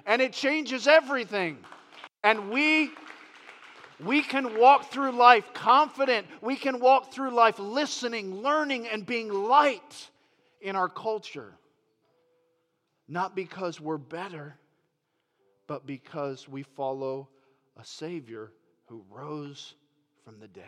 And 0.06 0.20
it 0.20 0.32
changes 0.32 0.86
everything. 0.86 1.58
And 2.22 2.50
we 2.50 2.90
we 4.04 4.22
can 4.22 4.58
walk 4.58 4.90
through 4.90 5.12
life 5.12 5.52
confident. 5.54 6.26
We 6.40 6.56
can 6.56 6.80
walk 6.80 7.12
through 7.12 7.30
life 7.30 7.58
listening, 7.58 8.42
learning, 8.42 8.88
and 8.88 9.06
being 9.06 9.32
light 9.32 10.10
in 10.60 10.74
our 10.74 10.88
culture. 10.88 11.54
Not 13.06 13.36
because 13.36 13.80
we're 13.80 13.98
better, 13.98 14.56
but 15.66 15.86
because 15.86 16.48
we 16.48 16.62
follow 16.62 17.28
a 17.78 17.84
Savior 17.84 18.50
who 18.86 19.04
rose 19.10 19.74
from 20.24 20.40
the 20.40 20.48
dead. 20.48 20.64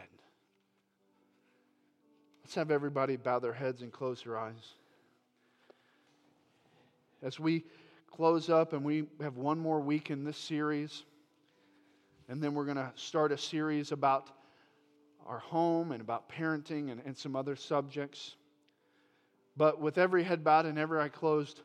Let's 2.45 2.55
have 2.55 2.71
everybody 2.71 3.17
bow 3.17 3.41
their 3.41 3.53
heads 3.53 3.83
and 3.83 3.93
close 3.93 4.23
their 4.23 4.39
eyes. 4.39 4.75
As 7.23 7.41
we 7.41 7.65
close 8.17 8.49
up 8.49 8.73
and 8.73 8.83
we 8.83 9.05
have 9.21 9.37
one 9.37 9.59
more 9.59 9.79
week 9.79 10.11
in 10.11 10.25
this 10.25 10.39
series. 10.39 11.05
And 12.31 12.43
then 12.43 12.55
we're 12.55 12.65
going 12.65 12.79
to 12.79 12.91
start 12.95 13.31
a 13.31 13.37
series 13.37 13.93
about 13.93 14.31
our 15.27 15.39
home 15.39 15.93
and 15.93 16.01
about 16.01 16.31
parenting 16.31 16.91
and, 16.91 17.03
and 17.05 17.15
some 17.15 17.37
other 17.37 17.57
subjects. 17.57 18.37
But 19.55 19.83
with 19.83 19.99
every 19.99 20.25
head 20.25 20.43
bowed 20.43 20.65
and 20.65 20.79
every 20.79 20.99
eye 20.99 21.11
closed, 21.11 21.61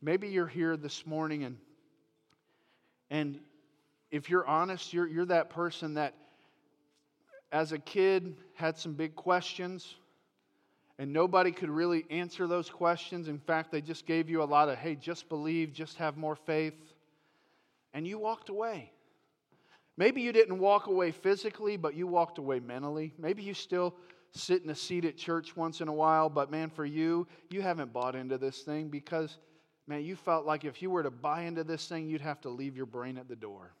maybe 0.00 0.28
you're 0.28 0.46
here 0.46 0.78
this 0.78 1.06
morning 1.06 1.44
and 1.44 1.58
and 3.10 3.38
if 4.10 4.30
you're 4.30 4.46
honest, 4.46 4.94
you're, 4.94 5.06
you're 5.06 5.26
that 5.26 5.50
person 5.50 5.94
that 5.94 6.14
as 7.50 7.72
a 7.72 7.78
kid 7.78 8.36
had 8.54 8.78
some 8.78 8.94
big 8.94 9.14
questions 9.14 9.96
and 11.02 11.12
nobody 11.12 11.50
could 11.50 11.68
really 11.68 12.04
answer 12.10 12.46
those 12.46 12.70
questions. 12.70 13.26
In 13.26 13.40
fact, 13.40 13.72
they 13.72 13.80
just 13.80 14.06
gave 14.06 14.30
you 14.30 14.40
a 14.40 14.44
lot 14.44 14.68
of, 14.68 14.78
hey, 14.78 14.94
just 14.94 15.28
believe, 15.28 15.72
just 15.72 15.96
have 15.96 16.16
more 16.16 16.36
faith. 16.36 16.76
And 17.92 18.06
you 18.06 18.20
walked 18.20 18.50
away. 18.50 18.92
Maybe 19.96 20.20
you 20.20 20.30
didn't 20.30 20.60
walk 20.60 20.86
away 20.86 21.10
physically, 21.10 21.76
but 21.76 21.96
you 21.96 22.06
walked 22.06 22.38
away 22.38 22.60
mentally. 22.60 23.12
Maybe 23.18 23.42
you 23.42 23.52
still 23.52 23.96
sit 24.30 24.62
in 24.62 24.70
a 24.70 24.76
seat 24.76 25.04
at 25.04 25.16
church 25.16 25.56
once 25.56 25.80
in 25.80 25.88
a 25.88 25.92
while, 25.92 26.28
but 26.28 26.52
man, 26.52 26.70
for 26.70 26.84
you, 26.84 27.26
you 27.50 27.62
haven't 27.62 27.92
bought 27.92 28.14
into 28.14 28.38
this 28.38 28.60
thing 28.60 28.86
because, 28.86 29.38
man, 29.88 30.04
you 30.04 30.14
felt 30.14 30.46
like 30.46 30.64
if 30.64 30.80
you 30.80 30.88
were 30.88 31.02
to 31.02 31.10
buy 31.10 31.42
into 31.42 31.64
this 31.64 31.88
thing, 31.88 32.06
you'd 32.06 32.20
have 32.20 32.40
to 32.42 32.48
leave 32.48 32.76
your 32.76 32.86
brain 32.86 33.18
at 33.18 33.26
the 33.26 33.34
door. 33.34 33.72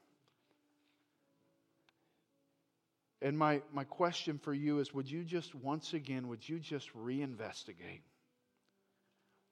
And 3.22 3.38
my, 3.38 3.62
my 3.72 3.84
question 3.84 4.38
for 4.38 4.52
you 4.52 4.80
is 4.80 4.92
would 4.92 5.08
you 5.08 5.22
just, 5.22 5.54
once 5.54 5.94
again, 5.94 6.26
would 6.28 6.46
you 6.46 6.58
just 6.58 6.92
reinvestigate? 6.94 8.02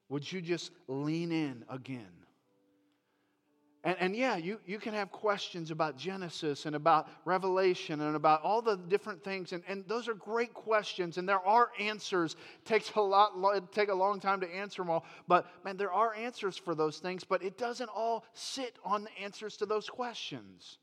Would 0.09 0.29
you 0.29 0.41
just 0.41 0.71
lean 0.89 1.31
in 1.31 1.63
again? 1.69 2.11
And, 3.83 3.95
and 3.99 4.15
yeah, 4.15 4.35
you, 4.35 4.59
you 4.65 4.77
can 4.77 4.93
have 4.93 5.09
questions 5.11 5.71
about 5.71 5.97
Genesis 5.97 6.65
and 6.65 6.75
about 6.75 7.07
Revelation 7.23 8.01
and 8.01 8.15
about 8.15 8.43
all 8.43 8.61
the 8.61 8.75
different 8.75 9.23
things. 9.23 9.53
And, 9.53 9.63
and 9.69 9.85
those 9.87 10.09
are 10.09 10.13
great 10.13 10.53
questions, 10.53 11.17
and 11.17 11.27
there 11.27 11.39
are 11.39 11.69
answers. 11.79 12.35
It 12.59 12.65
takes 12.65 12.91
a 12.91 13.01
lot, 13.01 13.31
it 13.55 13.71
take 13.71 13.89
a 13.89 13.95
long 13.95 14.19
time 14.19 14.41
to 14.41 14.53
answer 14.53 14.81
them 14.81 14.91
all. 14.91 15.05
But 15.29 15.47
man, 15.63 15.77
there 15.77 15.93
are 15.93 16.13
answers 16.13 16.57
for 16.57 16.75
those 16.75 16.99
things, 16.99 17.23
but 17.23 17.41
it 17.41 17.57
doesn't 17.57 17.89
all 17.89 18.25
sit 18.33 18.75
on 18.83 19.05
the 19.05 19.23
answers 19.23 19.55
to 19.57 19.65
those 19.65 19.89
questions. 19.89 20.77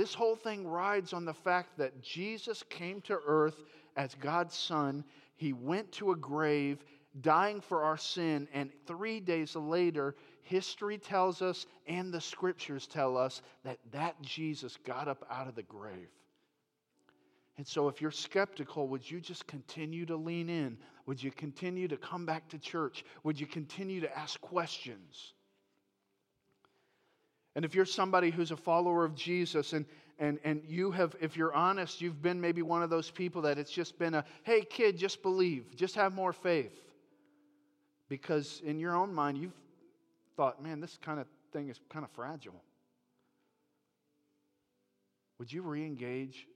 This 0.00 0.14
whole 0.14 0.34
thing 0.34 0.66
rides 0.66 1.12
on 1.12 1.26
the 1.26 1.34
fact 1.34 1.76
that 1.76 2.00
Jesus 2.00 2.62
came 2.70 3.02
to 3.02 3.20
earth 3.26 3.62
as 3.96 4.14
God's 4.14 4.56
Son. 4.56 5.04
He 5.36 5.52
went 5.52 5.92
to 5.92 6.12
a 6.12 6.16
grave, 6.16 6.82
dying 7.20 7.60
for 7.60 7.82
our 7.82 7.98
sin, 7.98 8.48
and 8.54 8.70
three 8.86 9.20
days 9.20 9.54
later, 9.54 10.16
history 10.40 10.96
tells 10.96 11.42
us 11.42 11.66
and 11.86 12.14
the 12.14 12.20
scriptures 12.22 12.86
tell 12.86 13.18
us 13.18 13.42
that 13.62 13.78
that 13.92 14.18
Jesus 14.22 14.78
got 14.86 15.06
up 15.06 15.26
out 15.30 15.48
of 15.48 15.54
the 15.54 15.64
grave. 15.64 16.08
And 17.58 17.66
so, 17.66 17.86
if 17.88 18.00
you're 18.00 18.10
skeptical, 18.10 18.88
would 18.88 19.10
you 19.10 19.20
just 19.20 19.46
continue 19.46 20.06
to 20.06 20.16
lean 20.16 20.48
in? 20.48 20.78
Would 21.04 21.22
you 21.22 21.30
continue 21.30 21.88
to 21.88 21.98
come 21.98 22.24
back 22.24 22.48
to 22.48 22.58
church? 22.58 23.04
Would 23.22 23.38
you 23.38 23.46
continue 23.46 24.00
to 24.00 24.18
ask 24.18 24.40
questions? 24.40 25.34
And 27.56 27.64
if 27.64 27.74
you're 27.74 27.84
somebody 27.84 28.30
who's 28.30 28.50
a 28.50 28.56
follower 28.56 29.04
of 29.04 29.14
Jesus 29.14 29.72
and, 29.72 29.84
and, 30.18 30.38
and 30.44 30.62
you 30.66 30.90
have, 30.92 31.16
if 31.20 31.36
you're 31.36 31.52
honest, 31.52 32.00
you've 32.00 32.22
been 32.22 32.40
maybe 32.40 32.62
one 32.62 32.82
of 32.82 32.90
those 32.90 33.10
people 33.10 33.42
that 33.42 33.58
it's 33.58 33.72
just 33.72 33.98
been 33.98 34.14
a, 34.14 34.24
hey, 34.44 34.62
kid, 34.62 34.96
just 34.96 35.22
believe, 35.22 35.74
just 35.74 35.94
have 35.96 36.14
more 36.14 36.32
faith. 36.32 36.84
Because 38.08 38.60
in 38.64 38.78
your 38.78 38.94
own 38.94 39.14
mind, 39.14 39.38
you've 39.38 39.52
thought, 40.36 40.62
man, 40.62 40.80
this 40.80 40.98
kind 41.02 41.20
of 41.20 41.26
thing 41.52 41.68
is 41.68 41.80
kind 41.88 42.04
of 42.04 42.10
fragile. 42.12 42.62
Would 45.38 45.52
you 45.52 45.62
re 45.62 45.84
engage 45.84 46.46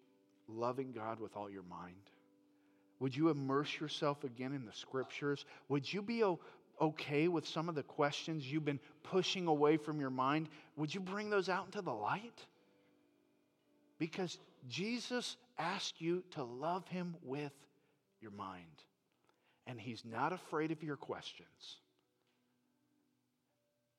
loving 0.48 0.92
God 0.92 1.18
with 1.18 1.36
all 1.36 1.50
your 1.50 1.62
mind? 1.62 1.94
Would 3.00 3.16
you 3.16 3.30
immerse 3.30 3.80
yourself 3.80 4.24
again 4.24 4.52
in 4.52 4.66
the 4.66 4.72
scriptures? 4.72 5.44
Would 5.68 5.90
you 5.92 6.02
be 6.02 6.22
okay 6.80 7.28
with 7.28 7.46
some 7.46 7.68
of 7.68 7.74
the 7.74 7.82
questions 7.82 8.50
you've 8.50 8.64
been 8.64 8.80
pushing 9.02 9.46
away 9.46 9.76
from 9.76 10.00
your 10.00 10.10
mind? 10.10 10.48
Would 10.76 10.94
you 10.94 11.00
bring 11.00 11.30
those 11.30 11.48
out 11.48 11.66
into 11.66 11.82
the 11.82 11.92
light? 11.92 12.44
Because 13.98 14.38
Jesus 14.68 15.36
asked 15.58 16.00
you 16.00 16.24
to 16.32 16.44
love 16.44 16.86
him 16.88 17.16
with 17.22 17.52
your 18.20 18.32
mind, 18.32 18.64
and 19.66 19.80
he's 19.80 20.04
not 20.04 20.32
afraid 20.32 20.72
of 20.72 20.82
your 20.82 20.96
questions. 20.96 21.78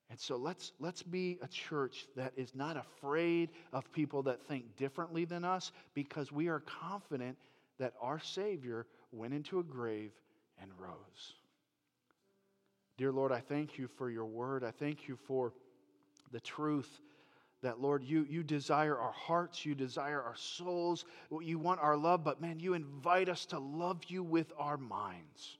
And 0.09 0.19
so 0.19 0.37
let's, 0.37 0.71
let's 0.79 1.01
be 1.01 1.39
a 1.41 1.47
church 1.47 2.05
that 2.15 2.33
is 2.35 2.53
not 2.53 2.77
afraid 2.77 3.49
of 3.73 3.91
people 3.91 4.23
that 4.23 4.41
think 4.43 4.75
differently 4.77 5.25
than 5.25 5.43
us 5.43 5.71
because 5.93 6.31
we 6.31 6.47
are 6.47 6.59
confident 6.59 7.37
that 7.79 7.93
our 7.99 8.19
Savior 8.19 8.85
went 9.11 9.33
into 9.33 9.59
a 9.59 9.63
grave 9.63 10.11
and 10.61 10.71
rose. 10.79 11.33
Dear 12.97 13.11
Lord, 13.11 13.31
I 13.31 13.39
thank 13.41 13.77
you 13.77 13.87
for 13.87 14.09
your 14.09 14.25
word. 14.25 14.63
I 14.63 14.71
thank 14.71 15.07
you 15.07 15.17
for 15.27 15.53
the 16.31 16.39
truth 16.39 16.99
that, 17.61 17.81
Lord, 17.81 18.03
you, 18.03 18.25
you 18.29 18.43
desire 18.43 18.97
our 18.97 19.11
hearts, 19.11 19.65
you 19.65 19.75
desire 19.75 20.21
our 20.21 20.35
souls, 20.35 21.05
you 21.41 21.57
want 21.57 21.79
our 21.81 21.97
love, 21.97 22.23
but 22.23 22.39
man, 22.39 22.59
you 22.59 22.73
invite 22.73 23.27
us 23.27 23.45
to 23.47 23.59
love 23.59 24.01
you 24.07 24.23
with 24.23 24.53
our 24.57 24.77
minds. 24.77 25.57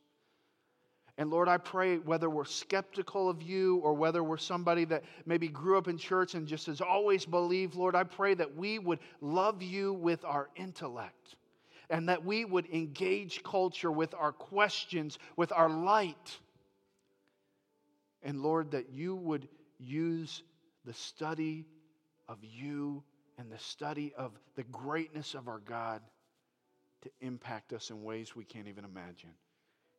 And 1.17 1.29
Lord, 1.29 1.47
I 1.47 1.57
pray 1.57 1.97
whether 1.97 2.29
we're 2.29 2.45
skeptical 2.45 3.29
of 3.29 3.41
you 3.41 3.77
or 3.77 3.93
whether 3.93 4.23
we're 4.23 4.37
somebody 4.37 4.85
that 4.85 5.03
maybe 5.25 5.47
grew 5.47 5.77
up 5.77 5.87
in 5.87 5.97
church 5.97 6.35
and 6.35 6.45
just 6.45 6.65
has 6.67 6.81
always 6.81 7.25
believed, 7.25 7.75
Lord, 7.75 7.95
I 7.95 8.03
pray 8.03 8.33
that 8.33 8.55
we 8.55 8.79
would 8.79 8.99
love 9.21 9.63
you 9.63 9.93
with 9.93 10.23
our 10.25 10.49
intellect 10.55 11.35
and 11.89 12.09
that 12.09 12.25
we 12.25 12.43
would 12.43 12.67
engage 12.67 13.43
culture 13.43 13.91
with 13.91 14.13
our 14.13 14.31
questions, 14.31 15.17
with 15.37 15.51
our 15.53 15.69
light. 15.69 16.37
And 18.25 18.41
Lord, 18.41 18.71
that 18.71 18.89
you 18.91 19.15
would 19.15 19.47
use 19.77 20.43
the 20.83 20.93
study 20.93 21.65
of 22.27 22.39
you 22.41 23.03
and 23.37 23.51
the 23.51 23.59
study 23.59 24.13
of 24.17 24.31
the 24.55 24.63
greatness 24.63 25.35
of 25.35 25.47
our 25.47 25.59
God 25.59 26.01
to 27.03 27.09
impact 27.21 27.71
us 27.71 27.91
in 27.91 28.03
ways 28.03 28.35
we 28.35 28.43
can't 28.43 28.67
even 28.67 28.83
imagine. 28.83 29.29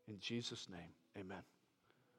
In 0.08 0.18
Jesus' 0.18 0.68
name. 0.68 0.92
Amen. 1.16 1.42